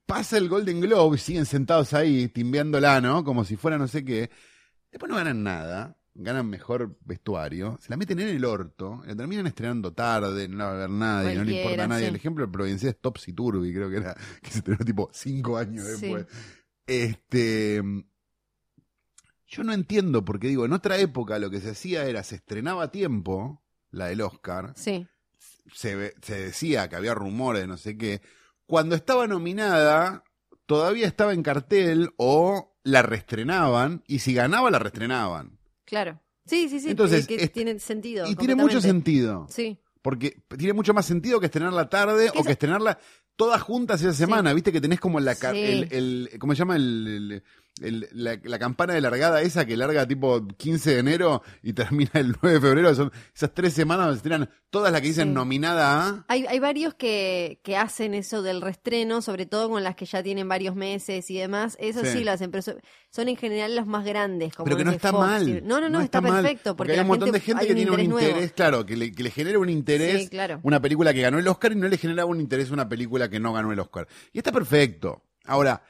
Pasa 0.05 0.39
el 0.39 0.49
Golden 0.49 0.81
Globe 0.81 1.16
y 1.16 1.21
siguen 1.21 1.47
sentados 1.47 1.95
ahí, 1.95 2.29
timbeándola, 2.29 3.01
¿no? 3.01 3.25
Como 3.25 3.45
si 3.45 3.57
fuera 3.57 3.79
no 3.79 3.89
sé 3.89 4.05
qué. 4.05 4.31
Después 4.91 5.09
no 5.09 5.16
ganan 5.16 5.43
nada, 5.43 6.00
ganan 6.15 6.47
mejor 6.49 6.99
vestuario, 7.05 7.79
se 7.81 7.89
la 7.91 7.97
meten 7.97 8.19
en 8.21 8.29
el 8.29 8.45
orto, 8.45 9.03
la 9.07 9.15
terminan 9.17 9.47
estrenando 9.47 9.93
tarde, 9.93 10.49
no 10.49 10.57
la 10.59 10.65
va 10.65 10.71
a 10.73 10.77
ver 10.77 10.91
nadie, 10.91 11.35
no 11.37 11.45
le 11.45 11.57
importa 11.63 11.85
a 11.85 11.89
nadie. 11.89 12.05
sí. 12.05 12.09
El 12.11 12.17
ejemplo 12.17 12.47
de 12.47 12.53
Providencia 12.53 12.91
es 12.91 13.01
Topsy 13.01 13.33
Turvy, 13.33 13.73
creo 13.73 13.89
que 13.91 13.97
era, 13.99 14.15
que 14.43 14.51
se 14.51 14.59
estrenó 14.59 14.85
tipo 14.85 15.09
cinco 15.13 15.57
años 15.57 15.85
Sí. 15.85 15.91
después. 16.07 16.27
Este. 16.87 17.83
Yo 19.47 19.65
no 19.65 19.73
entiendo, 19.73 20.25
porque 20.25 20.49
digo, 20.49 20.65
en 20.65 20.73
otra 20.73 20.99
época 20.99 21.39
lo 21.39 21.51
que 21.51 21.61
se 21.61 21.71
hacía 21.71 22.05
era, 22.05 22.23
se 22.23 22.37
estrenaba 22.37 22.85
a 22.85 22.91
tiempo, 22.91 23.63
la 23.91 24.07
del 24.07 24.21
Oscar, 24.21 24.73
Sí. 24.77 25.07
se, 25.73 25.97
decía 26.27 26.89
que 26.89 26.97
había 26.97 27.15
rumores 27.15 27.63
de 27.63 27.69
no 27.69 27.77
sé 27.77 27.97
qué. 27.97 28.21
Cuando 28.67 28.95
estaba 28.95 29.27
nominada, 29.27 30.23
todavía 30.67 31.07
estaba 31.09 31.33
en 31.33 31.43
cartel 31.43 32.11
o 32.17 32.77
la 32.85 33.03
reestrenaban 33.03 34.05
y 34.07 34.21
si 34.21 34.35
ganaba 34.35 34.71
la 34.71 34.79
reestrenaban. 34.79 35.59
Claro. 35.91 36.20
Sí, 36.47 36.68
sí, 36.68 36.80
sí. 36.80 36.91
Entonces, 36.91 37.26
que 37.26 37.49
tiene 37.49 37.78
sentido. 37.78 38.26
Y 38.26 38.34
tiene 38.36 38.55
mucho 38.55 38.80
sentido. 38.80 39.47
Sí. 39.51 39.78
Porque 40.03 40.36
tiene 40.57 40.72
mucho 40.72 40.95
más 40.95 41.05
sentido 41.05 41.38
que 41.41 41.47
estrenarla 41.47 41.88
tarde 41.91 42.26
Es 42.26 42.32
que 42.32 42.38
o 42.38 42.43
que 42.45 42.53
estrenarla 42.53 42.99
todas 43.36 43.61
juntas 43.61 44.01
esa 44.01 44.14
semana. 44.14 44.53
Viste 44.55 44.72
que 44.72 44.80
tenés 44.80 44.99
como 45.01 45.20
la, 45.20 45.34
Sí. 45.34 45.47
el, 45.53 45.88
el- 45.93 46.30
¿cómo 46.38 46.55
se 46.55 46.61
llama? 46.61 46.76
El, 46.76 47.07
el- 47.07 47.43
el- 47.81 48.09
la, 48.12 48.39
la 48.43 48.59
campana 48.59 48.95
de 48.95 49.01
largada 49.01 49.43
esa 49.43 49.64
que 49.66 49.76
larga 49.76 50.07
tipo 50.07 50.47
15 50.57 50.91
de 50.95 50.99
enero 50.99 51.43
y 51.62 51.72
termina 51.72 52.11
el 52.14 52.37
9 52.43 52.55
de 52.55 52.61
febrero. 52.61 52.95
Son 52.95 53.11
esas 53.35 53.53
tres 53.55 53.74
semanas 53.74 54.07
donde 54.07 54.14
se 54.16 54.18
estrenan 54.28 54.51
todas 54.70 54.93
las 54.93 55.01
que 55.01 55.09
dicen 55.09 55.28
Sí. 55.28 55.35
nominada 55.35 56.07
a. 56.09 56.24
Hay, 56.28 56.47
hay 56.47 56.59
varios 56.59 56.95
que, 56.95 57.61
que 57.64 57.76
hacen 57.76 58.14
eso 58.14 58.43
del 58.43 58.61
restreno, 58.61 59.22
sobre 59.22 59.47
todo 59.47 59.68
con 59.70 59.83
las 59.83 59.97
que 59.97 60.05
ya 60.07 60.22
tienen 60.22 60.49
varios 60.49 60.76
meses 60.76 61.31
y 61.31 61.39
demás. 61.39 61.76
Eso 61.81 62.01
sí, 62.05 62.18
Sí. 62.18 62.24
lo 62.24 62.33
hacen, 62.33 62.51
pero 62.51 62.62
so- 62.62 62.76
son 63.11 63.28
en 63.28 63.37
general 63.37 63.74
los 63.74 63.87
más 63.87 64.05
grandes. 64.05 64.55
Como 64.55 64.64
Pero 64.64 64.76
que 64.76 64.85
no 64.85 64.93
está 64.93 65.11
Fox 65.11 65.20
mal. 65.26 65.49
y- 65.49 65.61
No, 65.62 65.81
no, 65.81 65.89
no, 65.89 66.01
está, 66.01 66.20
perfecto. 66.22 66.76
Porque, 66.76 66.93
hay 66.93 67.01
un 67.01 67.07
montón 67.09 67.33
de 67.33 67.41
gente 67.41 67.66
que 67.66 67.74
tiene 67.74 67.91
un 67.91 68.01
interés 68.01 68.35
nuevo. 68.35 68.53
claro, 68.55 68.87
que 68.87 68.97
le, 68.97 69.11
que 69.12 69.22
le 69.24 69.31
genera 69.31 69.59
un 69.59 69.68
interés 69.68 70.22
Sí, 70.24 70.28
claro. 70.28 70.61
una 70.62 70.81
película 70.81 71.12
que 71.12 71.20
ganó 71.22 71.39
el 71.39 71.49
Oscar 71.49 71.72
y 71.72 71.76
no 71.76 71.89
le 71.89 71.97
genera 71.99 72.24
un 72.26 72.41
interés 72.41 72.70
una 72.70 72.89
película 72.89 73.28
que 73.28 73.41
no 73.41 73.53
ganó 73.53 73.72
el 73.72 73.81
Oscar. 73.81 74.07
Y 74.33 74.39
está 74.39 74.53
perfecto. 74.53 75.22
Ahora, 75.47 75.83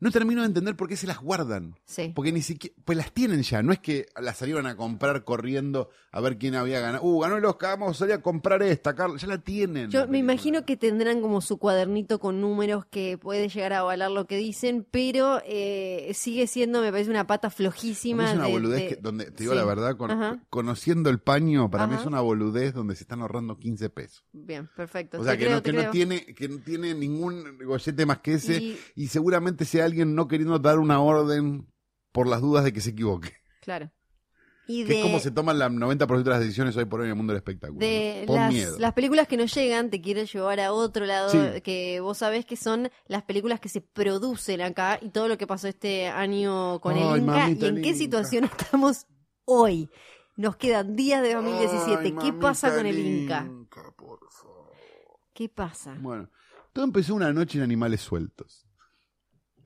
no 0.00 0.10
termino 0.10 0.42
de 0.42 0.48
entender 0.48 0.76
por 0.76 0.88
qué 0.88 0.96
se 0.96 1.06
las 1.06 1.18
guardan. 1.20 1.74
Sí. 1.84 2.12
Porque 2.14 2.32
ni 2.32 2.42
siquiera, 2.42 2.76
pues 2.84 2.98
las 2.98 3.12
tienen 3.12 3.42
ya, 3.42 3.62
no 3.62 3.72
es 3.72 3.78
que 3.78 4.06
las 4.20 4.36
salieron 4.36 4.66
a 4.66 4.76
comprar 4.76 5.24
corriendo 5.24 5.88
a 6.12 6.20
ver 6.20 6.38
quién 6.38 6.54
había 6.54 6.80
ganado. 6.80 7.04
Uh, 7.04 7.20
ganó 7.20 7.36
el 7.36 7.44
Oscar, 7.44 7.78
vamos 7.78 7.96
a 7.96 7.98
salir 8.00 8.14
a 8.14 8.22
comprar 8.22 8.62
esta, 8.62 8.94
Carla, 8.94 9.16
ya 9.18 9.26
la 9.26 9.38
tienen. 9.38 9.90
Yo 9.90 10.00
la 10.00 10.06
me 10.06 10.18
imagino 10.18 10.64
que 10.64 10.76
tendrán 10.76 11.20
como 11.20 11.40
su 11.40 11.58
cuadernito 11.58 12.18
con 12.20 12.40
números 12.40 12.84
que 12.86 13.18
puede 13.18 13.48
llegar 13.48 13.72
a 13.72 13.78
avalar 13.80 14.10
lo 14.10 14.26
que 14.26 14.36
dicen, 14.36 14.86
pero 14.90 15.40
eh, 15.46 16.10
sigue 16.14 16.46
siendo, 16.46 16.80
me 16.80 16.90
parece, 16.90 17.10
una 17.10 17.26
pata 17.26 17.50
flojísima. 17.50 18.30
es 18.30 18.36
una 18.36 18.46
de- 18.46 18.52
boludez 18.52 18.80
de- 18.82 18.88
que, 18.88 18.96
donde, 18.96 19.30
te 19.30 19.42
digo 19.44 19.52
Sí. 19.52 19.58
la 19.58 19.64
verdad, 19.64 19.96
con- 19.96 20.42
conociendo 20.50 21.10
el 21.10 21.18
paño, 21.20 21.70
para 21.70 21.86
mí 21.86 21.94
es 21.94 22.04
una 22.06 22.20
boludez 22.20 22.74
donde 22.74 22.94
se 22.96 23.04
están 23.04 23.20
ahorrando 23.22 23.58
15 23.58 23.88
pesos. 23.90 24.24
Bien, 24.32 24.68
perfecto. 24.76 25.20
O 25.20 25.24
sea, 25.24 25.32
Te 25.32 25.38
que, 25.38 25.44
creo, 25.46 25.56
no, 25.56 25.62
que 25.62 25.72
no 25.72 25.90
tiene, 25.90 26.24
que 26.26 26.48
no 26.48 26.58
tiene 26.58 26.94
ningún 26.94 27.58
gollete 27.64 28.04
más 28.06 28.18
que 28.18 28.34
ese. 28.34 28.56
Y- 28.62 28.78
Y, 28.94 29.08
seguramente 29.08 29.64
sea 29.64 29.85
alguien 29.86 30.14
no 30.14 30.28
queriendo 30.28 30.58
dar 30.58 30.78
una 30.78 31.00
orden 31.00 31.66
por 32.12 32.26
las 32.28 32.40
dudas 32.40 32.64
de 32.64 32.72
que 32.72 32.80
se 32.80 32.90
equivoque. 32.90 33.32
Claro. 33.62 33.90
Y 34.68 34.82
Que 34.84 34.94
de, 34.94 34.98
es 34.98 35.04
como 35.04 35.20
se 35.20 35.30
toman 35.30 35.58
la 35.60 35.68
90% 35.70 36.22
de 36.24 36.30
las 36.30 36.40
decisiones 36.40 36.76
hoy 36.76 36.86
por 36.86 36.98
hoy 37.00 37.06
en 37.06 37.10
el 37.10 37.16
mundo 37.16 37.32
del 37.32 37.38
espectáculo. 37.38 37.78
de 37.78 38.24
Por 38.26 38.34
las, 38.36 38.52
miedo. 38.52 38.76
las 38.80 38.92
películas 38.94 39.28
que 39.28 39.36
no 39.36 39.44
llegan, 39.44 39.90
te 39.90 40.00
quiero 40.00 40.24
llevar 40.24 40.58
a 40.58 40.72
otro 40.72 41.06
lado, 41.06 41.30
Sí. 41.30 41.60
que 41.62 42.00
vos 42.00 42.18
sabés 42.18 42.44
que 42.46 42.56
son 42.56 42.90
las 43.06 43.22
películas 43.22 43.60
que 43.60 43.68
se 43.68 43.80
producen 43.80 44.60
acá 44.62 44.98
y 45.00 45.10
todo 45.10 45.28
lo 45.28 45.38
que 45.38 45.46
pasó 45.46 45.68
este 45.68 46.08
año 46.08 46.80
con 46.80 46.94
Ay, 46.96 47.02
el 47.02 47.18
Inca 47.22 47.48
y 47.48 47.52
en 47.52 47.76
el 47.76 47.82
qué 47.82 47.88
Inca. 47.90 47.98
situación 47.98 48.44
estamos 48.44 49.06
hoy. 49.44 49.88
Nos 50.36 50.56
quedan 50.56 50.96
días 50.96 51.22
de 51.22 51.34
2017. 51.34 52.02
Ay, 52.02 52.14
¿Qué 52.20 52.32
pasa 52.32 52.74
con 52.74 52.86
el 52.86 52.98
Inca? 52.98 53.46
Inca, 53.48 53.92
por 53.96 54.18
favor. 54.32 54.72
¿Qué 55.32 55.48
pasa? 55.48 55.96
Bueno, 56.00 56.28
todo 56.72 56.84
empezó 56.84 57.14
una 57.14 57.32
noche 57.32 57.58
en 57.58 57.64
Animales 57.64 58.00
Sueltos. 58.00 58.65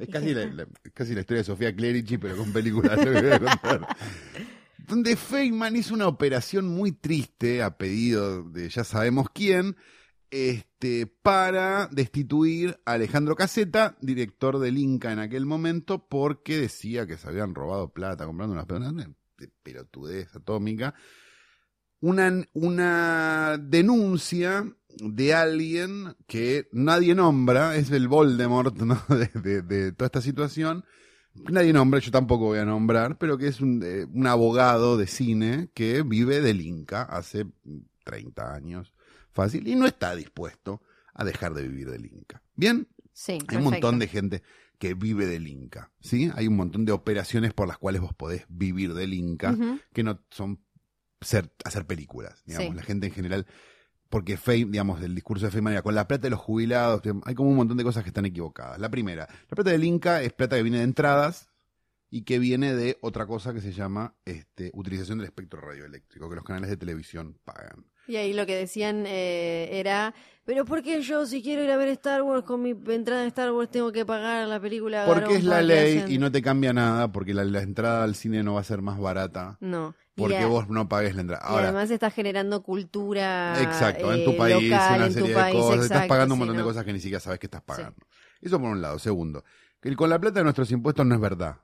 Es 0.01 0.09
casi 0.09 0.33
la, 0.33 0.67
casi 0.95 1.15
la 1.15 1.21
historia 1.21 1.43
de 1.43 1.45
Sofía 1.45 1.77
Clerici, 1.77 2.17
pero 2.17 2.35
con 2.35 2.55
películas. 2.55 2.99
Donde 4.79 5.15
Feynman 5.15 5.77
hizo 5.77 5.93
una 5.93 6.09
operación 6.09 6.67
muy 6.67 6.93
triste 6.93 7.63
a 7.63 7.77
pedido 7.77 8.43
de 8.45 8.71
ya 8.71 8.83
sabemos 8.83 9.27
quién, 9.33 9.77
este, 10.31 11.07
para 11.07 11.87
destituir 11.89 12.81
a 12.87 12.93
Alejandro 12.93 13.37
Caseta, 13.37 13.99
director 14.01 14.59
del 14.59 14.79
Inca 14.79 15.13
en 15.13 15.19
aquel 15.19 15.45
momento, 15.45 16.09
porque 16.09 16.59
decía 16.59 17.07
que 17.07 17.19
se 17.19 17.29
habían 17.29 17.55
robado 17.55 17.93
plata 17.93 18.25
comprando 18.25 18.55
unas 18.55 18.65
pelotas 18.65 18.95
de 19.37 19.49
pelotudez 19.63 20.35
atómica. 20.35 20.95
Una, 22.01 22.43
una 22.55 23.59
denuncia 23.59 24.65
de 24.99 25.35
alguien 25.35 26.15
que 26.27 26.69
nadie 26.73 27.15
nombra, 27.15 27.77
es 27.77 27.91
el 27.91 28.09
Voldemort 28.09 28.77
¿no? 28.79 29.01
de, 29.09 29.29
de- 29.41 29.63
de 29.63 29.93
toda 29.93 30.07
esta 30.07 30.21
situación. 30.23 30.85
Nadie 31.35 31.73
nombra, 31.73 32.01
yo 32.01 32.11
tampoco 32.11 32.47
voy 32.47 32.59
a 32.59 32.65
nombrar, 32.65 33.17
pero 33.19 33.39
que 33.39 33.47
es 33.47 33.61
un, 33.61 33.81
eh, 33.85 34.05
un 34.13 34.27
abogado 34.27 34.97
de 34.97 35.07
cine 35.07 35.71
que 35.75 36.03
vive 36.03 36.41
del 36.41 36.61
Inca 36.61 37.03
hace 37.03 37.47
30 38.05 38.53
años, 38.53 38.93
fácil, 39.33 39.69
y 39.69 39.77
no 39.77 39.87
está 39.87 40.17
dispuesto 40.17 40.83
a 41.15 41.25
dejar 41.25 41.55
de 41.55 41.63
vivir 41.69 41.89
del 41.91 42.07
Inca. 42.07 42.43
Bien, 42.57 42.89
Sí, 43.13 43.39
hay 43.49 43.57
un 43.59 43.65
montón 43.65 43.99
de 43.99 44.09
gente 44.09 44.43
que 44.79 44.95
vive 44.95 45.27
del 45.27 45.47
Inca, 45.47 45.93
¿sí? 46.01 46.31
Hay 46.35 46.47
un 46.49 46.57
montón 46.57 46.85
de 46.87 46.93
operaciones 46.93 47.53
por 47.53 47.69
las 47.69 47.77
cuales 47.79 48.01
vos 48.01 48.15
podés 48.15 48.47
vivir 48.49 48.95
del 48.95 49.13
Inca, 49.15 49.55
que 49.93 50.03
no 50.03 50.25
son 50.31 50.65
ser, 51.21 51.53
hacer 51.65 51.87
películas, 51.87 52.43
digamos, 52.47 52.71
Sí. 52.71 52.77
la 52.77 52.83
gente 52.83 53.07
en 53.09 53.13
general, 53.13 53.47
porque 54.11 54.37
Feynman, 54.37 54.73
digamos, 54.73 55.03
el 55.03 55.15
discurso 55.15 55.47
de 55.47 55.53
Feynman 55.53 55.73
era 55.73 55.83
con 55.83 55.95
la 55.95 56.07
plata 56.07 56.25
de 56.25 56.31
los 56.31 56.41
jubilados, 56.41 57.01
hay 57.25 57.35
como 57.35 57.49
un 57.49 57.57
montón 57.57 57.77
de 57.77 57.85
cosas 57.85 58.03
que 58.03 58.11
están 58.11 58.27
equivocadas. 58.27 58.79
La 58.79 58.91
primera, 58.91 59.29
la 59.49 59.55
plata 59.55 59.71
del 59.71 59.85
Inca 59.85 60.21
es 60.21 60.33
plata 60.33 60.57
que 60.57 60.63
viene 60.65 60.79
de 60.79 60.85
entradas 60.85 61.49
y 62.11 62.23
que 62.23 62.41
viene 62.41 62.75
de 62.75 62.99
otra 63.03 63.27
cosa 63.27 63.55
que 63.55 63.61
se 63.61 63.73
llama 63.73 64.17
este, 64.25 64.73
utilización 64.75 65.19
del 65.19 65.27
espectro 65.27 65.61
radioeléctrico, 65.61 66.29
que 66.29 66.35
los 66.35 66.45
canales 66.45 66.69
de 66.69 66.77
televisión 66.77 67.39
pagan. 67.45 67.90
Y 68.07 68.17
ahí 68.17 68.33
lo 68.33 68.47
que 68.47 68.57
decían 68.57 69.05
eh, 69.07 69.69
era, 69.73 70.15
pero 70.45 70.65
¿por 70.65 70.83
qué 70.83 71.01
yo 71.03 71.27
si 71.27 71.43
quiero 71.43 71.63
ir 71.63 71.71
a 71.71 71.77
ver 71.77 71.89
Star 71.89 72.23
Wars 72.23 72.45
con 72.45 72.63
mi 72.63 72.71
entrada 72.93 73.23
de 73.23 73.29
Star 73.29 73.53
Wars 73.53 73.71
tengo 73.71 73.93
que 73.93 74.05
pagar 74.05 74.49
la 74.49 74.59
película? 74.59 75.05
Porque 75.07 75.37
es 75.37 75.45
la 75.45 75.63
ley 75.63 75.99
hacen?" 75.99 76.13
y 76.13 76.19
no 76.19 76.33
te 76.33 76.43
cambia 76.43 76.73
nada, 76.73 77.13
porque 77.13 77.35
la, 77.35 77.45
la 77.45 77.63
entrada 77.63 78.03
al 78.03 78.15
cine 78.15 78.43
no 78.43 78.55
va 78.55 78.61
a 78.61 78.65
ser 78.65 78.83
más 78.83 78.99
barata, 78.99 79.59
No. 79.61 79.95
Porque 80.17 80.45
vos 80.45 80.69
no 80.69 80.87
pagues 80.87 81.15
la 81.15 81.23
entrada. 81.23 81.47
y 81.51 81.55
además 81.63 81.91
está 81.91 82.11
generando 82.11 82.63
cultura 82.63 83.55
Exacto, 83.63 84.13
en 84.13 84.21
eh, 84.21 84.25
tu 84.25 84.37
país, 84.37 84.69
local, 84.69 84.97
una 84.97 85.07
en 85.07 85.15
tu 85.15 85.21
serie 85.21 85.35
país, 85.35 85.55
de 85.57 85.61
cosas, 85.63 85.85
estás 85.85 86.07
pagando 86.07 86.35
un 86.35 86.37
sí, 86.37 86.41
montón 86.41 86.57
de 86.57 86.63
¿no? 86.63 86.69
cosas 86.69 86.85
que 86.85 86.93
ni 86.93 87.01
siquiera 87.01 87.21
sabes 87.21 87.39
que 87.39 87.47
estás 87.47 87.63
pagando. 87.63 88.07
Eso 88.43 88.61
por 88.61 88.69
un 88.71 88.83
lado. 88.83 88.99
Segundo, 88.99 89.45
que 89.81 89.97
con 89.97 90.11
la 90.11 90.19
plata 90.19 90.41
de 90.41 90.45
nuestros 90.45 90.71
impuestos 90.73 91.07
no 91.07 91.15
es 91.15 91.21
verdad, 91.23 91.57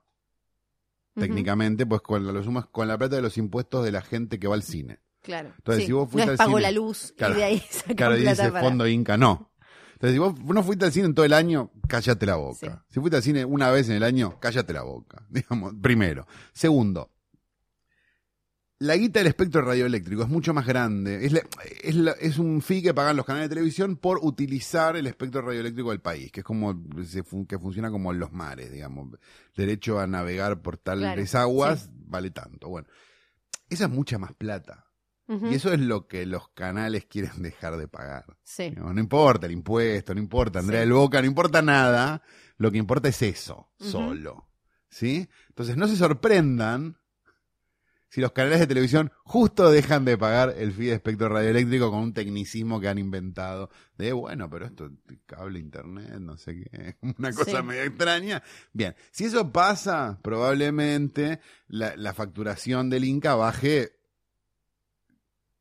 técnicamente, 1.15 1.87
pues 1.87 2.01
con 2.03 2.25
lo 2.33 2.43
sumas 2.43 2.67
con 2.67 2.89
la 2.89 2.97
plata 2.97 3.17
de 3.17 3.23
los 3.23 3.37
impuestos 3.37 3.85
de 3.85 3.93
la 3.93 4.03
gente 4.03 4.39
que 4.39 4.49
va 4.49 4.55
al 4.55 4.63
cine. 4.63 5.01
Claro. 5.27 5.53
Entonces, 5.59 5.83
sí. 5.83 5.87
si 5.89 5.93
vos 5.93 6.09
fuiste 6.11 6.25
no 6.27 6.31
al 6.31 6.35
es 6.35 6.39
pago 6.39 6.51
cine- 6.57 6.63
la 6.63 6.71
luz 6.71 7.13
Claro, 7.19 7.35
y 7.35 7.37
de 7.37 7.45
ahí 7.45 7.63
Claro, 7.97 8.15
dice 8.17 8.37
para... 8.51 8.61
Fondo 8.61 8.87
Inca, 8.89 9.17
no. 9.19 9.53
Entonces, 9.95 10.13
si 10.15 10.19
vos 10.19 10.35
no 10.41 10.63
fuiste 10.63 10.85
al 10.87 10.93
cine 10.93 11.07
en 11.07 11.15
todo 11.15 11.27
el 11.27 11.33
año, 11.33 11.71
cállate 11.89 12.25
la 12.27 12.37
boca. 12.37 12.57
Sí. 12.89 12.95
Si 12.95 13.01
fuiste 13.01 13.17
al 13.17 13.23
cine 13.23 13.45
una 13.45 13.71
vez 13.71 13.89
en 13.89 13.97
el 13.97 14.03
año, 14.03 14.39
cállate 14.41 14.73
la 14.73 14.83
boca. 14.83 15.27
Digamos, 15.31 15.75
primero. 15.83 16.27
Segundo, 16.53 17.11
la 18.79 18.95
guita 18.95 19.21
del 19.21 19.29
espectro 19.29 19.63
radioeléctrico 19.63 20.23
es 20.23 20.29
mucho 20.29 20.53
más 20.53 20.67
grande. 20.67 21.25
Es, 21.25 21.33
la- 21.33 21.43
es, 21.83 21.95
la- 21.95 22.13
es 22.13 22.39
un 22.39 22.61
fee 22.61 22.83
que 22.83 22.93
pagan 22.93 23.17
los 23.17 23.25
canales 23.25 23.49
de 23.49 23.55
televisión 23.55 23.97
por 23.97 24.19
utilizar 24.23 24.97
el 24.97 25.07
espectro 25.07 25.41
radioeléctrico 25.41 25.91
del 25.91 26.01
país, 26.01 26.31
que 26.31 26.41
es 26.41 26.45
como 26.45 26.79
que 27.49 27.59
funciona 27.59 27.91
como 27.91 28.13
en 28.13 28.19
los 28.19 28.33
mares, 28.33 28.71
digamos. 28.71 29.09
Derecho 29.57 29.99
a 29.99 30.07
navegar 30.07 30.61
por 30.61 30.77
tales 30.77 31.31
Claro, 31.31 31.43
aguas 31.45 31.89
vale 32.07 32.31
tanto. 32.31 32.69
Bueno, 32.69 32.87
esa 33.71 33.85
es 33.87 33.91
mucha 33.91 34.19
más 34.19 34.35
plata. 34.35 34.86
Y 35.29 35.55
eso 35.55 35.73
es 35.73 35.81
lo 35.81 36.07
que 36.07 36.25
los 36.25 36.49
canales 36.51 37.05
quieren 37.07 37.43
dejar 37.43 37.77
de 37.77 37.89
pagar. 37.89 38.25
Sí. 38.45 38.71
No, 38.77 38.93
no 38.93 39.01
importa 39.01 39.47
el 39.47 39.53
impuesto, 39.53 40.15
no 40.15 40.21
importa 40.21 40.61
Andrea 40.61 40.81
Sí. 40.83 40.85
del 40.87 40.93
Boca, 40.95 41.21
no 41.21 41.27
importa 41.27 41.63
nada. 41.63 42.23
Lo 42.59 42.71
que 42.71 42.79
importa 42.79 43.09
es 43.09 43.21
eso, 43.23 43.69
solo. 43.79 44.49
¿Sí? 44.89 45.29
Entonces 45.49 45.77
no 45.77 45.89
se 45.89 45.97
sorprendan 45.97 46.97
si 48.09 48.21
los 48.21 48.31
canales 48.33 48.61
de 48.61 48.67
televisión 48.69 49.11
justo 49.25 49.69
dejan 49.71 50.05
de 50.05 50.17
pagar 50.17 50.55
el 50.57 50.73
fee 50.73 50.87
de 50.87 50.95
espectro 50.95 51.29
radioeléctrico 51.29 51.91
con 51.91 51.99
un 52.01 52.15
tecnicismo 52.15 52.81
que 52.81 52.89
han 52.89 52.97
inventado 52.99 53.69
de, 53.99 54.13
bueno, 54.13 54.49
pero 54.49 54.65
esto, 54.65 54.91
cable 55.27 55.59
internet, 55.59 56.19
no 56.21 56.37
sé 56.39 56.55
qué, 56.71 56.97
una 57.19 57.33
cosa 57.33 57.59
Sí. 57.61 57.63
medio 57.67 57.83
extraña. 57.83 58.43
Bien, 58.73 58.95
si 59.11 59.25
eso 59.25 59.53
pasa, 59.53 60.19
probablemente 60.23 61.41
la, 61.67 61.95
la 61.97 62.15
facturación 62.15 62.89
del 62.89 63.05
Inca 63.05 63.35
baje 63.35 63.93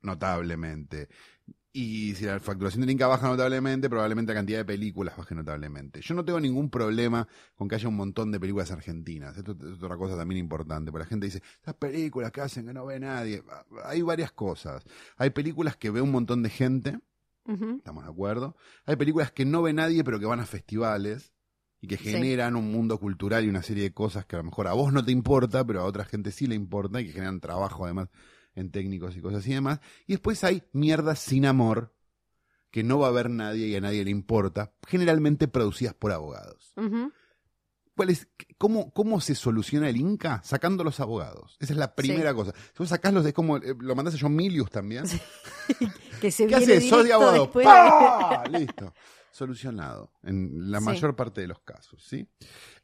notablemente. 0.05 1.09
Y 1.73 2.15
si 2.15 2.23
la 2.23 2.39
facturación 2.39 2.81
del 2.81 2.91
Inca 2.91 3.05
baja 3.05 3.27
notablemente, 3.27 3.89
probablemente 3.89 4.31
la 4.31 4.39
cantidad 4.39 4.59
de 4.59 4.63
películas 4.65 5.17
baje 5.17 5.35
notablemente. 5.35 5.99
Yo 6.01 6.15
no 6.15 6.23
tengo 6.23 6.39
ningún 6.39 6.69
problema 6.69 7.27
con 7.53 7.67
que 7.67 7.75
haya 7.75 7.89
un 7.89 7.97
montón 7.97 8.31
de 8.31 8.39
películas 8.39 8.71
argentinas. 8.71 9.35
Esto 9.35 9.51
es 9.51 9.83
otra 9.83 9.97
cosa 9.97 10.15
también 10.15 10.39
importante. 10.39 10.89
Porque 10.89 11.03
la 11.03 11.09
gente 11.09 11.25
dice, 11.25 11.41
estas 11.57 11.75
películas 11.75 12.31
que 12.31 12.39
hacen 12.39 12.65
que 12.65 12.73
no 12.73 12.85
ve 12.85 12.97
nadie. 13.01 13.43
Hay 13.83 14.01
varias 14.03 14.31
cosas. 14.31 14.85
Hay 15.17 15.31
películas 15.31 15.75
que 15.75 15.89
ve 15.89 15.99
un 15.99 16.11
montón 16.11 16.43
de 16.43 16.49
gente, 16.49 16.97
estamos 17.45 18.05
de 18.05 18.09
acuerdo. 18.09 18.55
Hay 18.85 18.95
películas 18.95 19.33
que 19.33 19.43
no 19.43 19.61
ve 19.61 19.73
nadie, 19.73 20.01
pero 20.05 20.17
que 20.17 20.25
van 20.25 20.39
a 20.39 20.45
festivales 20.45 21.33
y 21.81 21.87
que 21.87 21.97
Sí. 21.97 22.05
generan 22.09 22.55
un 22.55 22.71
mundo 22.71 22.97
cultural 23.01 23.43
y 23.43 23.49
una 23.49 23.63
serie 23.63 23.83
de 23.83 23.91
cosas 23.93 24.25
que 24.25 24.37
a 24.37 24.39
lo 24.39 24.45
mejor 24.45 24.67
a 24.69 24.73
vos 24.73 24.93
no 24.93 25.03
te 25.03 25.11
importa, 25.11 25.65
pero 25.65 25.81
a 25.81 25.83
otra 25.83 26.05
gente 26.05 26.31
sí 26.31 26.47
le 26.47 26.55
importa 26.55 27.01
y 27.01 27.07
que 27.07 27.11
generan 27.11 27.41
trabajo 27.41 27.83
además 27.83 28.07
en 28.55 28.71
técnicos 28.71 29.15
y 29.17 29.21
cosas 29.21 29.45
y 29.47 29.53
demás. 29.53 29.79
Y 30.07 30.13
después 30.13 30.43
hay 30.43 30.63
mierdas 30.73 31.19
sin 31.19 31.45
amor 31.45 31.93
que 32.71 32.83
no 32.83 32.99
va 32.99 33.07
a 33.07 33.11
ver 33.11 33.29
nadie 33.29 33.67
y 33.67 33.75
a 33.75 33.81
nadie 33.81 34.03
le 34.03 34.11
importa, 34.11 34.73
generalmente 34.87 35.47
producidas 35.47 35.93
por 35.93 36.11
abogados. 36.11 36.73
¿Cuál 37.95 38.09
es, 38.09 38.27
cómo, 38.57 38.91
¿Cómo 38.91 39.21
se 39.21 39.35
soluciona 39.35 39.87
el 39.87 39.95
Inca? 39.95 40.41
Sacando 40.43 40.83
los 40.83 40.99
abogados. 40.99 41.55
Esa 41.61 41.71
es 41.71 41.79
la 41.79 41.95
primera 41.95 42.33
cosa. 42.33 42.51
Si 42.73 42.79
vos 42.79 42.89
sacás 42.89 43.13
los 43.13 43.23
de 43.23 43.31
como, 43.33 43.55
eh, 43.57 43.73
lo 43.79 43.95
mandás 43.95 44.15
a 44.15 44.17
John 44.19 44.35
Milius 44.35 44.69
también. 44.69 45.05
Que 46.21 46.31
se 46.31 46.47
¿Qué 46.47 46.55
haces? 46.55 46.89
Sos 46.89 47.03
de 47.05 47.13
abogado. 47.13 47.51
Listo. 48.51 48.93
Solucionado. 49.31 50.11
En 50.23 50.71
la 50.71 50.79
Sí. 50.79 50.85
mayor 50.85 51.15
parte 51.15 51.41
de 51.41 51.47
los 51.47 51.59
casos, 51.59 52.01
¿sí? 52.03 52.27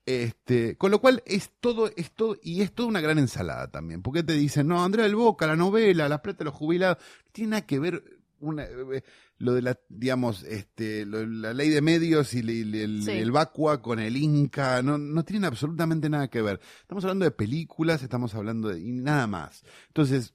Este, 0.06 0.78
con 0.78 0.92
lo 0.92 1.00
cual 1.00 1.22
es 1.26 1.52
todo, 1.60 1.92
es 1.96 2.12
todo, 2.12 2.36
y 2.42 2.62
es 2.62 2.74
toda 2.74 2.90
una 2.90 3.02
gran 3.02 3.20
ensalada 3.20 3.70
también. 3.70 4.02
Porque 4.02 4.24
te 4.24 4.34
dicen, 4.34 4.68
no, 4.68 4.84
Andrea 4.84 5.06
del 5.06 5.16
Boca, 5.16 5.48
la 5.48 5.56
novela, 5.56 6.10
la 6.10 6.22
plata 6.22 6.40
de 6.40 6.46
los 6.46 6.54
jubilados, 6.54 6.98
tiene 7.32 7.52
nada 7.52 7.66
que 7.66 7.80
ver 7.80 8.04
una, 8.40 8.64
eh, 8.64 9.04
lo 9.38 9.54
de 9.54 9.62
la, 9.62 9.80
digamos, 9.90 10.44
este, 10.44 11.06
lo 11.06 11.26
la 11.26 11.54
ley 11.54 11.70
de 11.70 11.82
medios 11.82 12.34
y 12.34 12.40
el, 12.40 13.04
Sí. 13.04 13.12
el 13.12 13.32
vacua 13.32 13.82
con 13.82 14.00
el 14.00 14.18
Inca, 14.18 14.82
no, 14.82 14.98
no 14.98 15.24
tienen 15.24 15.46
absolutamente 15.46 16.10
nada 16.10 16.28
que 16.30 16.42
ver. 16.42 16.60
Estamos 16.82 17.04
hablando 17.04 17.26
de 17.26 17.32
películas, 17.32 18.02
estamos 18.02 18.34
hablando 18.34 18.70
de, 18.70 18.80
y 18.80 18.92
nada 18.92 19.28
más. 19.28 19.64
Entonces, 19.88 20.34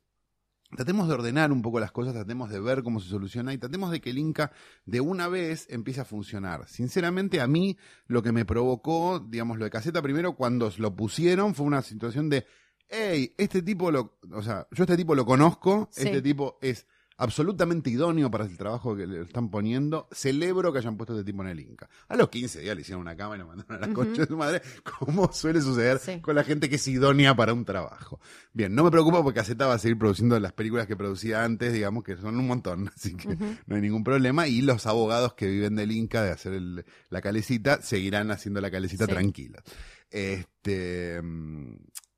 tratemos 0.76 1.08
de 1.08 1.14
ordenar 1.14 1.50
un 1.50 1.62
poco 1.62 1.80
las 1.80 1.90
cosas, 1.90 2.14
tratemos 2.14 2.50
de 2.50 2.60
ver 2.60 2.82
cómo 2.82 3.00
se 3.00 3.08
soluciona 3.08 3.52
y 3.52 3.58
tratemos 3.58 3.90
de 3.90 4.00
que 4.00 4.10
el 4.10 4.18
Inca 4.18 4.52
de 4.84 5.00
una 5.00 5.26
vez 5.28 5.66
empiece 5.70 6.00
a 6.00 6.04
funcionar. 6.04 6.68
Sinceramente, 6.68 7.40
a 7.40 7.46
mí 7.48 7.76
lo 8.06 8.22
que 8.22 8.30
me 8.32 8.44
provocó, 8.44 9.18
digamos, 9.18 9.58
lo 9.58 9.64
de 9.64 9.70
caseta 9.70 10.00
primero, 10.02 10.34
cuando 10.36 10.70
lo 10.78 10.94
pusieron, 10.94 11.54
fue 11.54 11.66
una 11.66 11.82
situación 11.82 12.28
de, 12.28 12.46
hey, 12.88 13.34
este 13.38 13.62
tipo 13.62 13.90
lo, 13.90 14.18
o 14.32 14.42
sea, 14.42 14.68
yo 14.70 14.84
este 14.84 14.96
tipo 14.96 15.14
lo 15.14 15.26
conozco, 15.26 15.88
Sí. 15.90 16.02
este 16.06 16.22
tipo 16.22 16.58
es 16.60 16.86
absolutamente 17.18 17.88
idóneo 17.90 18.30
para 18.30 18.44
el 18.44 18.56
trabajo 18.58 18.94
que 18.94 19.06
le 19.06 19.22
están 19.22 19.50
poniendo. 19.50 20.06
Celebro 20.12 20.72
que 20.72 20.80
hayan 20.80 20.96
puesto 20.96 21.14
este 21.18 21.24
tipo 21.30 21.42
en 21.42 21.48
el 21.48 21.60
Inca. 21.60 21.88
A 22.08 22.16
los 22.16 22.28
15 22.28 22.60
días 22.60 22.74
le 22.76 22.82
hicieron 22.82 23.00
una 23.00 23.16
cama 23.16 23.36
y 23.36 23.38
lo 23.38 23.46
mandaron 23.46 23.76
a 23.76 23.78
la 23.80 23.86
Ujú. 23.86 23.94
concha 23.94 24.22
de 24.22 24.26
su 24.28 24.36
madre, 24.36 24.62
como 24.84 25.32
suele 25.32 25.60
suceder 25.62 25.98
Sí. 25.98 26.20
con 26.20 26.34
la 26.34 26.44
gente 26.44 26.68
que 26.68 26.76
es 26.76 26.86
idónea 26.88 27.34
para 27.34 27.54
un 27.54 27.64
trabajo. 27.64 28.20
Bien, 28.52 28.74
no 28.74 28.84
me 28.84 28.90
preocupa 28.90 29.22
porque 29.22 29.40
Caseta 29.40 29.66
va 29.66 29.74
a 29.74 29.78
seguir 29.78 29.98
produciendo 29.98 30.38
las 30.38 30.52
películas 30.52 30.86
que 30.86 30.96
producía 30.96 31.42
antes, 31.44 31.72
digamos 31.72 32.04
que 32.04 32.16
son 32.16 32.38
un 32.38 32.46
montón, 32.46 32.88
así 32.96 33.16
que 33.16 33.28
no 33.66 33.74
hay 33.76 33.80
ningún 33.80 34.04
problema. 34.04 34.46
Y 34.48 34.60
los 34.60 34.86
abogados 34.86 35.34
que 35.34 35.46
viven 35.46 35.74
del 35.76 35.92
Inca 35.92 36.22
de 36.22 36.30
hacer 36.32 36.52
el- 36.52 36.84
la 37.08 37.22
calecita 37.22 37.80
seguirán 37.80 38.30
haciendo 38.30 38.60
la 38.60 38.70
calecita 38.70 39.06
Sí. 39.06 39.12
tranquila. 39.12 39.62
Este, 40.10 41.20
mm, 41.22 41.76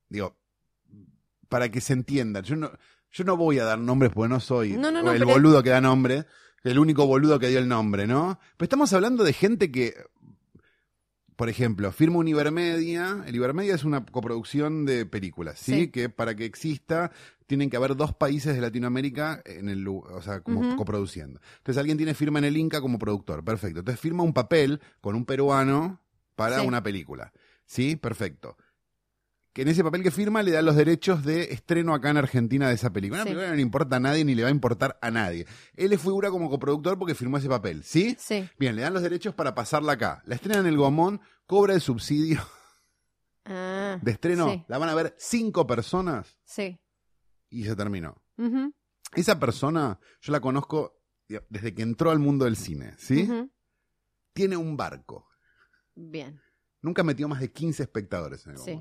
digo, 0.08 0.36
para 1.48 1.70
que 1.70 1.80
se 1.80 1.92
entienda, 1.94 2.40
yo 2.40 2.56
no, 2.56 2.70
yo 3.12 3.24
no 3.24 3.36
voy 3.36 3.58
a 3.58 3.64
dar 3.64 3.78
nombres 3.78 4.12
porque 4.12 4.28
no 4.28 4.40
soy 4.40 4.72
No, 4.72 4.90
no, 4.90 5.02
no, 5.02 5.12
el 5.12 5.24
boludo 5.24 5.62
que 5.62 5.70
da 5.70 5.80
nombre, 5.80 6.26
el 6.62 6.78
único 6.78 7.06
boludo 7.06 7.38
que 7.38 7.48
dio 7.48 7.58
el 7.58 7.68
nombre, 7.68 8.06
¿no? 8.06 8.38
Pero 8.56 8.66
estamos 8.66 8.92
hablando 8.92 9.24
de 9.24 9.32
gente 9.32 9.70
que, 9.70 9.94
por 11.36 11.48
ejemplo, 11.48 11.90
firma 11.92 12.18
un 12.18 12.28
Ibermedia. 12.28 13.22
El 13.26 13.36
Ibermedia 13.36 13.74
es 13.74 13.84
una 13.84 14.04
coproducción 14.04 14.84
de 14.84 15.06
películas, 15.06 15.58
¿sí? 15.60 15.72
Sí. 15.82 15.88
Que 15.88 16.08
para 16.08 16.34
que 16.34 16.44
exista 16.44 17.12
tienen 17.46 17.70
que 17.70 17.76
haber 17.76 17.96
dos 17.96 18.12
países 18.12 18.54
de 18.54 18.60
Latinoamérica 18.60 19.40
en 19.46 19.68
el, 19.68 19.86
o 19.88 20.20
sea, 20.20 20.40
como 20.40 20.76
coproduciendo. 20.76 21.40
Entonces 21.58 21.78
alguien 21.78 21.96
tiene 21.96 22.12
firma 22.14 22.40
en 22.40 22.44
el 22.44 22.56
Inca 22.56 22.80
como 22.80 22.98
productor, 22.98 23.42
perfecto. 23.44 23.78
Entonces 23.78 24.00
firma 24.00 24.22
un 24.22 24.34
papel 24.34 24.80
con 25.00 25.14
un 25.14 25.24
peruano 25.24 26.00
para 26.34 26.60
Sí. 26.60 26.66
una 26.66 26.82
película, 26.82 27.32
¿sí? 27.64 27.96
Perfecto. 27.96 28.56
Que 29.58 29.62
en 29.62 29.68
ese 29.68 29.82
papel 29.82 30.04
que 30.04 30.12
firma 30.12 30.40
le 30.44 30.52
da 30.52 30.62
los 30.62 30.76
derechos 30.76 31.24
de 31.24 31.52
estreno 31.52 31.92
acá 31.92 32.10
en 32.10 32.16
Argentina 32.16 32.68
de 32.68 32.76
esa 32.76 32.92
película. 32.92 33.22
Una 33.22 33.24
Sí. 33.24 33.30
película 33.30 33.46
que 33.46 33.50
no 33.50 33.56
le 33.56 33.62
importa 33.62 33.96
a 33.96 33.98
nadie 33.98 34.24
ni 34.24 34.36
le 34.36 34.42
va 34.44 34.50
a 34.50 34.52
importar 34.52 34.96
a 35.02 35.10
nadie. 35.10 35.46
Él 35.74 35.90
le 35.90 35.98
figura 35.98 36.30
como 36.30 36.48
coproductor 36.48 36.96
porque 36.96 37.16
firmó 37.16 37.38
ese 37.38 37.48
papel, 37.48 37.82
¿sí? 37.82 38.14
Sí. 38.20 38.48
Bien, 38.56 38.76
le 38.76 38.82
dan 38.82 38.94
los 38.94 39.02
derechos 39.02 39.34
para 39.34 39.56
pasarla 39.56 39.94
acá. 39.94 40.22
La 40.26 40.36
estrena 40.36 40.60
en 40.60 40.66
el 40.66 40.76
Gomón, 40.76 41.20
cobra 41.44 41.74
el 41.74 41.80
subsidio 41.80 42.40
Ah, 43.46 43.98
de 44.00 44.12
estreno. 44.12 44.48
Sí. 44.52 44.64
La 44.68 44.78
van 44.78 44.90
a 44.90 44.94
ver 44.94 45.16
cinco 45.18 45.66
personas 45.66 46.38
sí. 46.44 46.78
y 47.50 47.64
se 47.64 47.74
terminó. 47.74 48.22
Esa 49.16 49.40
persona, 49.40 49.98
yo 50.20 50.30
la 50.30 50.38
conozco 50.40 51.00
desde 51.48 51.74
que 51.74 51.82
entró 51.82 52.12
al 52.12 52.20
mundo 52.20 52.44
del 52.44 52.54
cine, 52.56 52.94
¿sí? 52.96 53.28
Tiene 54.34 54.56
un 54.56 54.76
barco. 54.76 55.26
Bien. 55.96 56.40
Nunca 56.80 57.02
metió 57.02 57.26
más 57.26 57.40
de 57.40 57.50
15 57.50 57.82
espectadores 57.82 58.46
en 58.46 58.52
el 58.52 58.58
Sí. 58.58 58.80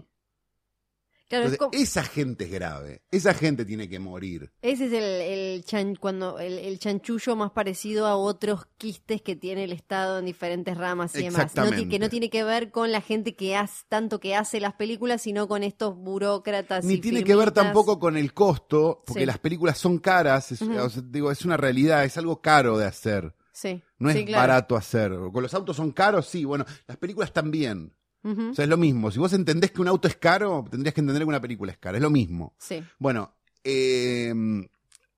Claro, 1.30 1.45
es 1.47 1.51
Entonces, 1.53 1.57
como- 1.78 1.84
esa 1.84 2.03
gente 2.03 2.45
es 2.45 2.51
grave. 2.51 3.01
Esa 3.11 3.34
gente 3.34 3.65
tiene 3.65 3.89
que 3.89 3.99
morir. 3.99 4.51
ese 4.61 4.86
es 4.86 4.93
el, 4.93 5.03
el, 5.03 5.65
chan- 5.65 5.95
cuando, 5.95 6.39
el, 6.39 6.57
el 6.57 6.80
chanchullo 6.80 7.36
más 7.36 7.51
parecido 7.51 8.05
a 8.07 8.15
otros 8.15 8.65
quistes 8.78 9.21
que 9.21 9.36
tiene 9.36 9.65
el 9.65 9.73
Estado 9.73 10.19
en 10.19 10.25
diferentes 10.25 10.78
ramas 10.78 11.13
y 11.15 11.23
demás. 11.23 11.53
No 11.55 11.69
que 11.89 11.99
no 11.99 12.09
tiene 12.09 12.30
que 12.30 12.43
ver 12.45 12.71
con 12.71 12.91
la 12.93 13.01
gente 13.01 13.36
que 13.36 13.55
hace, 13.57 13.84
tanto 13.89 14.19
que 14.19 14.36
hace 14.36 14.59
las 14.61 14.73
películas, 14.75 15.21
sino 15.21 15.47
con 15.49 15.63
estos 15.63 15.95
burócratas. 15.97 16.86
Ni 16.86 16.93
y 16.95 16.97
tiene 16.99 17.23
que 17.23 17.36
ver 17.36 17.51
tampoco 17.51 17.99
con 17.99 18.15
el 18.17 18.34
costo, 18.34 19.03
porque 19.05 19.21
Sí. 19.21 19.25
las 19.25 19.39
películas 19.39 19.78
son 19.78 19.99
caras. 19.99 20.51
Es, 20.51 20.61
Ujú. 20.61 20.78
o 20.80 20.89
sea, 20.89 21.03
digo, 21.05 21.30
es 21.32 21.43
una 21.43 21.57
realidad, 21.57 22.05
es 22.05 22.17
algo 22.17 22.41
caro 22.41 22.78
de 22.78 22.86
hacer. 22.86 23.34
Sí. 23.51 23.82
No 23.99 24.09
es 24.11 24.15
sí, 24.15 24.25
claro. 24.25 24.41
barato 24.47 24.75
hacer. 24.75 25.11
Con 25.34 25.41
los 25.41 25.53
autos 25.53 25.75
son 25.75 25.91
caros, 25.91 26.28
sí. 26.28 26.45
Bueno, 26.45 26.63
las 26.88 26.97
películas 26.97 27.34
también. 27.34 27.91
O 28.28 28.53
sea, 28.53 28.63
es 28.63 28.69
lo 28.69 28.78
mismo. 28.78 29.11
Si 29.11 29.19
vos 29.19 29.34
entendés 29.34 29.71
que 29.71 29.82
un 29.82 29.88
auto 29.88 30.07
es 30.07 30.17
caro, 30.17 30.65
tendrías 30.69 30.93
que 30.93 31.01
entender 31.01 31.23
que 31.23 31.30
una 31.30 31.41
película 31.41 31.71
es 31.71 31.78
cara. 31.78 31.97
Es 31.97 32.03
lo 32.03 32.09
mismo. 32.09 32.53
Sí. 32.57 32.84
Bueno, 32.99 33.34
eh, 33.63 34.34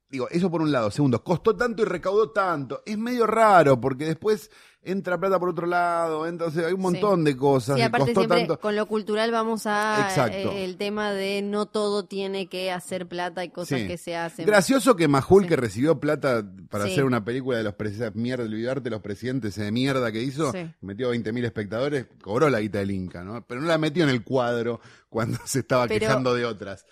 digo, 0.09 0.27
eso 0.29 0.51
por 0.51 0.61
un 0.61 0.71
lado. 0.71 0.91
Segundo, 0.91 1.23
costó 1.23 1.55
tanto 1.55 1.81
y 1.81 1.85
recaudó 1.85 2.31
tanto. 2.31 2.83
Es 2.85 2.97
medio 2.97 3.25
raro 3.25 3.79
porque 3.79 4.05
después 4.05 4.51
entra 4.81 5.19
plata 5.19 5.37
por 5.39 5.49
otro 5.49 5.67
lado. 5.67 6.25
Entonces 6.25 6.65
hay 6.65 6.73
un 6.73 6.81
montón 6.81 7.23
de 7.23 7.35
cosas. 7.35 7.75
Sí, 7.75 7.81
aparte 7.81 8.07
costó 8.13 8.21
siempre 8.21 8.37
tanto. 8.39 8.59
con 8.59 8.75
lo 8.75 8.85
cultural 8.87 9.31
vamos 9.31 9.65
a 9.67 10.07
Exacto. 10.07 10.51
eh, 10.51 10.63
el 10.65 10.77
tema 10.77 11.11
de 11.11 11.41
no 11.41 11.65
todo 11.65 12.05
tiene 12.05 12.47
que 12.47 12.71
hacer 12.71 13.07
plata 13.07 13.43
y 13.43 13.49
cosas 13.49 13.81
Sí. 13.81 13.87
que 13.87 13.97
se 13.97 14.15
hacen. 14.15 14.45
Gracioso 14.45 14.95
que 14.95 15.07
Majul, 15.07 15.47
que 15.47 15.55
recibió 15.55 15.99
plata 15.99 16.43
para 16.69 16.85
hacer 16.85 17.03
una 17.03 17.23
película 17.25 17.57
de 17.57 17.63
los 17.65 17.73
presidentes, 17.75 18.15
mierda, 18.15 18.43
olvidarte 18.45 18.83
de 18.85 18.89
los 18.91 19.01
presidentes 19.01 19.55
de 19.55 19.71
mierda 19.71 20.11
que 20.11 20.23
hizo, 20.23 20.51
metió 20.81 21.11
20.000 21.11 21.45
espectadores, 21.45 22.05
cobró 22.21 22.49
la 22.49 22.59
guita 22.61 22.79
del 22.79 22.91
Inca, 22.91 23.23
¿no? 23.23 23.45
Pero 23.45 23.61
no 23.61 23.67
la 23.67 23.77
metió 23.77 24.03
en 24.03 24.09
el 24.09 24.23
cuadro 24.23 24.79
cuando 25.09 25.37
se 25.45 25.59
estaba 25.59 25.87
Pero- 25.87 25.99
quejando 25.99 26.33
de 26.33 26.45
otras. 26.45 26.85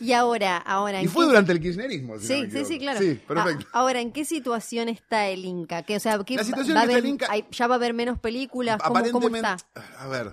Y 0.00 0.12
ahora, 0.12 0.56
ahora 0.58 1.00
Y 1.00 1.04
¿en 1.04 1.10
fue 1.10 1.24
qué- 1.24 1.28
durante 1.28 1.52
el 1.52 1.60
kirchnerismo. 1.60 2.18
si 2.18 2.26
Sí, 2.26 2.50
sí, 2.50 2.64
sí, 2.64 2.78
claro. 2.78 3.00
Sí, 3.00 3.20
perfecto. 3.26 3.66
A- 3.72 3.78
ahora, 3.80 4.00
¿en 4.00 4.12
qué 4.12 4.24
situación 4.24 4.88
está 4.88 5.28
el 5.28 5.44
Inca? 5.44 5.82
Que, 5.82 5.96
o 5.96 6.00
sea, 6.00 6.18
¿qué 6.24 6.36
La 6.36 6.44
situación 6.44 6.76
va 6.76 6.82
que 6.82 6.86
está 6.88 6.92
haber- 6.98 7.04
el 7.04 7.10
Inca- 7.10 7.26
hay- 7.30 7.44
ya 7.50 7.66
va 7.66 7.74
a 7.74 7.78
haber 7.78 7.94
menos 7.94 8.18
películas. 8.18 8.80
¿Cómo, 8.82 9.10
cómo 9.12 9.34
está? 9.36 9.56
A 9.98 10.08
ver, 10.08 10.32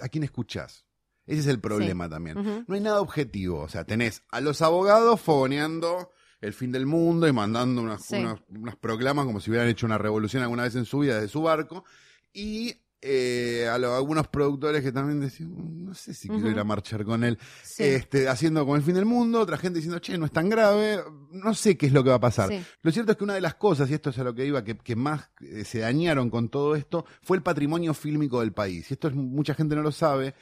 ¿a 0.00 0.08
quién 0.08 0.24
escuchás? 0.24 0.84
Ese 1.26 1.40
es 1.40 1.46
el 1.46 1.60
problema 1.60 2.08
también. 2.08 2.64
No 2.66 2.74
hay 2.74 2.80
nada 2.80 3.00
objetivo. 3.00 3.60
O 3.60 3.68
sea, 3.68 3.84
tenés 3.84 4.22
a 4.30 4.40
los 4.40 4.62
abogados 4.62 5.20
fogoneando 5.20 6.10
el 6.40 6.52
fin 6.54 6.72
del 6.72 6.86
mundo 6.86 7.26
y 7.28 7.32
mandando 7.32 7.82
unas, 7.82 8.04
Sí. 8.04 8.16
unas, 8.16 8.40
unas 8.48 8.76
proclamas 8.76 9.26
como 9.26 9.40
si 9.40 9.50
hubieran 9.50 9.68
hecho 9.68 9.84
una 9.86 9.98
revolución 9.98 10.42
alguna 10.42 10.62
vez 10.62 10.74
en 10.76 10.84
su 10.86 11.00
vida 11.00 11.16
desde 11.16 11.28
su 11.28 11.42
barco. 11.42 11.84
Y 12.32 12.76
eh, 13.00 13.68
a 13.70 13.78
lo- 13.78 13.94
algunos 13.94 14.26
productores 14.28 14.82
que 14.82 14.90
también 14.90 15.20
decían, 15.20 15.50
"Mm, 15.52 15.84
no 15.84 15.94
sé 15.94 16.12
si 16.14 16.28
quiero 16.28 16.50
ir 16.50 16.58
a 16.58 16.64
marchar 16.64 17.04
con 17.04 17.22
él, 17.22 17.38
Sí. 17.62 17.84
este, 17.84 18.28
haciendo 18.28 18.60
como 18.64 18.74
el 18.76 18.82
fin 18.82 18.94
del 18.94 19.04
mundo, 19.04 19.40
otra 19.40 19.56
gente 19.56 19.78
diciendo, 19.78 20.00
che, 20.00 20.18
no 20.18 20.26
es 20.26 20.32
tan 20.32 20.48
grave, 20.48 20.98
no 21.30 21.54
sé 21.54 21.76
qué 21.76 21.86
es 21.86 21.92
lo 21.92 22.02
que 22.02 22.10
va 22.10 22.16
a 22.16 22.20
pasar. 22.20 22.48
Sí. 22.48 22.60
Lo 22.82 22.90
cierto 22.90 23.12
es 23.12 23.18
que 23.18 23.24
una 23.24 23.34
de 23.34 23.40
las 23.40 23.54
cosas, 23.54 23.88
y 23.90 23.94
esto 23.94 24.10
es 24.10 24.18
a 24.18 24.24
lo 24.24 24.34
que 24.34 24.44
iba, 24.46 24.64
que, 24.64 24.76
que 24.76 24.96
más 24.96 25.30
eh, 25.40 25.64
se 25.64 25.78
dañaron 25.78 26.28
con 26.28 26.48
todo 26.48 26.74
esto, 26.74 27.04
fue 27.22 27.36
el 27.36 27.42
patrimonio 27.44 27.94
fílmico 27.94 28.40
del 28.40 28.52
país. 28.52 28.90
Y 28.90 28.94
esto 28.94 29.06
es, 29.08 29.14
mucha 29.14 29.54
gente 29.54 29.76
no 29.76 29.82
lo 29.82 29.92
sabe. 29.92 30.34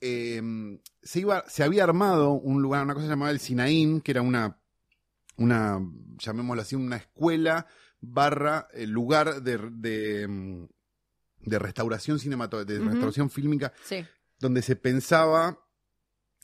Eh, 0.00 0.42
se, 1.02 1.20
iba, 1.20 1.42
se 1.48 1.62
había 1.64 1.84
armado 1.84 2.32
un 2.32 2.60
lugar, 2.60 2.84
una 2.84 2.92
cosa 2.94 3.06
llamada 3.06 3.30
el 3.32 3.40
Sinaín, 3.40 4.02
que 4.02 4.10
era 4.10 4.20
una, 4.20 4.58
una 5.38 5.80
llamémoslo 6.18 6.60
así, 6.62 6.76
una 6.76 6.96
escuela 6.96 7.66
barra 8.00 8.68
eh, 8.74 8.86
lugar 8.86 9.42
de, 9.42 9.56
de, 9.72 10.28
mm, 10.28 10.66
de 11.44 11.58
restauración 11.58 12.18
cinematográfica, 12.18 12.78
de 12.78 12.84
restauración 12.90 13.30
fílmica 13.30 13.72
Sí. 13.84 14.04
donde 14.38 14.62
se 14.62 14.76
pensaba, 14.76 15.60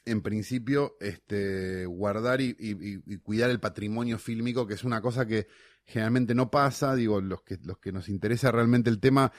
en 0.07 0.23
principio, 0.23 0.97
este, 1.01 1.85
guardar 1.87 2.41
y, 2.41 2.57
y- 2.59 2.71
y- 2.95 3.03
y 3.07 3.17
cuidar 3.19 3.51
el 3.51 3.61
patrimonio 3.61 4.19
fílmico, 4.19 4.67
que 4.67 4.75
es 4.75 4.85
una 4.85 5.01
cosa 5.03 5.27
que 5.27 5.47
generalmente 5.85 6.35
no 6.35 6.51
pasa. 6.51 6.95
Digo, 6.95 7.21
los 7.21 7.43
que, 7.43 7.59
los 7.65 7.79
que 7.79 7.93
nos 7.93 8.09
interesa 8.09 8.51
realmente 8.51 8.89
el 8.91 8.99
tema, 9.01 9.31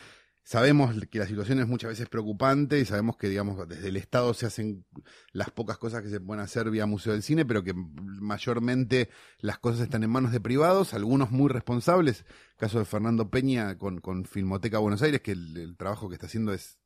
sabemos 0.43 0.95
que 1.09 1.19
la 1.19 1.27
situación 1.27 1.59
es 1.59 1.67
muchas 1.67 1.89
veces 1.89 2.09
preocupante 2.09 2.79
y 2.79 2.85
sabemos 2.85 3.15
que, 3.17 3.29
digamos, 3.29 3.67
desde 3.67 3.89
el 3.89 3.97
Estado 3.97 4.33
se 4.33 4.45
hacen 4.47 4.85
las 5.31 5.49
pocas 5.51 5.77
cosas 5.77 6.01
que 6.01 6.09
se 6.09 6.19
pueden 6.19 6.43
hacer 6.43 6.69
vía 6.71 6.85
Museo 6.85 7.13
del 7.13 7.23
Cine, 7.23 7.45
pero 7.45 7.63
que 7.63 7.73
mayormente 7.75 9.09
las 9.39 9.59
cosas 9.59 9.81
están 9.81 10.03
en 10.03 10.09
manos 10.09 10.31
de 10.31 10.39
privados, 10.41 10.93
algunos 10.93 11.31
muy 11.31 11.49
responsables. 11.49 12.25
Caso 12.57 12.79
de 12.79 12.85
Fernando 12.85 13.29
Peña 13.29 13.77
con, 13.77 13.99
con 14.01 14.25
Filmoteca 14.25 14.79
Buenos 14.79 15.01
Aires, 15.01 15.21
que 15.21 15.31
el- 15.31 15.57
el 15.57 15.77
trabajo 15.77 16.09
que 16.09 16.15
está 16.15 16.27
haciendo 16.27 16.53
es 16.53 16.77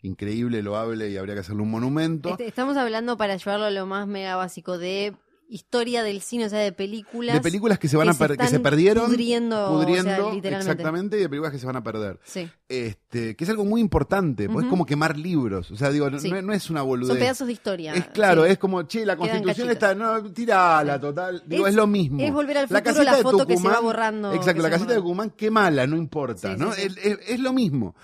increíble, 0.00 0.62
loable 0.62 1.10
y 1.10 1.16
habría 1.16 1.34
que 1.34 1.40
hacerle 1.40 1.62
un 1.62 1.70
monumento. 1.70 2.30
Este, 2.30 2.46
estamos 2.46 2.76
hablando 2.76 3.16
para 3.16 3.36
llevarlo 3.36 3.64
a 3.66 3.70
lo 3.70 3.86
más 3.86 4.06
mega 4.06 4.36
básico 4.36 4.78
de 4.78 5.16
historia 5.48 6.02
del 6.02 6.20
cine, 6.20 6.44
o 6.44 6.48
sea, 6.48 6.58
de 6.58 6.72
películas. 6.72 7.34
de 7.34 7.40
películas 7.40 7.78
que 7.78 7.88
se 7.88 7.96
van 7.96 8.08
a 8.10 8.14
per- 8.14 8.32
que 8.36 8.42
se 8.42 8.44
están 8.46 8.62
perdieron, 8.62 9.06
pudriendo, 9.06 9.56
o 9.56 9.78
sea, 9.78 9.86
pudriendo, 9.86 10.32
literalmente. 10.32 10.56
exactamente, 10.72 11.16
y 11.16 11.20
de 11.20 11.28
películas 11.28 11.52
que 11.52 11.58
se 11.58 11.66
van 11.66 11.76
a 11.76 11.82
perder. 11.82 12.20
Sí. 12.24 12.48
Este, 12.68 13.34
que 13.34 13.44
es 13.44 13.50
algo 13.50 13.64
muy 13.64 13.80
importante, 13.80 14.46
porque 14.48 14.66
es 14.66 14.70
como 14.70 14.84
quemar 14.84 15.16
libros. 15.16 15.70
O 15.70 15.76
sea, 15.76 15.90
digo, 15.90 16.10
no, 16.10 16.18
Sí. 16.20 16.30
no 16.30 16.52
es 16.52 16.68
una 16.68 16.82
boludez. 16.82 17.08
Son 17.08 17.18
pedazos 17.18 17.46
de 17.46 17.52
historia. 17.54 17.94
Es 17.94 18.06
claro, 18.08 18.44
sí. 18.44 18.50
es 18.52 18.58
como, 18.58 18.82
che, 18.82 19.06
la 19.06 19.16
Quedan 19.16 19.28
constitución 19.42 19.68
cachitos. 19.68 19.88
está, 19.90 19.94
no, 19.94 20.32
tirala, 20.32 21.00
total. 21.00 21.42
Digo, 21.46 21.66
Es- 21.66 21.70
es, 21.70 21.76
lo 21.76 21.86
mismo. 21.86 22.20
es 22.20 22.32
volver 22.32 22.58
al 22.58 22.62
La 22.64 22.68
futuro, 22.68 22.84
casita 22.84 23.04
la 23.04 23.16
de 23.16 23.22
foto 23.22 23.46
que 23.46 23.56
se 23.56 23.62
va 23.62 23.70
Tucumán- 23.76 23.82
borrando, 23.82 24.32
Exacto, 24.34 24.60
la 24.62 24.68
se 24.68 24.72
casita 24.74 24.92
de. 24.92 24.98
Tucumán, 24.98 25.30
qué 25.36 25.50
mala, 25.50 25.86
no 25.86 25.96
importa, 25.96 26.56
¿no? 26.56 26.72
Es, 26.74 26.96
es- 26.98 27.18
es 27.26 27.40
lo 27.40 27.52
mismo. 27.54 27.94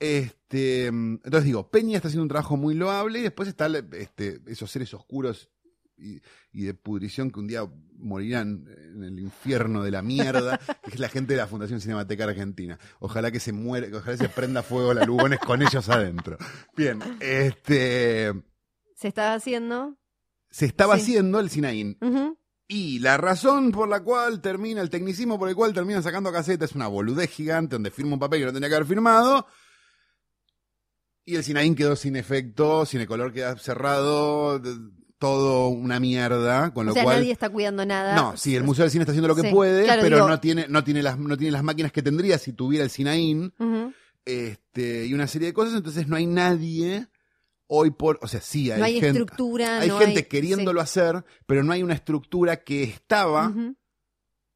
Este, 0.00 0.86
entonces 0.86 1.44
digo, 1.44 1.68
Peña 1.70 1.96
está 1.96 2.08
haciendo 2.08 2.22
un 2.22 2.28
trabajo 2.28 2.56
muy 2.56 2.74
loable 2.74 3.18
y 3.18 3.22
después 3.22 3.48
está 3.48 3.66
este, 3.92 4.40
esos 4.46 4.70
seres 4.70 4.92
oscuros 4.94 5.48
y, 5.98 6.20
y 6.52 6.64
de 6.64 6.74
pudrición 6.74 7.30
que 7.30 7.40
un 7.40 7.46
día 7.48 7.62
morirán 7.96 8.66
en 8.94 9.04
el 9.04 9.18
infierno 9.18 9.82
de 9.82 9.90
la 9.90 10.02
mierda, 10.02 10.58
que 10.84 10.90
es 10.92 10.98
la 11.00 11.08
gente 11.08 11.34
de 11.34 11.38
la 11.38 11.46
Fundación 11.46 11.80
Cinemateca 11.80 12.24
Argentina. 12.24 12.78
Ojalá 13.00 13.30
que 13.30 13.40
se 13.40 13.52
muere, 13.52 13.90
que 13.90 13.96
ojalá 13.96 14.16
se 14.16 14.28
prenda 14.28 14.62
fuego 14.62 14.94
la 14.94 15.04
Lugones 15.04 15.38
con 15.40 15.62
ellos 15.62 15.88
adentro. 15.88 16.38
Bien, 16.76 17.00
este 17.20 18.32
Se 18.94 19.08
está 19.08 19.34
haciendo. 19.34 19.96
se 20.50 20.66
estaba 20.66 20.96
Sí. 20.96 21.02
haciendo 21.02 21.40
el 21.40 21.50
Sinaín. 21.50 21.98
Y 22.70 22.98
la 22.98 23.16
razón 23.16 23.72
por 23.72 23.88
la 23.88 24.00
cual 24.02 24.42
termina, 24.42 24.82
el 24.82 24.90
tecnicismo 24.90 25.38
por 25.38 25.48
el 25.48 25.54
cual 25.56 25.72
termina 25.72 26.02
sacando 26.02 26.30
caseta 26.30 26.66
es 26.66 26.74
una 26.74 26.86
boludez 26.86 27.30
gigante 27.30 27.76
donde 27.76 27.90
firma 27.90 28.12
un 28.12 28.18
papel 28.18 28.40
que 28.40 28.46
no 28.46 28.52
tenía 28.52 28.68
que 28.68 28.74
haber 28.74 28.86
firmado. 28.86 29.46
Y 31.24 31.36
el 31.36 31.44
Sinaín 31.44 31.74
quedó 31.74 31.94
sin 31.96 32.16
efecto, 32.16 32.84
sin 32.86 33.00
el 33.00 33.06
color 33.06 33.32
queda 33.32 33.56
cerrado, 33.58 34.60
todo 35.18 35.68
una 35.68 35.98
mierda, 36.00 36.72
con 36.72 36.86
lo 36.86 36.92
o 36.92 36.94
sea, 36.94 37.02
cual... 37.04 37.16
nadie 37.18 37.32
está 37.32 37.48
cuidando 37.50 37.84
nada. 37.84 38.14
No, 38.14 38.36
sí, 38.36 38.54
el 38.54 38.62
Museo 38.64 38.84
del 38.84 38.90
Cine 38.92 39.02
está 39.02 39.12
haciendo 39.12 39.28
lo 39.28 39.34
que 39.36 39.42
Sí, 39.42 39.50
puede, 39.50 39.84
claro, 39.84 40.02
pero 40.02 40.16
digo- 40.18 40.28
no 40.28 40.38
tiene, 40.40 40.66
no 40.68 40.84
tiene 40.84 41.02
las, 41.02 41.18
no 41.18 41.36
tiene 41.36 41.50
las 41.52 41.62
máquinas 41.64 41.90
que 41.92 42.02
tendría 42.02 42.38
si 42.38 42.52
tuviera 42.52 42.84
el 42.84 42.90
Sinaín, 42.90 43.52
este, 44.24 45.06
y 45.06 45.14
una 45.14 45.26
serie 45.26 45.48
de 45.48 45.54
cosas, 45.54 45.74
entonces 45.74 46.06
no 46.08 46.16
hay 46.16 46.26
nadie 46.26 47.08
hoy 47.66 47.90
por, 47.90 48.18
o 48.22 48.28
sea, 48.28 48.40
sí 48.40 48.70
hay, 48.70 48.78
No 48.78 48.84
hay 48.84 48.94
gente, 48.94 49.08
estructura. 49.08 49.80
hay 49.80 49.88
no 49.88 49.98
gente 49.98 50.20
hay- 50.20 50.24
queriéndolo 50.26 50.80
hacer, 50.80 51.24
pero 51.46 51.62
no 51.64 51.72
hay 51.72 51.82
una 51.82 51.94
estructura 51.94 52.58
que 52.62 52.82
estaba 52.84 53.52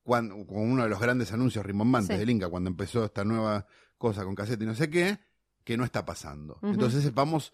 cuando, 0.03 0.47
con 0.47 0.59
uno 0.71 0.83
de 0.85 0.89
los 0.89 1.01
grandes 1.01 1.33
anuncios 1.33 1.65
rimbombantes 1.65 2.17
Sí. 2.17 2.21
del 2.21 2.31
Inca, 2.31 2.49
cuando 2.49 2.71
empezó 2.71 3.05
esta 3.05 3.25
nueva 3.25 3.67
cosa 3.99 4.25
con 4.25 4.35
cassette 4.35 4.63
y 4.63 4.67
no 4.67 4.75
sé 4.75 4.91
qué, 4.91 5.19
que 5.65 5.77
no 5.77 5.85
está 5.85 6.05
pasando. 6.05 6.59
Entonces 6.63 7.13
vamos 7.15 7.53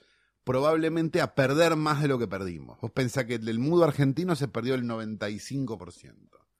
probablemente 0.49 1.21
a 1.21 1.35
perder 1.35 1.77
más 1.77 2.01
de 2.01 2.09
lo 2.09 2.19
que 2.19 2.27
perdimos. 2.27 2.81
Vos 2.81 2.91
pensás 2.91 3.27
que 3.27 3.39
del 3.39 3.59
mudo 3.59 3.85
argentino 3.85 4.35
se 4.35 4.49
perdió 4.49 4.75
el 4.75 4.85
95%. 4.85 6.15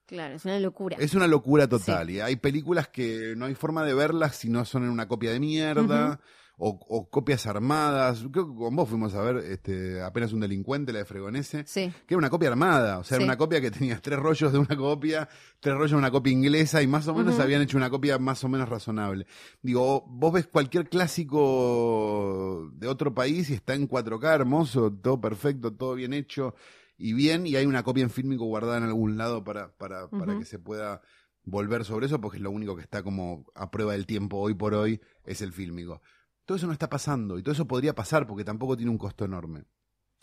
Claro, 0.05 0.35
es 0.35 0.45
una 0.45 0.59
locura. 0.59 0.95
Es 0.99 1.15
una 1.15 1.25
locura 1.25 1.67
total. 1.67 2.11
Y 2.11 2.19
hay 2.19 2.35
películas 2.35 2.87
que 2.87 3.33
no 3.35 3.45
hay 3.45 3.55
forma 3.55 3.83
de 3.83 3.95
verlas 3.95 4.35
si 4.35 4.47
no 4.47 4.63
son 4.63 4.83
en 4.83 4.91
una 4.91 5.07
copia 5.07 5.31
de 5.31 5.39
mierda. 5.39 6.19
O, 6.61 6.77
o 6.89 7.09
copias 7.09 7.47
armadas. 7.47 8.25
Creo 8.33 8.47
que 8.49 8.53
con 8.55 8.75
vos 8.75 8.89
fuimos 8.89 9.15
a 9.15 9.21
ver 9.21 9.37
este, 9.49 10.01
apenas 10.01 10.33
un 10.33 10.41
delincuente, 10.41 10.91
la 10.91 10.99
de 10.99 11.05
Fregonese, 11.05 11.63
Sí. 11.65 11.89
que 12.05 12.13
era 12.15 12.17
una 12.17 12.29
copia 12.29 12.49
armada. 12.49 12.99
O 12.99 13.03
sea, 13.05 13.15
Sí. 13.17 13.23
era 13.23 13.31
una 13.31 13.37
copia 13.37 13.61
que 13.61 13.71
tenía 13.71 13.97
tres 14.01 14.19
rollos 14.19 14.51
de 14.51 14.59
una 14.59 14.75
copia, 14.75 15.29
tres 15.61 15.75
rollos 15.75 15.91
de 15.91 15.97
una 15.97 16.11
copia 16.11 16.33
inglesa 16.33 16.81
y 16.81 16.87
más 16.87 17.07
o 17.07 17.15
menos 17.15 17.39
habían 17.39 17.61
hecho 17.61 17.77
una 17.77 17.89
copia 17.89 18.19
más 18.19 18.43
o 18.43 18.49
menos 18.49 18.67
razonable. 18.67 19.25
Digo, 19.61 20.05
vos 20.09 20.33
ves 20.33 20.47
cualquier 20.47 20.89
clásico 20.89 22.69
de 22.73 22.87
otro 22.87 23.13
país 23.13 23.49
y 23.49 23.53
está 23.53 23.73
en 23.73 23.87
4K 23.87 24.33
hermoso, 24.35 24.91
todo 24.91 25.19
perfecto, 25.21 25.73
todo 25.73 25.95
bien 25.95 26.13
hecho 26.13 26.55
y 26.97 27.13
bien, 27.13 27.47
y 27.47 27.55
hay 27.55 27.65
una 27.65 27.83
copia 27.83 28.03
en 28.03 28.09
fílmico 28.09 28.45
guardada 28.45 28.77
en 28.77 28.83
algún 28.83 29.17
lado 29.17 29.43
para, 29.43 29.71
para, 29.77 30.09
para 30.09 30.37
que 30.37 30.45
se 30.45 30.59
pueda 30.59 31.01
volver 31.45 31.85
sobre 31.85 32.07
eso, 32.07 32.19
porque 32.19 32.37
es 32.37 32.43
lo 32.43 32.51
único 32.51 32.75
que 32.75 32.81
está 32.81 33.01
como 33.01 33.45
a 33.55 33.71
prueba 33.71 33.93
del 33.93 34.05
tiempo 34.05 34.37
hoy 34.37 34.53
por 34.53 34.73
hoy, 34.73 34.99
es 35.23 35.41
el 35.41 35.53
fílmico. 35.53 36.01
Todo 36.49 36.57
eso 36.57 36.65
no 36.65 36.73
está 36.73 36.89
pasando, 36.89 37.37
y 37.37 37.43
todo 37.43 37.51
eso 37.53 37.67
podría 37.67 37.93
pasar 37.93 38.25
porque 38.25 38.43
tampoco 38.43 38.75
tiene 38.75 38.89
un 38.89 38.97
costo 38.97 39.23
enorme. 39.23 39.65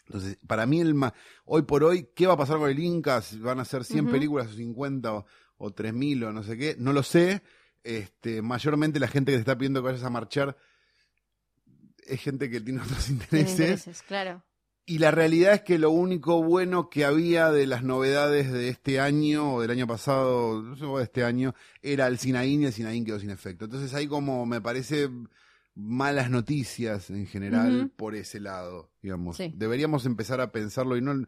Entonces, 0.07 0.37
para 0.45 0.66
mí, 0.66 0.81
el 0.81 0.93
ma- 0.93 1.14
hoy 1.45 1.62
por 1.62 1.85
hoy, 1.85 2.09
¿qué 2.16 2.27
va 2.27 2.33
a 2.35 2.37
pasar 2.37 2.59
con 2.59 2.68
el 2.68 2.81
Inca? 2.81 3.22
Si 3.22 3.39
¿Van 3.39 3.61
a 3.61 3.64
ser 3.64 3.85
100 3.85 4.07
Ujú. 4.07 4.11
películas 4.11 4.47
películas 4.49 4.55
o 4.55 4.57
50 4.57 5.14
o, 5.14 5.27
o 5.59 5.72
3000 5.72 6.24
o 6.24 6.33
no 6.33 6.43
sé 6.43 6.59
qué? 6.59 6.74
No 6.81 6.93
lo 6.93 7.05
sé. 7.05 7.43
Este, 7.85 8.43
mayormente 8.43 8.99
la 8.99 9.07
gente 9.07 9.31
que 9.31 9.37
te 9.37 9.43
está 9.43 9.57
pidiendo 9.57 9.81
que 9.83 9.87
vayas 9.87 10.03
a 10.03 10.11
marchar 10.11 10.57
es 12.09 12.20
gente 12.20 12.51
que 12.51 12.61
tiene 12.61 12.81
otros 12.83 13.07
Tiene 13.31 13.49
intereses. 13.49 14.03
claro. 14.03 14.43
Y 14.85 14.99
la 14.99 15.12
realidad 15.12 15.55
es 15.55 15.62
que 15.62 15.79
lo 15.79 15.91
único 15.91 16.43
bueno 16.43 16.91
que 16.91 17.05
había 17.05 17.53
de 17.53 17.68
las 17.68 17.85
novedades 17.85 18.51
de 18.53 18.68
este 18.68 18.99
año 18.99 19.55
o 19.55 19.61
del 19.61 19.70
año 19.70 19.87
pasado, 19.87 20.61
no 20.61 20.74
sé, 20.77 20.85
o 20.85 20.99
de 20.99 21.05
este 21.05 21.22
año, 21.22 21.55
era 21.83 22.09
el 22.09 22.18
Sinaín 22.18 22.62
y 22.62 22.66
el 22.66 22.72
Sinaín 22.72 23.05
quedó 23.05 23.20
sin 23.20 23.31
efecto. 23.31 23.66
Entonces 23.66 23.95
hay 23.95 24.09
como, 24.09 24.45
me 24.45 24.61
parece, 24.61 25.09
malas 25.77 26.31
noticias 26.31 27.11
en 27.11 27.27
general 27.27 27.91
por 27.95 28.14
ese 28.16 28.41
lado, 28.41 28.91
digamos. 29.03 29.37
Sí. 29.37 29.53
Deberíamos 29.57 30.07
empezar 30.07 30.41
a 30.41 30.51
pensarlo 30.51 30.97
y 30.97 31.03
no 31.03 31.24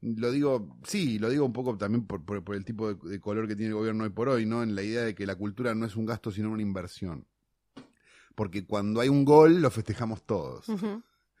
lo 0.00 0.30
digo, 0.32 0.76
sí, 0.84 1.20
lo 1.20 1.30
digo 1.30 1.46
un 1.46 1.52
poco 1.52 1.78
también 1.78 2.04
por, 2.06 2.24
por- 2.24 2.42
por 2.42 2.56
el 2.56 2.64
tipo 2.64 2.92
de, 2.92 3.08
de 3.10 3.20
color 3.20 3.46
que 3.46 3.54
tiene 3.54 3.68
el 3.68 3.76
gobierno 3.76 4.02
hoy 4.04 4.10
por 4.10 4.28
hoy, 4.28 4.44
¿no? 4.44 4.62
En 4.64 4.74
la 4.74 4.82
idea 4.82 5.02
de 5.02 5.14
que 5.14 5.24
la 5.26 5.36
cultura 5.36 5.74
no 5.76 5.86
es 5.86 5.94
un 5.96 6.04
gasto 6.04 6.30
sino 6.32 6.50
una 6.50 6.62
inversión. 6.62 7.24
Porque 8.34 8.64
cuando 8.66 9.00
hay 9.00 9.08
un 9.08 9.24
gol 9.24 9.60
lo 9.60 9.70
festejamos 9.70 10.24
todos. 10.24 10.66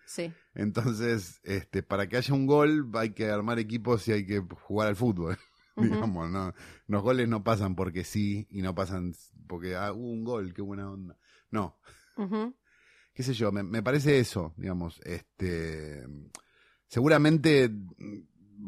Sí. 0.06 0.32
Entonces, 0.54 1.40
este, 1.42 1.82
para 1.82 2.08
que 2.08 2.16
haya 2.18 2.34
un 2.34 2.46
gol 2.46 2.90
hay 2.94 3.10
que 3.10 3.30
armar 3.30 3.58
equipos 3.58 4.06
y 4.08 4.12
hay 4.12 4.26
que 4.26 4.40
jugar 4.40 4.88
al 4.88 4.96
fútbol. 4.96 5.36
Digamos, 5.76 6.30
¿no? 6.30 6.52
Los 6.86 7.02
goles 7.02 7.28
no 7.28 7.42
pasan 7.42 7.74
porque 7.74 8.04
sí 8.04 8.46
y 8.50 8.60
no 8.62 8.74
pasan 8.74 9.14
porque 9.46 9.74
ah, 9.74 9.92
hubo 9.92 10.10
un 10.10 10.22
gol, 10.22 10.52
qué 10.52 10.60
buena 10.62 10.90
onda. 10.90 11.16
No, 11.50 11.78
Qué 13.14 13.22
sé 13.22 13.34
yo, 13.34 13.52
me, 13.52 13.62
me 13.62 13.82
parece 13.82 14.18
eso, 14.18 14.54
digamos, 14.56 15.00
este 15.04 16.06
seguramente 16.88 17.68
mm, 17.68 18.20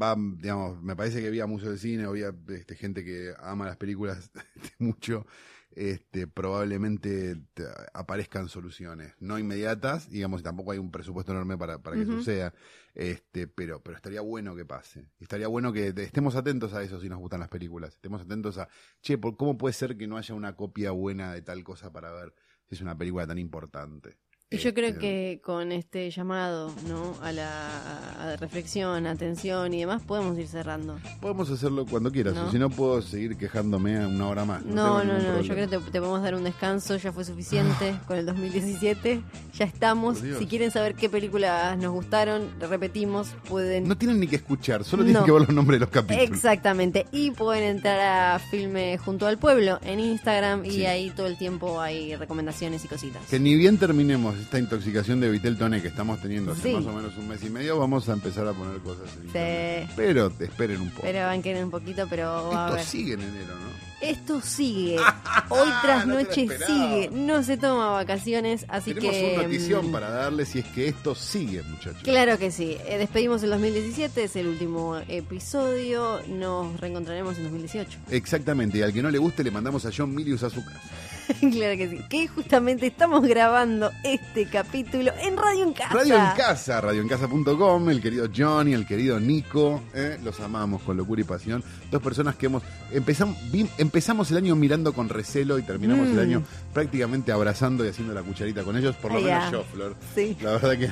va, 0.03 0.17
digamos, 0.19 0.83
me 0.83 0.97
parece 0.97 1.21
que 1.23 1.29
había 1.29 1.47
museo 1.47 1.71
de 1.73 1.79
cine, 1.79 2.05
había 2.05 2.35
este, 2.49 2.77
gente 2.77 3.05
que 3.05 3.35
ama 3.41 3.67
las 3.67 3.77
películas 3.79 4.19
este, 4.57 4.71
mucho, 4.79 5.27
este, 5.73 6.27
probablemente 6.27 7.37
te- 7.55 7.65
aparezcan 7.95 8.49
soluciones, 8.51 9.15
no 9.21 9.39
inmediatas, 9.39 10.11
digamos, 10.11 10.41
y 10.43 10.45
tampoco 10.45 10.73
hay 10.73 10.79
un 10.79 10.91
presupuesto 10.91 11.33
enorme 11.33 11.57
para, 11.57 11.83
para 11.83 11.97
que 11.97 12.03
Ujú. 12.03 12.15
eso 12.15 12.25
sea, 12.25 12.55
este, 12.95 13.47
pero, 13.49 13.83
pero 13.83 13.97
estaría 13.97 14.21
bueno 14.21 14.55
que 14.57 14.65
pase, 14.67 15.09
estaría 15.21 15.49
bueno 15.49 15.73
que 15.73 15.89
estemos 15.97 16.37
atentos 16.37 16.75
a 16.75 16.83
eso 16.83 17.01
si 17.01 17.09
nos 17.09 17.19
gustan 17.19 17.41
las 17.41 17.49
películas, 17.49 17.95
estemos 17.95 18.21
atentos 18.23 18.59
a, 18.59 18.69
che, 19.03 19.17
¿por 19.19 19.37
¿cómo 19.37 19.57
puede 19.57 19.73
ser 19.73 19.97
que 19.97 20.07
no 20.07 20.17
haya 20.19 20.35
una 20.35 20.55
copia 20.57 20.91
buena 20.91 21.33
de 21.33 21.43
tal 21.43 21.65
cosa 21.65 21.93
para 21.93 22.13
ver 22.13 22.35
es 22.69 22.81
una 22.81 22.97
película 22.97 23.27
tan 23.27 23.39
importante? 23.39 24.19
Y 24.55 24.59
yo 24.59 24.75
creo 24.75 24.89
Este, 24.91 25.01
que 25.01 25.41
con 25.45 25.73
este 25.73 26.11
llamado, 26.11 26.73
¿no? 26.89 27.15
A 27.23 27.33
la 27.33 28.33
a 28.33 28.37
reflexión, 28.37 29.07
atención 29.07 29.73
y 29.75 29.81
demás, 29.81 30.03
podemos 30.03 30.39
ir 30.39 30.47
cerrando. 30.49 30.97
Podemos 31.21 31.51
hacerlo 31.51 31.87
cuando 31.87 32.11
quieras, 32.11 32.35
¿No? 32.35 32.47
o 32.47 32.51
si 32.51 32.59
no 32.59 32.71
puedo 32.71 33.03
seguir 33.03 33.37
quejándome 33.37 34.07
una 34.07 34.29
hora 34.29 34.45
más. 34.45 34.65
No, 34.65 35.05
no, 35.05 35.19
no, 35.19 35.41
yo 35.41 35.55
creo 35.55 35.69
que 35.69 35.79
te, 35.79 35.91
te 35.91 35.99
podemos 36.01 36.23
dar 36.23 36.35
un 36.35 36.45
descanso, 36.45 36.97
ya 36.97 37.13
fue 37.13 37.25
suficiente 37.25 37.95
con 38.07 38.17
el 38.19 38.27
2017, 38.27 39.21
ya 39.55 39.65
estamos. 39.65 40.19
Si 40.39 40.47
quieren 40.47 40.71
saber 40.71 40.95
qué 40.95 41.09
películas 41.09 41.77
nos 41.79 41.93
gustaron, 41.93 42.49
repetimos, 42.61 43.29
pueden... 43.49 43.89
No 43.89 43.97
tienen 43.97 44.21
ni 44.21 44.27
que 44.27 44.37
escuchar, 44.37 44.85
solo 44.85 45.05
tienen 45.05 45.25
que 45.25 45.33
ver 45.33 45.43
los 45.43 45.51
nombres 45.51 45.81
de 45.81 45.87
los 45.87 45.91
capítulos. 45.91 46.29
Exactamente, 46.31 47.07
y 47.13 47.31
pueden 47.31 47.65
entrar 47.65 48.01
a 48.01 48.39
Filme 48.39 48.99
Junto 48.99 49.27
al 49.27 49.39
Pueblo 49.39 49.79
en 49.83 50.01
Instagram 50.01 50.65
y 50.65 50.85
ahí 50.87 51.11
todo 51.11 51.27
el 51.27 51.37
tiempo 51.37 51.81
hay 51.81 52.15
recomendaciones 52.17 52.85
y 52.85 52.89
cositas. 52.89 53.23
Que 53.29 53.39
ni 53.39 53.55
bien 53.57 53.79
terminemos 53.79 54.35
esta 54.45 54.59
intoxicación 54.59 55.21
de 55.21 55.31
Vitel 55.31 55.57
Toné 55.59 55.83
que 55.83 55.89
estamos 55.89 56.21
teniendo 56.21 56.53
hace 56.53 56.63
Sí. 56.63 56.75
más 56.75 56.87
o 56.87 56.93
menos 56.93 57.17
un 57.17 57.29
mes 57.29 57.43
y 57.43 57.51
medio, 57.51 57.79
vamos 57.79 58.09
a 58.09 58.13
empezar 58.13 58.47
a 58.47 58.53
poner 58.53 58.79
cosas 58.79 59.09
en. 59.17 59.25
Sí. 59.33 59.93
Pero 59.97 60.31
te 60.31 60.45
esperen 60.45 60.81
un 60.81 60.91
poco. 60.91 61.03
Pero 61.03 61.43
querer 61.43 61.65
un 61.65 61.71
poquito, 61.71 62.07
pero 62.09 62.51
va 62.53 62.65
a 62.67 62.69
Esto 62.69 62.77
ver. 62.77 62.85
sigue 62.87 63.15
en 63.15 63.21
enero, 63.23 63.55
¿no? 63.55 63.94
Esto 64.01 64.41
sigue. 64.41 64.97
Hoy 65.49 65.69
tras 65.83 66.07
No 66.07 66.15
noche 66.15 66.47
sigue. 66.67 67.11
No 67.13 67.43
se 67.43 67.57
toma 67.57 67.91
vacaciones, 67.91 68.67
así 68.69 68.93
Tenemos 68.95 69.15
que. 69.17 69.33
una 69.35 69.43
notición 69.45 69.89
mm, 69.89 69.93
para 69.93 70.11
darles 70.11 70.49
si 70.49 70.59
es 70.61 70.65
que 70.67 70.89
esto 70.89 71.15
sigue, 71.15 71.63
muchachos. 71.63 72.03
Claro 72.03 72.39
que 72.39 72.51
sí. 72.51 72.77
Eh, 72.87 72.99
despedimos 72.99 73.43
el 73.43 73.51
2017, 73.51 74.25
es 74.25 74.37
el 74.37 74.49
último 74.49 74.97
episodio. 75.09 76.21
Nos 76.29 76.79
reencontraremos 76.81 77.37
en 77.39 77.45
2018. 77.45 77.99
Exactamente, 78.11 78.79
y 78.79 78.83
al 78.83 78.93
que 78.93 79.03
no 79.03 79.11
le 79.11 79.19
guste 79.19 79.43
le 79.45 79.51
mandamos 79.51 79.85
a 79.87 79.91
John 79.97 80.15
Milius 80.15 80.43
a 80.43 80.51
su 80.51 80.65
casa. 80.65 80.81
claro 81.41 81.77
que 81.79 81.89
sí. 81.89 81.99
Que 82.11 82.29
justamente 82.29 82.87
estamos 82.87 83.23
grabando 83.27 83.91
este 84.03 84.47
capítulo 84.47 85.11
en 85.23 85.37
Radio 85.39 85.65
en 85.65 85.73
Casa. 85.73 85.95
Radio 85.95 86.17
en 86.17 86.37
Casa, 86.37 86.81
radioencasa.com, 86.83 87.89
el 87.91 88.03
querido 88.03 88.29
Johnny, 88.35 88.75
el 88.75 88.87
querido 88.87 89.19
Nico, 89.19 89.83
eh, 89.95 90.19
los 90.23 90.39
amamos 90.41 90.83
con 90.83 90.97
locura 90.99 91.23
y 91.23 91.25
pasión. 91.25 91.65
Dos 91.91 92.03
personas 92.03 92.37
que 92.37 92.47
hemos 92.47 92.63
empezamos, 92.93 93.37
vi- 93.51 93.69
empezamos 93.85 94.31
el 94.31 94.39
año 94.39 94.57
mirando 94.57 94.93
con 94.93 95.09
recelo 95.09 95.59
y 95.59 95.63
terminamos 95.63 96.09
Mm. 96.09 96.13
el 96.13 96.19
año 96.19 96.43
prácticamente 96.73 97.31
abrazando 97.33 97.85
y 97.85 97.89
haciendo 97.89 98.13
la 98.15 98.23
cucharita 98.23 98.63
con 98.65 98.77
ellos, 98.77 98.97
por 98.97 99.13
lo 99.13 99.21
menos 99.21 99.29
ya. 99.45 99.51
yo, 99.53 99.65
Flor. 99.73 99.95
Sí. 100.15 100.37
La 100.43 100.53
verdad 100.53 100.77
que 100.79 100.91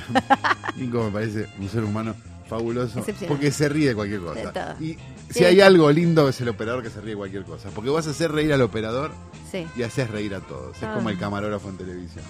Nico 0.81 1.03
me 1.05 1.11
parece 1.11 1.47
un 1.59 1.69
ser 1.69 1.83
humano 1.83 2.15
fabuloso 2.47 3.03
porque 3.27 3.51
se 3.51 3.67
ríe 3.69 3.89
de 3.89 3.95
cualquier 3.95 4.19
cosa. 4.21 4.75
Y 4.79 4.93
si 5.29 5.39
Sí. 5.39 5.43
hay 5.45 5.61
algo 5.61 5.91
lindo 5.91 6.27
es 6.29 6.39
el 6.41 6.49
operador 6.49 6.83
que 6.83 6.89
se 6.89 7.01
ríe 7.01 7.11
de 7.11 7.17
cualquier 7.17 7.43
cosa, 7.43 7.69
porque 7.73 7.89
vas 7.89 8.05
a 8.07 8.11
hacer 8.11 8.31
reír 8.31 8.53
al 8.53 8.61
operador 8.61 9.11
Sí. 9.51 9.65
y 9.75 9.83
haces 9.83 10.09
reír 10.09 10.35
a 10.35 10.39
todos. 10.39 10.77
Es 10.77 10.83
Ah. 10.83 10.93
como 10.95 11.09
el 11.09 11.17
camarógrafo 11.17 11.69
en 11.69 11.77
televisión. 11.77 12.23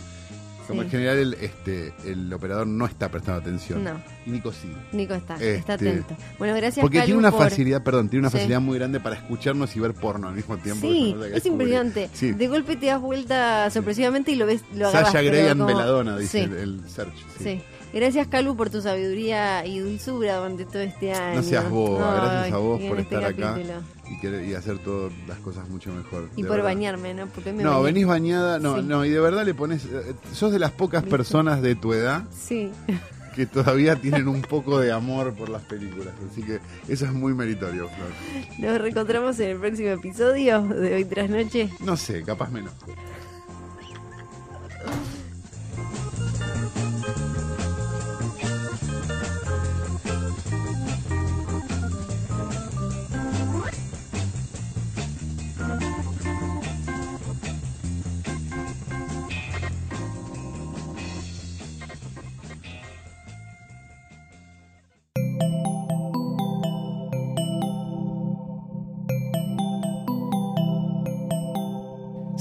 Como 0.68 0.82
Sí. 0.82 0.86
en 0.86 0.92
general 0.92 1.18
el, 1.18 1.34
este, 1.36 1.94
el 2.06 2.32
operador 2.34 2.68
no 2.68 2.86
está 2.86 3.10
prestando 3.10 3.42
atención. 3.42 3.84
No. 3.84 4.00
Y 4.26 4.32
Nico 4.32 4.52
sí. 4.52 4.72
Nico 4.92 5.14
está, 5.14 5.34
Este, 5.36 5.56
está 5.56 5.74
atento. 5.74 6.16
Bueno, 6.40 6.56
gracias 6.56 6.82
Porque 6.82 6.98
Calu, 7.00 7.06
tiene 7.08 7.20
una 7.20 7.32
por- 7.32 7.42
facilidad, 7.42 7.84
perdón, 7.84 8.10
tiene 8.10 8.22
una 8.22 8.30
Sí. 8.30 8.38
facilidad 8.38 8.62
muy 8.62 8.78
grande 8.78 9.00
para 9.00 9.16
escucharnos 9.16 9.76
y 9.76 9.80
ver 9.80 9.94
porno 9.94 10.28
al 10.30 10.36
mismo 10.36 10.58
tiempo. 10.58 10.88
Sí, 10.88 11.16
es 11.34 11.46
impresionante. 11.46 12.10
Sí. 12.14 12.32
De 12.32 12.48
golpe 12.48 12.76
te 12.76 12.86
das 12.88 13.02
vuelta 13.02 13.70
sorpresivamente 13.72 14.32
y 14.32 14.36
lo 14.36 14.46
ves, 14.46 14.62
lo. 14.76 14.92
Sasha 14.92 15.22
Grey 15.22 15.50
como- 15.50 15.66
Belladonna, 15.66 16.18
dice 16.18 16.44
el 16.44 16.82
search. 16.88 17.14
sí. 17.42 17.62
Gracias, 17.94 18.28
Calu, 18.28 18.56
por 18.56 18.70
tu 18.72 18.82
sabiduría 18.82 19.66
y 19.68 19.78
dulzura 19.80 20.38
durante 20.38 20.66
todo 20.66 20.82
este 20.82 21.14
año. 21.14 21.36
No 21.36 21.44
seas 21.44 21.70
boba, 21.70 22.16
gracias 22.16 22.54
a 22.54 22.58
vos 22.58 22.82
por 22.82 23.00
este 23.00 23.16
estar 23.16 23.24
acá 23.24 23.54
capítulo. 23.54 23.74
y, 24.10 24.20
querer- 24.20 24.46
y 24.50 24.54
hacer 24.56 24.80
todas 24.80 25.12
las 25.28 25.38
cosas 25.40 25.70
mucho 25.70 25.92
mejor. 25.94 26.28
Y 26.36 26.42
por 26.42 26.52
verdad. 26.54 26.64
bañarme, 26.66 27.14
¿no? 27.14 27.28
Porque 27.28 27.54
me 27.54 27.62
No, 27.62 27.74
bañé. 27.74 27.84
venís 27.86 28.08
bañada, 28.08 28.58
no, 28.58 28.78
Sí. 28.78 28.82
no, 28.88 29.06
y 29.06 29.10
de 29.12 29.20
verdad 29.20 29.46
le 29.46 29.54
pones, 29.54 29.86
eh, 29.86 30.16
sos 30.34 30.52
de 30.52 30.58
las 30.60 30.72
pocas 30.72 31.04
personas 31.04 31.62
de 31.62 31.76
tu 31.76 31.94
edad 31.94 32.24
Sí. 32.36 32.72
que 33.36 33.46
todavía 33.46 33.96
tienen 33.96 34.28
un 34.28 34.42
poco 34.42 34.80
de 34.80 34.92
amor 34.92 35.34
por 35.36 35.50
las 35.50 35.62
películas, 35.62 36.14
así 36.32 36.42
que 36.42 36.60
eso 36.88 37.06
es 37.06 37.14
muy 37.14 37.34
meritorio, 37.36 37.90
Flor. 37.90 38.60
Nos 38.72 38.82
reencontramos 38.82 39.40
en 39.40 39.50
el 39.52 39.58
próximo 39.58 39.90
episodio 39.90 40.62
de 40.64 40.96
Hoy 40.96 41.06
Tras 41.06 41.30
Noche. 41.30 41.70
No 41.80 41.96
sé, 41.96 42.24
capaz 42.24 42.50
menos. 42.50 42.74